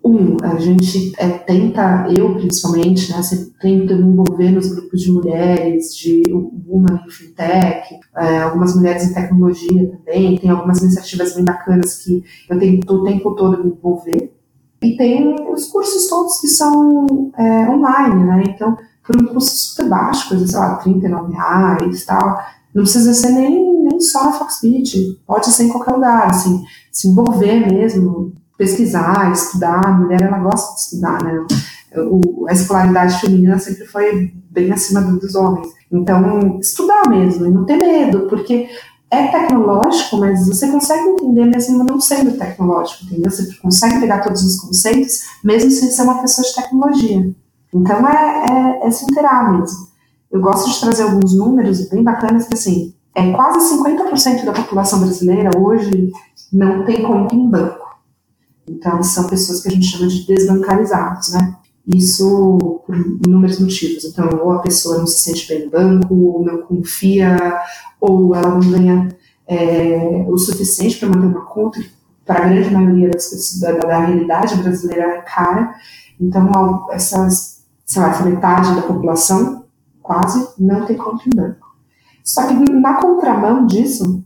um, 0.03 0.37
a 0.41 0.57
gente 0.57 1.13
é, 1.17 1.29
tenta, 1.29 2.07
eu 2.15 2.33
principalmente, 2.35 3.11
né, 3.11 3.21
sempre 3.21 3.53
tento 3.59 3.95
me 3.95 4.11
envolver 4.11 4.51
nos 4.51 4.73
grupos 4.73 5.01
de 5.01 5.11
mulheres, 5.11 5.95
de 5.95 6.23
Woman 6.67 7.01
em 7.05 7.11
Fintech, 7.11 7.99
é, 8.17 8.39
algumas 8.39 8.75
mulheres 8.75 9.03
em 9.03 9.13
tecnologia 9.13 9.91
também, 9.91 10.37
tem 10.37 10.49
algumas 10.49 10.81
iniciativas 10.81 11.35
bem 11.35 11.45
bacanas 11.45 12.03
que 12.03 12.23
eu 12.49 12.57
tento 12.57 12.93
o 12.93 13.03
tempo 13.03 13.35
todo 13.35 13.63
me 13.63 13.71
envolver. 13.71 14.33
E 14.81 14.95
tem 14.95 15.35
os 15.51 15.65
cursos 15.65 16.07
todos 16.07 16.39
que 16.39 16.47
são 16.47 17.31
é, 17.37 17.69
online, 17.69 18.23
né, 18.23 18.43
então, 18.47 18.77
por 19.03 19.15
um 19.15 19.27
custo 19.27 19.57
super 19.57 19.89
baixo, 19.89 20.29
coisa, 20.29 20.47
sei 20.47 20.59
lá, 20.59 20.75
39 20.75 21.33
reais 21.33 22.05
tal, 22.05 22.39
não 22.73 22.83
precisa 22.83 23.13
ser 23.13 23.31
nem, 23.31 23.83
nem 23.83 23.99
só 23.99 24.25
na 24.25 24.33
Foxbit, 24.33 25.19
pode 25.25 25.47
ser 25.47 25.63
em 25.63 25.69
qualquer 25.69 25.93
lugar, 25.93 26.29
assim, 26.29 26.63
se 26.91 27.07
envolver 27.07 27.71
mesmo, 27.71 28.33
pesquisar, 28.57 29.31
estudar. 29.31 29.85
A 29.85 29.91
mulher, 29.91 30.21
ela 30.21 30.37
gosta 30.39 30.75
de 30.75 30.81
estudar, 30.81 31.23
né? 31.23 31.45
O, 31.95 32.45
a 32.47 32.53
escolaridade 32.53 33.19
feminina 33.19 33.57
sempre 33.57 33.85
foi 33.85 34.31
bem 34.51 34.71
acima 34.71 35.01
dos 35.01 35.33
homens. 35.33 35.67
Então, 35.91 36.59
estudar 36.59 37.09
mesmo, 37.09 37.47
e 37.47 37.49
não 37.49 37.65
ter 37.65 37.77
medo, 37.77 38.27
porque 38.29 38.69
é 39.09 39.27
tecnológico, 39.27 40.17
mas 40.17 40.47
você 40.47 40.67
consegue 40.67 41.09
entender 41.09 41.45
mesmo 41.45 41.83
não 41.83 41.99
sendo 41.99 42.37
tecnológico, 42.37 43.05
entendeu? 43.05 43.31
Você 43.31 43.51
consegue 43.55 43.99
pegar 43.99 44.19
todos 44.19 44.43
os 44.43 44.59
conceitos, 44.61 45.21
mesmo 45.43 45.71
sem 45.71 45.89
ser 45.89 46.03
uma 46.03 46.21
pessoa 46.21 46.47
de 46.47 46.53
tecnologia. 46.53 47.33
Então, 47.73 48.07
é, 48.07 48.45
é, 48.83 48.87
é 48.87 48.91
se 48.91 49.05
inteirar 49.05 49.51
mesmo. 49.51 49.87
Eu 50.31 50.41
gosto 50.41 50.69
de 50.69 50.79
trazer 50.79 51.03
alguns 51.03 51.35
números 51.35 51.89
bem 51.89 52.03
bacanas 52.03 52.47
que, 52.47 52.53
assim, 52.53 52.93
é, 53.15 53.31
quase 53.31 53.75
50% 53.75 54.45
da 54.45 54.53
população 54.53 54.99
brasileira 54.99 55.49
hoje 55.57 56.11
não 56.51 56.85
tem 56.85 57.03
conta 57.03 57.35
em 57.35 57.49
banco. 57.49 57.89
Então, 58.67 59.01
são 59.01 59.27
pessoas 59.27 59.61
que 59.61 59.67
a 59.67 59.71
gente 59.71 59.87
chama 59.87 60.07
de 60.07 60.25
desbancarizados, 60.27 61.33
né? 61.33 61.55
Isso 61.87 62.81
por 62.85 62.95
inúmeros 62.95 63.59
motivos. 63.59 64.05
Então, 64.05 64.29
ou 64.43 64.51
a 64.51 64.59
pessoa 64.59 64.99
não 64.99 65.07
se 65.07 65.23
sente 65.23 65.47
bem 65.47 65.65
no 65.65 65.71
banco, 65.71 66.13
ou 66.13 66.45
não 66.45 66.61
confia, 66.61 67.35
ou 67.99 68.35
ela 68.35 68.49
não 68.49 68.59
ganha 68.59 69.09
é, 69.47 70.25
o 70.27 70.37
suficiente 70.37 70.97
para 70.97 71.09
manter 71.09 71.25
uma 71.25 71.45
conta, 71.45 71.79
para 72.25 72.45
a 72.45 72.47
grande 72.47 72.69
maioria 72.69 73.09
das 73.09 73.29
pessoas, 73.29 73.59
da, 73.59 73.71
da 73.87 74.05
realidade 74.05 74.55
brasileira 74.57 75.03
é 75.03 75.21
cara. 75.21 75.73
Então, 76.21 76.87
essas, 76.91 77.58
sei 77.89 78.03
lá, 78.03 78.21
metade 78.23 78.75
da 78.75 78.83
população 78.83 79.65
quase 79.99 80.47
não 80.59 80.85
tem 80.85 80.95
conta 80.95 81.23
em 81.25 81.35
banco. 81.35 81.75
Só 82.23 82.45
que 82.45 82.53
na 82.71 83.01
contramão 83.01 83.65
disso, 83.65 84.23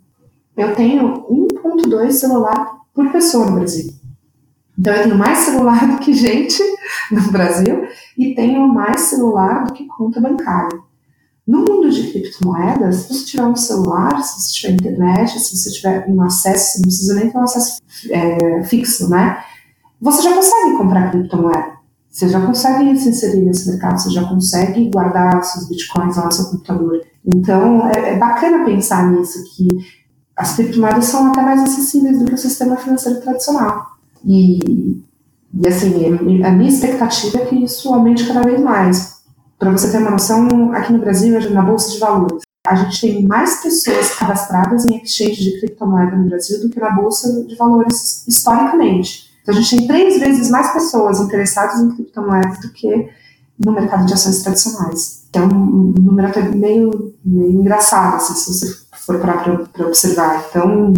eu 0.58 0.76
tenho 0.76 1.26
1.2 1.30 2.12
celular 2.12 2.82
por 2.94 3.10
pessoa 3.10 3.46
no 3.46 3.56
Brasil. 3.56 3.94
Então 4.78 4.94
eu 4.94 5.04
tenho 5.04 5.18
mais 5.18 5.38
celular 5.40 5.88
do 5.88 5.98
que 6.00 6.14
gente 6.14 6.62
no 7.10 7.32
Brasil 7.32 7.88
e 8.18 8.36
tenho 8.36 8.68
mais 8.68 9.00
celular 9.02 9.64
do 9.64 9.74
que 9.74 9.88
conta 9.88 10.20
bancária. 10.20 10.78
No 11.48 11.60
mundo 11.60 11.90
de 11.90 12.12
criptomoedas, 12.12 12.96
se 12.96 13.14
você 13.14 13.26
tiver 13.26 13.46
um 13.46 13.56
celular, 13.56 14.22
se 14.22 14.42
você 14.42 14.54
tiver 14.54 14.74
internet, 14.74 15.40
se 15.40 15.56
você 15.56 15.72
tiver 15.72 16.06
um 16.10 16.22
acesso, 16.22 16.80
não 16.80 16.84
precisa 16.84 17.16
nem 17.16 17.30
ter 17.30 17.38
um 17.38 17.44
acesso 17.44 17.82
é, 18.10 18.64
fixo, 18.64 19.10
né? 19.10 19.42
Você 20.02 20.22
já 20.22 20.34
consegue 20.34 20.78
comprar 20.78 21.12
criptomoeda. 21.12 21.83
Você 22.14 22.30
já 22.30 22.40
consegue 22.40 22.96
se 22.96 23.10
inserir 23.10 23.42
nesse 23.42 23.68
mercado, 23.68 24.00
você 24.00 24.12
já 24.12 24.24
consegue 24.24 24.88
guardar 24.92 25.44
seus 25.44 25.68
bitcoins 25.68 26.16
lá 26.16 26.26
no 26.26 26.32
seu 26.32 26.46
computador. 26.46 27.02
Então, 27.26 27.90
é, 27.90 28.14
é 28.14 28.18
bacana 28.20 28.64
pensar 28.64 29.12
nisso, 29.12 29.44
que 29.56 29.68
as 30.38 30.56
criptomoedas 30.56 31.06
são 31.06 31.30
até 31.30 31.42
mais 31.42 31.64
acessíveis 31.64 32.20
do 32.20 32.26
que 32.26 32.36
o 32.36 32.38
sistema 32.38 32.78
financeiro 32.78 33.20
tradicional. 33.20 33.88
E, 34.24 34.60
e 35.56 35.68
assim, 35.68 36.44
a 36.44 36.52
minha 36.52 36.70
expectativa 36.70 37.40
é 37.40 37.46
que 37.46 37.56
isso 37.64 37.92
aumente 37.92 38.28
cada 38.28 38.42
vez 38.42 38.62
mais. 38.62 39.24
Para 39.58 39.72
você 39.72 39.90
ter 39.92 39.98
uma 39.98 40.12
noção, 40.12 40.72
aqui 40.72 40.94
no 40.94 41.00
Brasil, 41.00 41.50
na 41.50 41.64
Bolsa 41.64 41.94
de 41.94 42.00
Valores, 42.00 42.44
a 42.68 42.76
gente 42.76 43.02
tem 43.02 43.28
mais 43.28 43.64
pessoas 43.64 44.14
cadastradas 44.14 44.86
em 44.86 45.02
exchange 45.02 45.44
de 45.44 45.60
criptomoeda 45.60 46.16
no 46.16 46.30
Brasil 46.30 46.62
do 46.62 46.70
que 46.70 46.80
na 46.80 46.92
Bolsa 46.92 47.44
de 47.44 47.56
Valores 47.56 48.24
historicamente. 48.28 49.33
Então, 49.44 49.54
a 49.54 49.62
gente 49.62 49.78
tem 49.78 49.88
três 49.88 50.20
vezes 50.20 50.50
mais 50.50 50.72
pessoas 50.72 51.20
interessadas 51.20 51.82
em 51.82 51.92
criptomoedas 51.92 52.60
do 52.60 52.72
que 52.72 53.10
no 53.64 53.74
mercado 53.74 54.06
de 54.06 54.14
ações 54.14 54.42
tradicionais. 54.42 55.24
É 55.34 55.42
um, 55.42 55.94
número 56.00 56.28
até 56.28 56.42
meio, 56.42 57.14
meio 57.24 57.52
engraçado, 57.52 58.16
assim, 58.16 58.34
se 58.34 58.54
você 58.54 58.74
for 59.06 59.20
para 59.20 59.86
observar. 59.86 60.46
Então, 60.50 60.94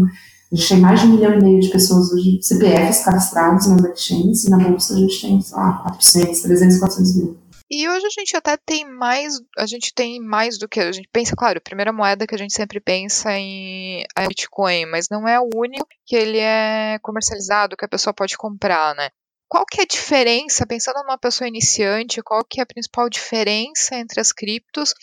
a 0.52 0.56
gente 0.56 0.70
tem 0.70 0.80
mais 0.80 1.02
de 1.02 1.08
um 1.08 1.12
milhão 1.12 1.34
e 1.34 1.42
meio 1.42 1.60
de 1.60 1.70
pessoas 1.70 2.12
hoje, 2.12 2.40
CPFs 2.42 3.04
cadastrados 3.04 3.68
nas 3.68 3.84
exchanges, 3.84 4.44
e 4.46 4.50
na 4.52 4.60
bolsa 4.60 4.94
a 4.94 4.98
gente 4.98 5.22
tem, 5.22 5.42
sei 5.42 5.58
lá, 5.58 5.74
400, 5.84 6.42
300, 6.42 6.80
400 6.80 7.16
mil. 7.16 7.38
E 7.70 7.90
hoje 7.90 8.06
a 8.06 8.10
gente 8.10 8.38
até 8.38 8.56
tem 8.58 8.86
mais, 8.86 9.34
a 9.58 9.66
gente 9.66 9.92
tem 9.94 10.20
mais 10.20 10.58
do 10.60 10.70
que 10.70 10.80
a 10.80 10.92
gente 10.92 11.10
pensa, 11.12 11.36
claro, 11.36 11.58
a 11.58 11.62
primeira 11.62 11.92
moeda 11.92 12.28
que 12.28 12.36
a 12.36 12.38
gente 12.38 12.54
sempre 12.54 12.80
pensa 12.80 13.32
em 13.34 14.04
é 14.16 14.28
Bitcoin, 14.28 14.86
mas 14.86 15.08
não 15.10 15.28
é 15.28 15.40
o 15.40 15.50
único 15.56 15.88
que 16.06 16.16
ele 16.16 16.38
é 16.38 17.00
comercializado, 17.02 17.76
que 17.76 17.86
a 17.86 17.90
pessoa 17.90 18.14
pode 18.14 18.38
comprar, 18.38 18.94
né? 18.96 19.10
Qual 19.48 19.66
que 19.66 19.80
é 19.80 19.84
a 19.84 19.88
diferença, 19.88 20.66
pensando 20.66 21.02
numa 21.04 21.18
pessoa 21.18 21.48
iniciante, 21.48 22.22
qual 22.22 22.44
que 22.44 22.60
é 22.60 22.64
a 22.64 22.68
principal 22.68 23.10
diferença 23.10 23.96
entre 23.96 24.20
as 24.20 24.32
criptos 24.32 24.94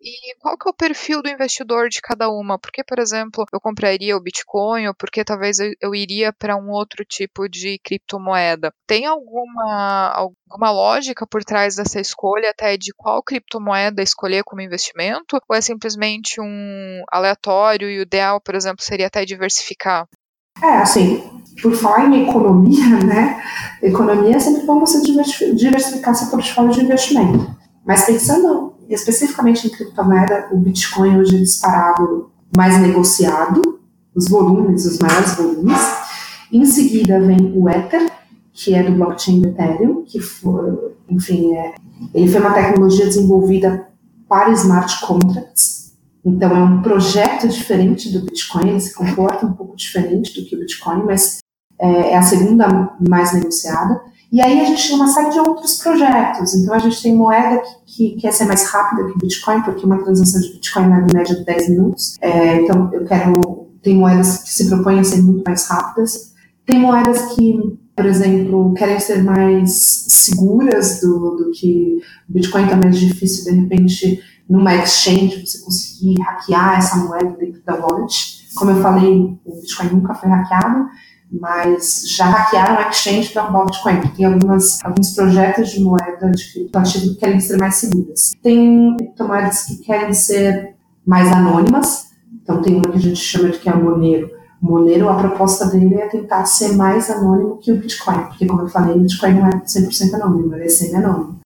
e 0.00 0.36
qual 0.38 0.56
que 0.56 0.68
é 0.68 0.70
o 0.70 0.74
perfil 0.74 1.20
do 1.22 1.28
investidor 1.28 1.88
de 1.88 2.00
cada 2.00 2.30
uma? 2.30 2.58
Por 2.58 2.70
que, 2.70 2.84
por 2.84 2.98
exemplo, 2.98 3.44
eu 3.52 3.60
compraria 3.60 4.16
o 4.16 4.22
Bitcoin 4.22 4.86
ou 4.86 4.94
por 4.94 5.10
que 5.10 5.24
talvez 5.24 5.58
eu, 5.58 5.94
iria 5.94 6.32
para 6.32 6.56
um 6.56 6.70
outro 6.70 7.04
tipo 7.04 7.48
de 7.48 7.80
criptomoeda? 7.82 8.72
Tem 8.86 9.06
alguma, 9.06 10.12
alguma 10.14 10.70
lógica 10.70 11.26
por 11.26 11.42
trás 11.42 11.74
dessa 11.74 12.00
escolha 12.00 12.50
até 12.50 12.76
de 12.76 12.92
qual 12.96 13.22
criptomoeda 13.22 14.00
escolher 14.00 14.44
como 14.44 14.62
investimento? 14.62 15.36
Ou 15.48 15.56
é 15.56 15.60
simplesmente 15.60 16.40
um 16.40 17.02
aleatório 17.10 17.90
e 17.90 17.98
o 17.98 18.02
ideal, 18.02 18.40
por 18.40 18.54
exemplo, 18.54 18.84
seria 18.84 19.08
até 19.08 19.24
diversificar? 19.24 20.06
É, 20.62 20.78
assim, 20.78 21.42
por 21.60 21.74
falar 21.74 22.06
em 22.06 22.28
economia, 22.28 22.88
né? 23.04 23.42
Economia 23.82 24.36
é 24.36 24.40
sempre 24.40 24.64
bom 24.64 24.78
você 24.78 25.02
diversificar 25.02 26.14
seu 26.14 26.30
portfólio 26.30 26.72
de 26.72 26.82
investimento. 26.82 27.58
Mas 27.84 28.04
pensando 28.04 28.77
especificamente 28.94 29.66
em 29.66 29.70
criptomoeda, 29.70 30.48
o 30.52 30.58
Bitcoin 30.58 31.18
hoje 31.18 31.36
é 31.36 31.40
disparado 31.40 32.30
mais 32.56 32.80
negociado, 32.80 33.80
os 34.14 34.28
volumes, 34.28 34.86
os 34.86 34.98
maiores 34.98 35.34
volumes. 35.34 35.78
Em 36.52 36.64
seguida 36.64 37.20
vem 37.20 37.52
o 37.54 37.68
Ether, 37.68 38.10
que 38.52 38.74
é 38.74 38.82
do 38.82 38.92
blockchain 38.92 39.40
do 39.40 39.48
Ethereum, 39.48 40.04
que 40.04 40.20
foi, 40.20 40.94
enfim, 41.08 41.54
é, 41.54 41.74
ele 42.14 42.28
foi 42.28 42.40
uma 42.40 42.52
tecnologia 42.52 43.06
desenvolvida 43.06 43.88
para 44.28 44.50
smart 44.52 45.00
contracts. 45.06 45.92
Então 46.24 46.50
é 46.50 46.62
um 46.62 46.82
projeto 46.82 47.48
diferente 47.48 48.10
do 48.10 48.24
Bitcoin, 48.24 48.70
ele 48.70 48.80
se 48.80 48.94
comporta 48.94 49.46
um 49.46 49.52
pouco 49.52 49.76
diferente 49.76 50.38
do 50.38 50.46
que 50.46 50.56
o 50.56 50.58
Bitcoin, 50.58 51.04
mas 51.04 51.38
é, 51.78 52.12
é 52.12 52.16
a 52.16 52.22
segunda 52.22 52.96
mais 53.08 53.32
negociada. 53.32 54.00
E 54.30 54.42
aí 54.42 54.60
a 54.60 54.64
gente 54.64 54.86
tem 54.86 54.96
uma 54.96 55.08
série 55.08 55.30
de 55.30 55.38
outros 55.38 55.76
projetos. 55.76 56.54
Então 56.54 56.74
a 56.74 56.78
gente 56.78 57.02
tem 57.02 57.14
moeda 57.14 57.62
que, 57.86 58.10
que 58.10 58.20
quer 58.20 58.32
ser 58.32 58.44
mais 58.44 58.64
rápida 58.70 59.10
que 59.10 59.18
Bitcoin, 59.18 59.62
porque 59.62 59.86
uma 59.86 60.02
transação 60.02 60.40
de 60.40 60.52
Bitcoin 60.52 60.84
é 60.84 60.88
na 60.88 61.06
média 61.12 61.34
de 61.34 61.44
10 61.44 61.68
minutos. 61.70 62.16
É, 62.20 62.62
então 62.62 62.90
eu 62.92 63.04
quero. 63.04 63.68
Tem 63.82 63.94
moedas 63.94 64.42
que 64.42 64.50
se 64.50 64.68
propõem 64.68 65.00
a 65.00 65.04
ser 65.04 65.22
muito 65.22 65.42
mais 65.46 65.66
rápidas. 65.66 66.34
Tem 66.66 66.78
moedas 66.78 67.34
que, 67.34 67.78
por 67.96 68.04
exemplo, 68.04 68.74
querem 68.74 69.00
ser 69.00 69.22
mais 69.22 70.04
seguras 70.08 71.00
do, 71.00 71.36
do 71.36 71.50
que 71.52 71.98
Bitcoin 72.28 72.64
está 72.64 72.76
mais 72.76 72.98
difícil, 72.98 73.44
de 73.44 73.58
repente, 73.58 74.20
numa 74.48 74.74
exchange, 74.74 75.46
você 75.46 75.60
conseguir 75.60 76.20
hackear 76.20 76.78
essa 76.78 76.96
moeda 76.96 77.34
dentro 77.38 77.62
da 77.64 77.76
wallet. 77.76 78.46
Como 78.54 78.72
eu 78.72 78.82
falei, 78.82 79.38
o 79.46 79.60
Bitcoin 79.60 79.90
nunca 79.90 80.14
foi 80.14 80.28
hackeado 80.28 80.88
mas 81.30 82.04
já 82.06 82.26
hackearam 82.26 82.76
o 82.76 82.88
exchange 82.88 83.30
para 83.30 83.42
roubar 83.42 83.62
o 83.62 83.66
Bitcoin. 83.66 84.00
Tem 84.16 84.24
algumas, 84.24 84.78
alguns 84.84 85.14
projetos 85.14 85.70
de 85.70 85.80
moeda 85.80 86.30
de 86.30 86.52
criptoativo 86.52 87.08
que 87.08 87.14
querem 87.16 87.40
ser 87.40 87.58
mais 87.58 87.74
seguras. 87.76 88.32
Tem 88.42 88.96
criptomoedas 88.96 89.64
que 89.64 89.76
querem 89.78 90.12
ser 90.12 90.74
mais 91.06 91.30
anônimas, 91.32 92.08
então 92.42 92.62
tem 92.62 92.76
uma 92.76 92.90
que 92.90 92.98
a 92.98 93.00
gente 93.00 93.20
chama 93.20 93.50
de 93.50 93.58
que 93.58 93.68
é 93.68 93.72
o 93.72 93.82
Monero. 93.82 94.30
O 94.60 94.66
Monero, 94.66 95.08
a 95.08 95.14
proposta 95.14 95.66
dele 95.66 95.94
é 95.94 96.08
tentar 96.08 96.44
ser 96.44 96.76
mais 96.76 97.10
anônimo 97.10 97.58
que 97.58 97.70
o 97.70 97.76
Bitcoin, 97.76 98.24
porque 98.24 98.46
como 98.46 98.62
eu 98.62 98.68
falei, 98.68 98.96
o 98.96 99.00
Bitcoin 99.00 99.34
não 99.34 99.46
é 99.46 99.50
100% 99.50 100.14
anônimo, 100.14 100.54
ele 100.54 100.64
é 100.64 100.68
semi-anônimo. 100.68 101.38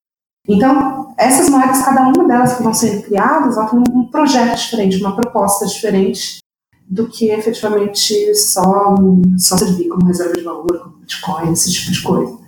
Então, 0.49 1.15
essas 1.17 1.49
moedas, 1.49 1.83
cada 1.83 2.03
uma 2.03 2.27
delas 2.27 2.55
que 2.55 2.63
vão 2.63 2.75
sendo 2.75 3.03
criadas, 3.03 3.57
ela 3.57 3.67
tem 3.67 3.79
um 3.79 4.07
projeto 4.07 4.57
diferente, 4.57 5.01
uma 5.01 5.15
proposta 5.15 5.67
diferente, 5.67 6.42
do 6.89 7.09
que 7.09 7.31
efetivamente 7.31 8.35
só, 8.35 8.95
só 9.39 9.57
servir 9.57 9.89
como 9.89 10.07
reserva 10.07 10.35
de 10.35 10.43
valor, 10.43 10.79
como 10.79 10.99
Bitcoin, 10.99 11.53
esse 11.53 11.73
tipo 11.73 11.93
de 11.93 12.03
coisa. 12.03 12.39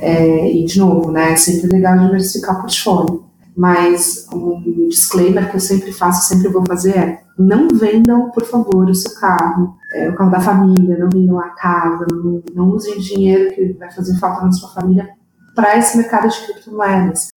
É, 0.00 0.52
e, 0.52 0.64
de 0.64 0.78
novo, 0.78 1.10
né, 1.10 1.32
é 1.32 1.36
sempre 1.36 1.68
legal 1.68 1.98
diversificar 1.98 2.56
o 2.56 2.60
portfólio. 2.60 3.24
Mas 3.56 4.26
um 4.34 4.88
disclaimer 4.88 5.48
que 5.50 5.56
eu 5.56 5.60
sempre 5.60 5.90
faço, 5.90 6.28
sempre 6.28 6.48
vou 6.48 6.64
fazer 6.66 6.96
é: 6.96 7.22
não 7.38 7.68
vendam, 7.68 8.30
por 8.30 8.44
favor, 8.44 8.88
o 8.88 8.94
seu 8.94 9.14
carro, 9.18 9.74
é, 9.94 10.10
o 10.10 10.14
carro 10.14 10.30
da 10.30 10.40
família, 10.40 10.98
não 10.98 11.08
vendam 11.08 11.40
a 11.40 11.48
casa, 11.50 12.06
não, 12.12 12.42
não 12.54 12.68
usem 12.68 12.98
dinheiro 12.98 13.54
que 13.54 13.72
vai 13.78 13.90
fazer 13.90 14.18
falta 14.18 14.44
na 14.44 14.52
sua 14.52 14.68
família 14.68 15.08
para 15.54 15.78
esse 15.78 15.96
mercado 15.96 16.28
de 16.28 16.38
criptomoedas 16.44 17.28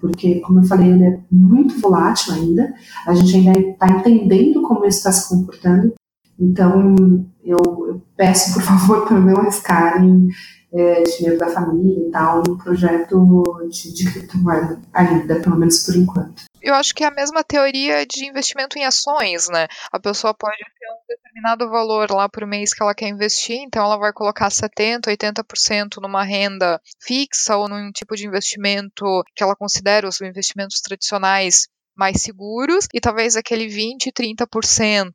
porque, 0.00 0.40
como 0.40 0.60
eu 0.60 0.64
falei, 0.64 0.90
ele 0.90 1.04
é 1.04 1.20
muito 1.30 1.80
volátil 1.80 2.34
ainda, 2.34 2.72
a 3.06 3.14
gente 3.14 3.36
ainda 3.36 3.58
está 3.58 3.88
entendendo 3.88 4.62
como 4.62 4.84
isso 4.84 4.98
está 4.98 5.12
se 5.12 5.28
comportando, 5.28 5.94
então 6.38 6.94
eu, 7.44 7.58
eu, 7.88 8.02
peço, 8.16 8.54
por 8.54 8.62
favor, 8.62 9.06
para 9.08 9.20
não 9.20 9.36
arriscarem 9.36 10.28
é, 10.72 11.02
dinheiro 11.02 11.38
da 11.38 11.48
família 11.48 12.08
e 12.08 12.10
tal 12.10 12.42
no 12.46 12.58
projeto 12.58 13.68
de, 13.70 13.94
de 13.94 14.12
criptomoeda 14.12 14.80
ainda, 14.92 15.40
pelo 15.40 15.56
menos 15.56 15.84
por 15.84 15.96
enquanto 15.96 16.44
eu 16.66 16.74
acho 16.74 16.92
que 16.96 17.04
é 17.04 17.06
a 17.06 17.12
mesma 17.12 17.44
teoria 17.44 18.04
de 18.04 18.26
investimento 18.26 18.76
em 18.76 18.84
ações, 18.84 19.48
né? 19.48 19.68
A 19.92 20.00
pessoa 20.00 20.34
pode 20.34 20.56
ter 20.56 20.90
um 20.90 21.06
determinado 21.08 21.70
valor 21.70 22.10
lá 22.10 22.28
por 22.28 22.44
mês 22.44 22.74
que 22.74 22.82
ela 22.82 22.92
quer 22.92 23.06
investir, 23.06 23.58
então 23.60 23.84
ela 23.84 23.96
vai 23.96 24.12
colocar 24.12 24.50
70, 24.50 25.08
80% 25.08 26.00
numa 26.02 26.24
renda 26.24 26.80
fixa 27.00 27.56
ou 27.56 27.68
num 27.68 27.92
tipo 27.92 28.16
de 28.16 28.26
investimento 28.26 29.04
que 29.36 29.44
ela 29.44 29.54
considera 29.54 30.08
os 30.08 30.20
investimentos 30.20 30.80
tradicionais 30.80 31.68
mais 31.96 32.20
seguros 32.20 32.88
e 32.92 33.00
talvez 33.00 33.36
aquele 33.36 33.68
20, 33.68 34.10
30% 34.10 35.12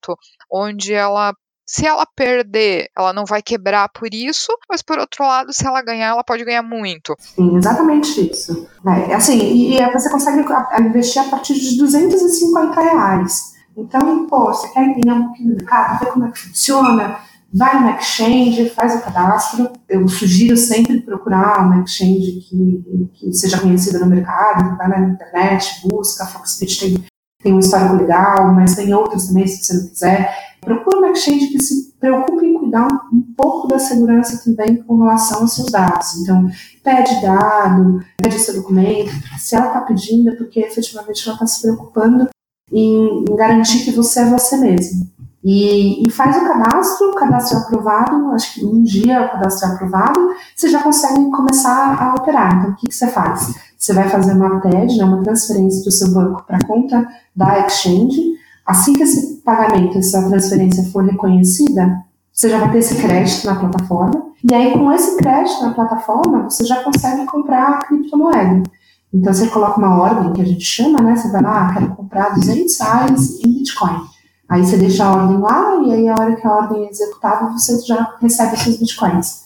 onde 0.50 0.94
ela 0.94 1.34
se 1.66 1.86
ela 1.86 2.06
perder, 2.16 2.90
ela 2.98 3.14
não 3.14 3.26
vai 3.26 3.42
quebrar 3.42 3.90
por 3.90 4.14
isso, 4.14 4.52
mas 4.70 4.82
por 4.82 5.00
outro 5.00 5.24
lado, 5.24 5.54
se 5.54 5.66
ela 5.66 5.82
ganhar, 5.82 6.08
ela 6.08 6.24
pode 6.24 6.44
ganhar 6.44 6.64
muito. 6.64 7.16
Sim, 7.20 7.58
exatamente 7.58 8.30
isso. 8.30 8.68
É, 8.86 9.14
assim, 9.14 9.38
e, 9.38 9.78
e 9.78 9.92
você 9.92 10.10
consegue 10.10 10.46
investir 10.82 11.22
a 11.22 11.30
partir 11.30 11.54
de 11.54 11.78
250 11.78 12.82
reais. 12.82 13.52
Então, 13.78 14.28
pô, 14.28 14.46
você 14.48 14.68
quer 14.70 14.84
entender 14.84 15.14
um 15.14 15.28
pouquinho 15.28 15.50
do 15.52 15.56
mercado, 15.56 16.00
ver 16.00 16.12
como 16.12 16.26
é 16.26 16.32
que 16.32 16.40
funciona, 16.40 17.18
vai 17.54 17.82
no 17.82 17.90
exchange, 17.98 18.70
faz 18.70 18.96
o 18.96 19.02
cadastro. 19.02 19.72
Eu 19.88 20.08
sugiro 20.08 20.56
sempre 20.58 21.02
procurar 21.02 21.66
uma 21.66 21.84
exchange 21.84 22.40
que, 22.50 23.10
que 23.14 23.34
seja 23.34 23.60
conhecida 23.60 24.00
no 24.00 24.08
mercado, 24.08 24.78
vai 24.78 24.88
na 24.88 25.00
internet, 25.00 25.88
busca, 25.88 26.24
a 26.24 26.28
Foxbit 26.28 26.80
tem, 26.80 27.06
tem 27.42 27.54
um 27.54 27.60
histórico 27.60 27.96
legal, 27.96 28.54
mas 28.54 28.76
tem 28.76 28.94
outros 28.94 29.28
também, 29.28 29.48
se 29.48 29.64
você 29.64 29.74
não 29.74 29.90
quiser. 29.90 30.51
Procura 30.62 31.00
uma 31.00 31.12
exchange 31.12 31.48
que 31.48 31.62
se 31.62 31.92
preocupe 32.00 32.46
em 32.46 32.54
cuidar 32.54 32.88
um, 32.88 33.18
um 33.18 33.34
pouco 33.36 33.68
da 33.68 33.80
segurança 33.80 34.42
também 34.44 34.78
com 34.84 35.00
relação 35.00 35.42
aos 35.42 35.54
seus 35.54 35.72
dados. 35.72 36.18
Então, 36.18 36.48
pede 36.84 37.22
dado, 37.22 38.00
pede 38.18 38.40
seu 38.40 38.56
documento. 38.56 39.12
Se 39.40 39.56
ela 39.56 39.68
está 39.68 39.82
pedindo, 39.82 40.30
é 40.30 40.36
porque 40.36 40.60
efetivamente 40.60 41.28
ela 41.28 41.34
está 41.34 41.48
se 41.48 41.62
preocupando 41.62 42.30
em, 42.72 43.26
em 43.28 43.36
garantir 43.36 43.84
que 43.84 43.92
você 43.92 44.22
é 44.22 44.26
você 44.26 44.58
mesmo. 44.58 45.10
E, 45.44 46.06
e, 46.06 46.12
faz 46.12 46.38
o 46.38 46.46
cadastro, 46.46 47.10
o 47.10 47.16
cadastro 47.16 47.58
é 47.58 47.62
aprovado, 47.62 48.32
acho 48.32 48.54
que 48.54 48.66
um 48.66 48.84
dia 48.84 49.26
o 49.26 49.32
cadastro 49.32 49.70
é 49.70 49.74
aprovado, 49.74 50.36
você 50.56 50.70
já 50.70 50.84
consegue 50.84 51.32
começar 51.32 52.00
a 52.00 52.14
operar. 52.14 52.60
Então, 52.60 52.72
o 52.72 52.76
que, 52.76 52.88
que 52.88 52.94
você 52.94 53.08
faz? 53.08 53.56
Você 53.76 53.94
vai 53.94 54.08
fazer 54.08 54.34
uma 54.34 54.62
TED, 54.62 54.96
né, 54.96 55.04
uma 55.04 55.24
transferência 55.24 55.84
do 55.84 55.92
seu 55.92 56.12
banco 56.14 56.44
para 56.46 56.58
a 56.58 56.68
conta 56.68 57.08
da 57.36 57.66
Exchange. 57.66 58.40
Assim 58.66 58.94
que 58.94 59.04
esse 59.04 59.42
pagamento, 59.44 59.98
essa 59.98 60.28
transferência 60.28 60.84
for 60.92 61.04
reconhecida, 61.04 62.04
você 62.32 62.50
já 62.50 62.60
vai 62.60 62.72
ter 62.72 62.80
esse 62.80 62.96
crédito 62.96 63.46
na 63.46 63.56
plataforma. 63.56 64.32
E 64.50 64.54
aí, 64.54 64.74
com 64.74 64.92
esse 64.92 65.18
crédito 65.18 65.62
na 65.62 65.74
plataforma, 65.74 66.50
você 66.50 66.66
já 66.66 66.84
consegue 66.84 67.26
comprar 67.26 67.70
a 67.70 67.80
criptomoeda. 67.80 68.64
Então, 69.14 69.34
você 69.34 69.48
coloca 69.48 69.78
uma 69.78 70.02
ordem, 70.02 70.34
que 70.34 70.42
a 70.42 70.46
gente 70.46 70.64
chama, 70.64 71.02
né? 71.02 71.16
Você 71.16 71.30
vai 71.30 71.42
lá, 71.42 71.68
ah, 71.68 71.74
quero 71.74 71.96
comprar 71.96 72.30
200 72.34 72.80
reais 72.80 73.40
em 73.46 73.54
Bitcoin. 73.54 74.12
Aí 74.48 74.66
você 74.66 74.78
deixa 74.78 75.06
a 75.06 75.12
ordem 75.14 75.38
lá 75.38 75.82
e 75.86 75.94
aí 75.94 76.10
a 76.10 76.16
hora 76.20 76.36
que 76.36 76.46
a 76.46 76.54
ordem 76.54 76.86
é 76.86 76.90
executada, 76.90 77.52
você 77.52 77.80
já 77.86 78.16
recebe 78.20 78.58
seus 78.58 78.76
bitcoins. 78.76 79.46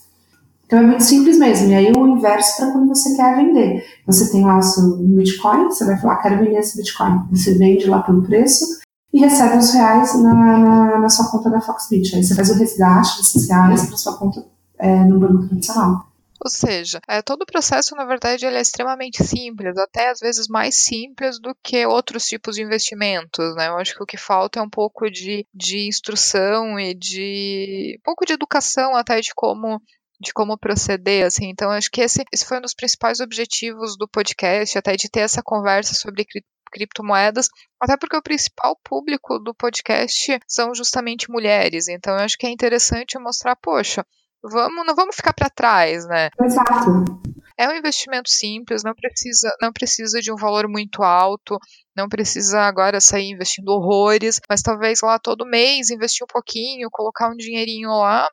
Então 0.66 0.80
é 0.80 0.82
muito 0.82 1.03
simples 1.03 1.38
mesmo. 1.38 1.70
E 1.70 1.76
aí 1.76 1.91
o 1.95 2.07
inverso 2.07 2.57
para 2.57 2.72
quando 2.72 2.88
você 2.88 3.16
quer 3.16 3.36
vender. 3.36 3.86
Você 4.07 4.32
tem 4.32 4.43
lá 4.43 4.57
o 4.57 4.63
seu 4.63 4.97
Bitcoin, 4.97 5.66
você 5.66 5.86
vai 5.86 5.97
falar, 5.97 6.16
quero 6.18 6.39
vender 6.39 6.57
esse 6.57 6.76
Bitcoin. 6.76 7.22
Você 7.32 7.55
vende 7.55 7.86
lá 7.86 8.01
pelo 8.01 8.24
preço 8.24 8.84
e 9.16 9.20
recebe 9.20 9.55
os 9.55 9.72
reais 9.74 10.13
na, 10.22 10.34
na, 10.34 10.99
na 10.99 11.09
sua 11.09 11.32
conta 11.32 11.49
da 11.49 11.61
Foxbit. 11.61 12.13
Aí 12.13 12.22
você 12.22 12.36
faz 12.36 12.49
o 12.49 12.55
resgate 12.55 13.18
desses 13.18 13.47
reais 13.47 13.88
para 13.88 13.95
sua 13.95 14.18
conta 14.18 14.45
é, 14.78 15.05
no 15.05 15.18
banco 15.18 15.47
tradicional. 15.47 16.05
Ou 16.43 16.49
seja, 16.49 16.99
é, 17.07 17.22
todo 17.22 17.43
o 17.43 17.45
processo, 17.45 17.95
na 17.95 18.03
verdade, 18.03 18.45
ele 18.45 18.57
é 18.57 18.61
extremamente 18.61 19.24
simples, 19.24 19.78
até 19.78 20.09
às 20.09 20.20
vezes 20.20 20.49
mais 20.49 20.84
simples 20.84 21.39
do 21.39 21.55
que 21.63 21.86
outros 21.86 22.26
tipos 22.26 22.55
de 22.55 22.61
investimentos, 22.61 23.55
né? 23.55 23.70
Eu 23.70 23.78
acho 23.78 23.95
que 23.95 24.03
o 24.03 24.05
que 24.05 24.18
falta 24.18 24.59
é 24.59 24.61
um 24.61 24.70
pouco 24.70 25.09
de, 25.09 25.47
de 25.53 25.88
instrução 25.88 26.78
e 26.78 26.93
de 26.93 27.95
um 27.97 28.03
pouco 28.03 28.26
de 28.26 28.34
educação 28.34 28.97
até 28.97 29.22
de 29.22 29.32
como 29.34 29.82
de 30.20 30.34
como 30.34 30.57
proceder, 30.57 31.26
assim. 31.26 31.49
Então, 31.49 31.72
acho 31.72 31.89
que 31.89 32.01
esse, 32.01 32.24
esse 32.34 32.45
foi 32.45 32.57
um 32.57 32.61
dos 32.61 32.74
principais 32.74 33.20
objetivos 33.20 33.97
do 33.97 34.07
podcast, 34.07 34.78
até 34.78 34.95
de 34.95 35.09
ter 35.09 35.22
essa 35.22 35.41
conversa 35.43 35.93
sobre 35.93 36.26
criptomoedas, 36.72 37.49
até 37.80 37.97
porque 37.97 38.18
o 38.18 38.22
principal 38.22 38.78
público 38.84 39.39
do 39.39 39.53
podcast 39.53 40.39
são 40.47 40.74
justamente 40.74 41.30
mulheres. 41.30 41.88
Então, 41.88 42.13
eu 42.16 42.24
acho 42.24 42.38
que 42.38 42.45
é 42.45 42.49
interessante 42.49 43.20
mostrar, 43.20 43.55
poxa, 43.55 44.05
vamos, 44.43 44.86
não 44.86 44.95
vamos 44.95 45.16
ficar 45.16 45.34
para 45.34 45.49
trás, 45.49 46.05
né? 46.07 46.30
Exato. 46.41 47.22
É 47.57 47.70
um 47.70 47.76
investimento 47.76 48.30
simples, 48.30 48.84
não 48.84 48.93
precisa, 48.93 49.49
não 49.61 49.72
precisa 49.72 50.20
de 50.20 50.32
um 50.32 50.36
valor 50.36 50.68
muito 50.68 51.01
alto, 51.01 51.57
não 51.95 52.09
precisa 52.09 52.59
agora 52.61 52.99
sair 52.99 53.30
investindo 53.30 53.70
horrores, 53.70 54.41
mas 54.49 54.61
talvez 54.61 54.99
lá 55.01 55.18
todo 55.18 55.45
mês 55.45 55.89
investir 55.89 56.26
um 56.26 56.28
pouquinho, 56.28 56.89
colocar 56.91 57.30
um 57.30 57.36
dinheirinho 57.36 57.89
lá, 57.89 58.28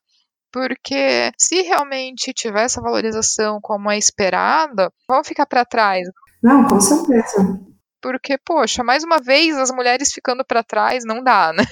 porque 0.53 1.31
se 1.39 1.63
realmente 1.63 2.33
tiver 2.35 2.65
essa 2.65 2.83
valorização 2.83 3.61
como 3.63 3.91
é 3.91 3.97
esperada, 3.97 4.93
vão 5.09 5.23
ficar 5.23 5.47
para 5.47 5.65
trás. 5.65 6.07
Não, 6.43 6.67
com 6.67 6.81
certeza. 6.81 7.72
Porque, 8.03 8.37
poxa, 8.45 8.83
mais 8.83 9.05
uma 9.05 9.19
vez 9.19 9.57
as 9.57 9.71
mulheres 9.71 10.13
ficando 10.13 10.45
para 10.45 10.65
trás 10.65 11.05
não 11.05 11.23
dá, 11.23 11.53
né? 11.53 11.65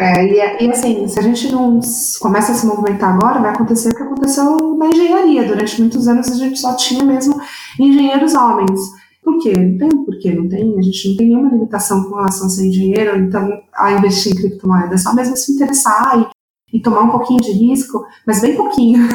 É, 0.00 0.24
e, 0.24 0.64
e, 0.64 0.70
assim, 0.70 1.06
se 1.08 1.18
a 1.18 1.22
gente 1.22 1.52
não 1.52 1.80
começa 2.20 2.52
a 2.52 2.54
se 2.54 2.66
movimentar 2.66 3.14
agora, 3.14 3.40
vai 3.40 3.52
acontecer 3.52 3.90
o 3.90 3.96
que 3.96 4.02
aconteceu 4.02 4.76
na 4.76 4.86
engenharia. 4.86 5.44
Durante 5.44 5.80
muitos 5.80 6.08
anos 6.08 6.30
a 6.30 6.34
gente 6.34 6.58
só 6.58 6.74
tinha 6.74 7.04
mesmo 7.04 7.40
engenheiros 7.78 8.34
homens. 8.34 8.80
Por 9.22 9.38
quê? 9.40 9.52
Não 9.56 9.78
tem 9.78 9.88
por 9.88 10.18
quê, 10.18 10.34
não 10.34 10.48
tem. 10.48 10.78
A 10.78 10.82
gente 10.82 11.08
não 11.08 11.16
tem 11.16 11.28
nenhuma 11.28 11.50
limitação 11.50 12.04
com 12.04 12.16
relação 12.16 12.46
a 12.46 12.50
ser 12.50 12.66
engenheiro, 12.66 13.16
então 13.18 13.48
a 13.74 13.92
investir 13.92 14.32
em 14.32 14.36
criptomoedas. 14.36 15.00
É 15.00 15.02
só 15.04 15.14
mesmo 15.14 15.36
se 15.36 15.52
interessar 15.52 16.32
e, 16.72 16.76
e 16.76 16.82
tomar 16.82 17.02
um 17.02 17.10
pouquinho 17.10 17.40
de 17.40 17.52
risco, 17.52 18.04
mas 18.26 18.40
bem 18.40 18.56
pouquinho. 18.56 19.08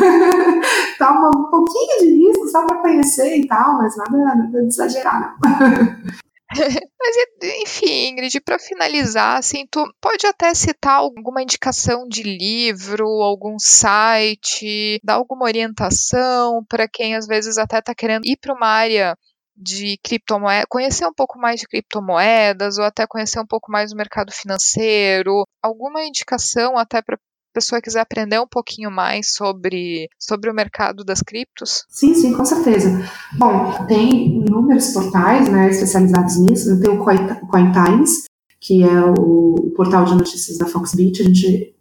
Toma 0.99 1.29
um 1.29 1.49
pouquinho 1.49 1.99
de 2.01 2.27
risco 2.27 2.47
só 2.49 2.65
para 2.65 2.81
conhecer 2.81 3.37
e 3.37 3.47
tal, 3.47 3.77
mas 3.77 3.95
nada, 3.95 4.17
nada 4.17 4.47
de 4.47 4.67
exagerar, 4.67 5.37
não. 5.41 5.49
Mas, 6.51 7.15
enfim, 7.61 8.09
Ingrid, 8.09 8.41
para 8.41 8.57
finalizar, 8.57 9.37
assim, 9.37 9.67
tu 9.69 9.83
pode 10.01 10.25
até 10.25 10.51
citar 10.55 10.95
alguma 10.95 11.43
indicação 11.43 12.07
de 12.07 12.23
livro, 12.23 13.05
algum 13.05 13.59
site, 13.59 14.99
dar 15.03 15.13
alguma 15.15 15.45
orientação 15.45 16.65
para 16.67 16.87
quem 16.87 17.15
às 17.15 17.27
vezes 17.27 17.59
até 17.59 17.77
está 17.77 17.93
querendo 17.93 18.25
ir 18.25 18.35
para 18.41 18.53
uma 18.53 18.67
área 18.67 19.15
de 19.55 19.99
criptomoedas, 20.03 20.65
conhecer 20.69 21.05
um 21.05 21.13
pouco 21.13 21.37
mais 21.37 21.59
de 21.59 21.67
criptomoedas 21.67 22.77
ou 22.77 22.85
até 22.85 23.05
conhecer 23.05 23.39
um 23.39 23.45
pouco 23.45 23.71
mais 23.71 23.91
do 23.91 23.97
mercado 23.97 24.31
financeiro, 24.31 25.43
alguma 25.61 26.03
indicação 26.03 26.77
até 26.77 27.01
para 27.01 27.19
pessoa 27.59 27.81
quiser 27.81 27.99
aprender 27.99 28.39
um 28.39 28.47
pouquinho 28.47 28.89
mais 28.89 29.33
sobre, 29.33 30.09
sobre 30.17 30.49
o 30.49 30.53
mercado 30.53 31.03
das 31.03 31.21
criptos? 31.21 31.85
Sim, 31.89 32.13
sim, 32.13 32.33
com 32.33 32.45
certeza. 32.45 33.03
Bom, 33.37 33.85
tem 33.85 34.39
inúmeros 34.39 34.91
portais 34.91 35.49
né, 35.49 35.69
especializados 35.69 36.39
nisso. 36.39 36.79
Tem 36.79 36.89
o 36.89 36.97
Coin 36.97 37.71
Times, 37.71 38.23
que 38.61 38.83
é 38.83 39.01
o 39.03 39.73
portal 39.75 40.05
de 40.05 40.15
notícias 40.15 40.57
da 40.57 40.65
Foxbit. 40.65 41.21
A 41.21 41.25
gente, 41.25 41.75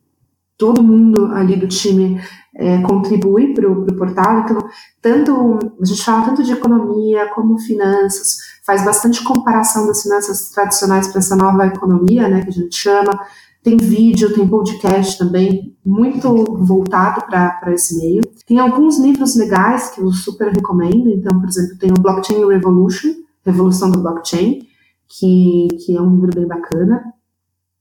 todo 0.57 0.83
mundo 0.83 1.27
ali 1.27 1.55
do 1.55 1.69
time 1.69 2.21
é, 2.57 2.83
contribui 2.83 3.55
para 3.55 3.71
o 3.71 3.87
portal. 3.97 4.41
Então, 4.41 4.59
tanto 5.01 5.59
a 5.81 5.85
gente 5.85 6.05
fala 6.05 6.27
tanto 6.27 6.43
de 6.43 6.53
economia 6.53 7.29
como 7.35 7.57
finanças, 7.57 8.39
faz 8.67 8.85
bastante 8.85 9.23
comparação 9.23 9.87
das 9.87 10.03
finanças 10.03 10.51
tradicionais 10.51 11.07
para 11.07 11.21
essa 11.21 11.37
nova 11.37 11.67
economia, 11.67 12.29
né, 12.29 12.43
que 12.43 12.49
a 12.49 12.53
gente 12.53 12.77
chama. 12.77 13.13
Tem 13.69 13.77
vídeo, 13.77 14.33
tem 14.33 14.49
podcast 14.49 15.19
também, 15.19 15.77
muito 15.85 16.33
voltado 16.65 17.27
para 17.27 17.75
esse 17.75 17.99
meio. 17.99 18.23
Tem 18.47 18.59
alguns 18.59 18.99
livros 18.99 19.37
legais 19.37 19.91
que 19.91 20.01
eu 20.01 20.11
super 20.11 20.51
recomendo. 20.51 21.11
Então, 21.11 21.39
por 21.39 21.47
exemplo, 21.47 21.77
tem 21.77 21.91
o 21.91 22.01
Blockchain 22.01 22.47
Revolution, 22.47 23.09
Revolução 23.45 23.91
do 23.91 24.01
Blockchain, 24.01 24.67
que, 25.07 25.69
que 25.85 25.95
é 25.95 26.01
um 26.01 26.15
livro 26.15 26.31
bem 26.35 26.47
bacana, 26.47 27.13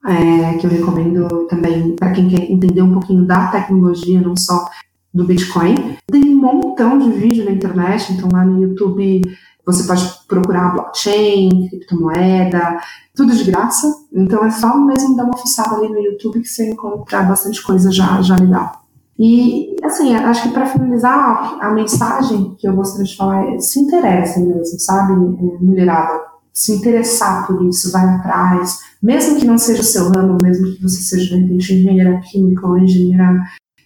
é, 0.05 0.57
que 0.57 0.67
eu 0.67 0.71
recomendo 0.71 1.47
também 1.47 1.95
para 1.95 2.11
quem 2.11 2.27
quer 2.27 2.51
entender 2.51 2.81
um 2.81 2.91
pouquinho 2.91 3.25
da 3.25 3.47
tecnologia, 3.47 4.19
não 4.19 4.35
só 4.35 4.67
do 5.13 5.23
Bitcoin. 5.23 5.95
Tem 6.11 6.21
um 6.21 6.35
montão 6.35 6.99
de 6.99 7.09
vídeo 7.11 7.45
na 7.45 7.51
internet, 7.51 8.11
então 8.11 8.27
lá 8.33 8.43
no 8.43 8.61
YouTube 8.61 9.21
você 9.68 9.84
pode 9.84 10.09
procurar 10.30 10.72
blockchain, 10.72 11.68
criptomoeda, 11.70 12.80
tudo 13.13 13.36
de 13.36 13.43
graça. 13.43 13.93
Então 14.13 14.45
é 14.45 14.49
só 14.49 14.78
mesmo 14.78 15.15
dar 15.18 15.26
uma 15.26 15.38
fuçada 15.38 15.76
ali 15.76 15.89
no 15.89 15.99
YouTube 15.99 16.41
que 16.41 16.47
você 16.47 16.72
encontra 16.72 17.22
bastante 17.24 17.61
coisa 17.61 17.91
já, 17.91 18.22
já 18.22 18.38
legal. 18.38 18.88
E, 19.20 19.76
assim, 19.84 20.15
acho 20.15 20.43
que 20.43 20.53
para 20.53 20.68
finalizar, 20.68 21.57
a 21.59 21.72
mensagem 21.72 22.55
que 22.57 22.68
eu 22.68 22.76
gostaria 22.76 23.05
de 23.05 23.18
falar 23.18 23.55
é 23.55 23.59
se 23.59 23.80
interessem 23.80 24.45
mesmo, 24.45 24.80
sabe, 24.80 25.13
é, 25.13 25.63
mulherada? 25.63 26.22
Se 26.53 26.72
interessar 26.74 27.45
por 27.47 27.63
isso, 27.68 27.91
vai 27.91 28.05
atrás, 28.05 28.80
mesmo 29.01 29.38
que 29.38 29.45
não 29.45 29.57
seja 29.57 29.82
o 29.82 29.86
seu 29.86 30.09
ramo, 30.09 30.38
mesmo 30.41 30.68
que 30.68 30.82
você 30.82 31.01
seja, 31.01 31.36
de 31.36 31.41
repente, 31.41 31.74
engenheira 31.74 32.20
química 32.22 32.68
ou 32.68 32.78
engenheira 32.78 33.43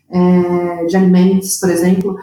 é, 0.09 0.85
de 0.85 0.97
alimentos, 0.97 1.57
por 1.57 1.69
exemplo, 1.69 2.17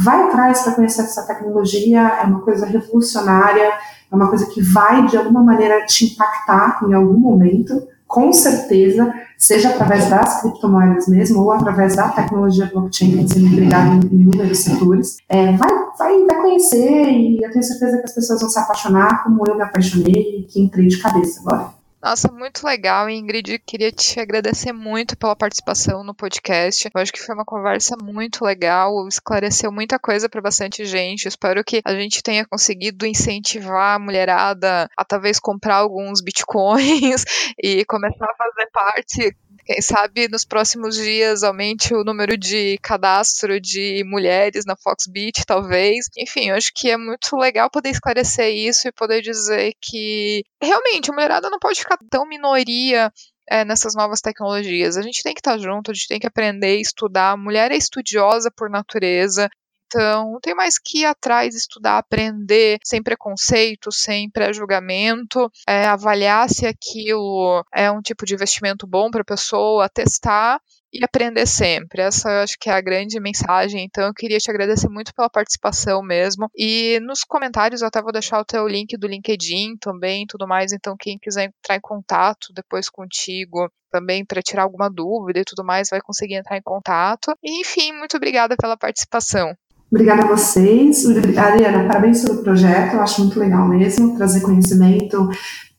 vai 0.00 0.22
atrás 0.24 0.62
para 0.62 0.74
conhecer 0.74 1.02
essa 1.02 1.26
tecnologia, 1.26 2.00
é 2.00 2.24
uma 2.24 2.40
coisa 2.40 2.66
revolucionária, 2.66 3.70
é 4.10 4.14
uma 4.14 4.28
coisa 4.28 4.46
que 4.46 4.60
vai, 4.60 5.06
de 5.06 5.16
alguma 5.16 5.42
maneira, 5.42 5.84
te 5.86 6.06
impactar 6.06 6.80
em 6.88 6.92
algum 6.94 7.18
momento, 7.18 7.86
com 8.06 8.32
certeza, 8.32 9.12
seja 9.38 9.70
através 9.70 10.10
das 10.10 10.40
criptomoedas 10.40 11.06
mesmo, 11.06 11.42
ou 11.42 11.52
através 11.52 11.94
da 11.94 12.08
tecnologia 12.08 12.66
blockchain, 12.66 13.12
que 13.12 13.24
é 13.24 13.28
sendo 13.28 13.46
empregada 13.46 13.94
em 13.94 14.16
inúmeros 14.16 14.58
setores. 14.58 15.18
É, 15.28 15.56
vai, 15.56 15.70
vai, 15.96 16.26
vai 16.26 16.40
conhecer 16.42 17.08
e 17.08 17.38
eu 17.40 17.50
tenho 17.52 17.62
certeza 17.62 17.98
que 17.98 18.04
as 18.04 18.14
pessoas 18.14 18.40
vão 18.40 18.50
se 18.50 18.58
apaixonar 18.58 19.22
como 19.22 19.44
eu 19.46 19.54
me 19.54 19.62
apaixonei 19.62 20.40
e 20.40 20.42
que 20.42 20.60
entrei 20.60 20.88
de 20.88 20.98
cabeça 20.98 21.40
agora. 21.40 21.79
Nossa, 22.02 22.32
muito 22.32 22.64
legal, 22.64 23.10
Ingrid. 23.10 23.58
Queria 23.58 23.92
te 23.92 24.18
agradecer 24.18 24.72
muito 24.72 25.18
pela 25.18 25.36
participação 25.36 26.02
no 26.02 26.14
podcast. 26.14 26.88
Eu 26.94 27.00
acho 27.00 27.12
que 27.12 27.20
foi 27.20 27.34
uma 27.34 27.44
conversa 27.44 27.94
muito 28.02 28.42
legal, 28.42 29.06
esclareceu 29.06 29.70
muita 29.70 29.98
coisa 29.98 30.26
para 30.26 30.40
bastante 30.40 30.86
gente. 30.86 31.28
Espero 31.28 31.62
que 31.62 31.82
a 31.84 31.94
gente 31.94 32.22
tenha 32.22 32.46
conseguido 32.46 33.04
incentivar 33.04 33.96
a 33.96 33.98
mulherada 33.98 34.88
a 34.96 35.04
talvez 35.04 35.38
comprar 35.38 35.76
alguns 35.76 36.22
bitcoins 36.22 37.24
e 37.62 37.84
começar 37.84 38.24
a 38.24 38.34
fazer 38.34 38.70
parte 38.72 39.36
quem 39.70 39.80
sabe 39.80 40.26
nos 40.26 40.44
próximos 40.44 40.96
dias 40.96 41.44
aumente 41.44 41.94
o 41.94 42.02
número 42.02 42.36
de 42.36 42.76
cadastro 42.82 43.60
de 43.60 44.02
mulheres 44.04 44.64
na 44.66 44.74
Foxbit, 44.76 45.44
talvez. 45.46 46.06
Enfim, 46.18 46.50
acho 46.50 46.72
que 46.74 46.90
é 46.90 46.96
muito 46.96 47.36
legal 47.36 47.70
poder 47.70 47.90
esclarecer 47.90 48.52
isso 48.52 48.88
e 48.88 48.92
poder 48.92 49.22
dizer 49.22 49.72
que 49.80 50.42
realmente 50.60 51.08
a 51.08 51.14
mulherada 51.14 51.48
não 51.48 51.60
pode 51.60 51.78
ficar 51.78 51.96
tão 52.10 52.26
minoria 52.26 53.12
é, 53.48 53.64
nessas 53.64 53.94
novas 53.94 54.20
tecnologias. 54.20 54.96
A 54.96 55.02
gente 55.02 55.22
tem 55.22 55.34
que 55.34 55.40
estar 55.40 55.56
junto, 55.56 55.92
a 55.92 55.94
gente 55.94 56.08
tem 56.08 56.18
que 56.18 56.26
aprender, 56.26 56.80
estudar. 56.80 57.30
A 57.30 57.36
mulher 57.36 57.70
é 57.70 57.76
estudiosa 57.76 58.50
por 58.50 58.68
natureza, 58.68 59.48
então, 59.92 60.38
tem 60.40 60.54
mais 60.54 60.78
que 60.78 61.00
ir 61.00 61.04
atrás, 61.04 61.54
estudar, 61.56 61.98
aprender, 61.98 62.78
sem 62.84 63.02
preconceito, 63.02 63.90
sem 63.90 64.30
pré-julgamento, 64.30 65.50
é, 65.66 65.84
avaliar 65.86 66.48
se 66.48 66.64
aquilo 66.64 67.64
é 67.74 67.90
um 67.90 68.00
tipo 68.00 68.24
de 68.24 68.34
investimento 68.34 68.86
bom 68.86 69.10
para 69.10 69.22
a 69.22 69.24
pessoa, 69.24 69.88
testar 69.88 70.60
e 70.92 71.04
aprender 71.04 71.46
sempre. 71.46 72.02
Essa 72.02 72.30
eu 72.30 72.42
acho 72.42 72.56
que 72.58 72.70
é 72.70 72.72
a 72.72 72.80
grande 72.80 73.18
mensagem. 73.18 73.84
Então 73.84 74.06
eu 74.06 74.14
queria 74.14 74.38
te 74.38 74.50
agradecer 74.50 74.88
muito 74.88 75.12
pela 75.12 75.28
participação 75.28 76.02
mesmo. 76.02 76.48
E 76.56 77.00
nos 77.00 77.24
comentários 77.24 77.82
eu 77.82 77.88
até 77.88 78.00
vou 78.00 78.12
deixar 78.12 78.40
o 78.40 78.44
teu 78.44 78.66
link 78.68 78.96
do 78.96 79.08
LinkedIn 79.08 79.76
também, 79.80 80.24
tudo 80.26 80.46
mais. 80.46 80.72
Então 80.72 80.96
quem 80.96 81.18
quiser 81.18 81.44
entrar 81.44 81.76
em 81.76 81.80
contato 81.80 82.52
depois 82.54 82.88
contigo 82.88 83.70
também 83.90 84.24
para 84.24 84.42
tirar 84.42 84.62
alguma 84.62 84.88
dúvida 84.88 85.40
e 85.40 85.44
tudo 85.44 85.64
mais, 85.64 85.88
vai 85.90 86.00
conseguir 86.00 86.34
entrar 86.34 86.56
em 86.56 86.62
contato. 86.62 87.34
Enfim, 87.42 87.92
muito 87.92 88.16
obrigada 88.16 88.56
pela 88.56 88.76
participação. 88.76 89.52
Obrigada 89.90 90.22
a 90.22 90.28
vocês. 90.28 91.04
Ariana, 91.36 91.88
parabéns 91.88 92.24
pelo 92.24 92.42
projeto, 92.42 92.94
eu 92.94 93.02
acho 93.02 93.22
muito 93.22 93.40
legal 93.40 93.68
mesmo, 93.68 94.16
trazer 94.16 94.40
conhecimento 94.40 95.28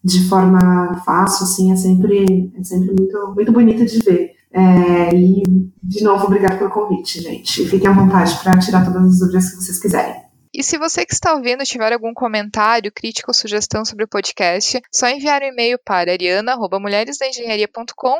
de 0.03 0.27
forma 0.27 0.99
fácil, 1.05 1.45
assim, 1.45 1.71
é 1.71 1.75
sempre, 1.75 2.51
é 2.57 2.63
sempre 2.63 2.87
muito, 2.87 3.33
muito 3.35 3.51
bonito 3.51 3.85
de 3.85 3.99
ver. 3.99 4.31
É, 4.53 5.15
e, 5.15 5.43
de 5.81 6.03
novo, 6.03 6.25
obrigado 6.25 6.57
pelo 6.57 6.71
convite, 6.71 7.21
gente. 7.21 7.65
Fiquem 7.65 7.87
à 7.87 7.93
vontade 7.93 8.37
para 8.43 8.59
tirar 8.59 8.83
todas 8.83 9.03
as 9.03 9.19
dúvidas 9.19 9.49
que 9.49 9.55
vocês 9.57 9.79
quiserem. 9.79 10.15
E 10.53 10.61
se 10.63 10.77
você 10.77 11.05
que 11.05 11.13
está 11.13 11.33
ouvindo 11.33 11.63
tiver 11.63 11.93
algum 11.93 12.13
comentário, 12.13 12.91
crítica 12.91 13.29
ou 13.29 13.33
sugestão 13.33 13.85
sobre 13.85 14.03
o 14.03 14.07
podcast, 14.07 14.81
só 14.91 15.07
enviar 15.07 15.41
um 15.41 15.45
e-mail 15.45 15.79
para 15.85 16.11
ariana.mulheresdaengenharia.com 16.11 18.19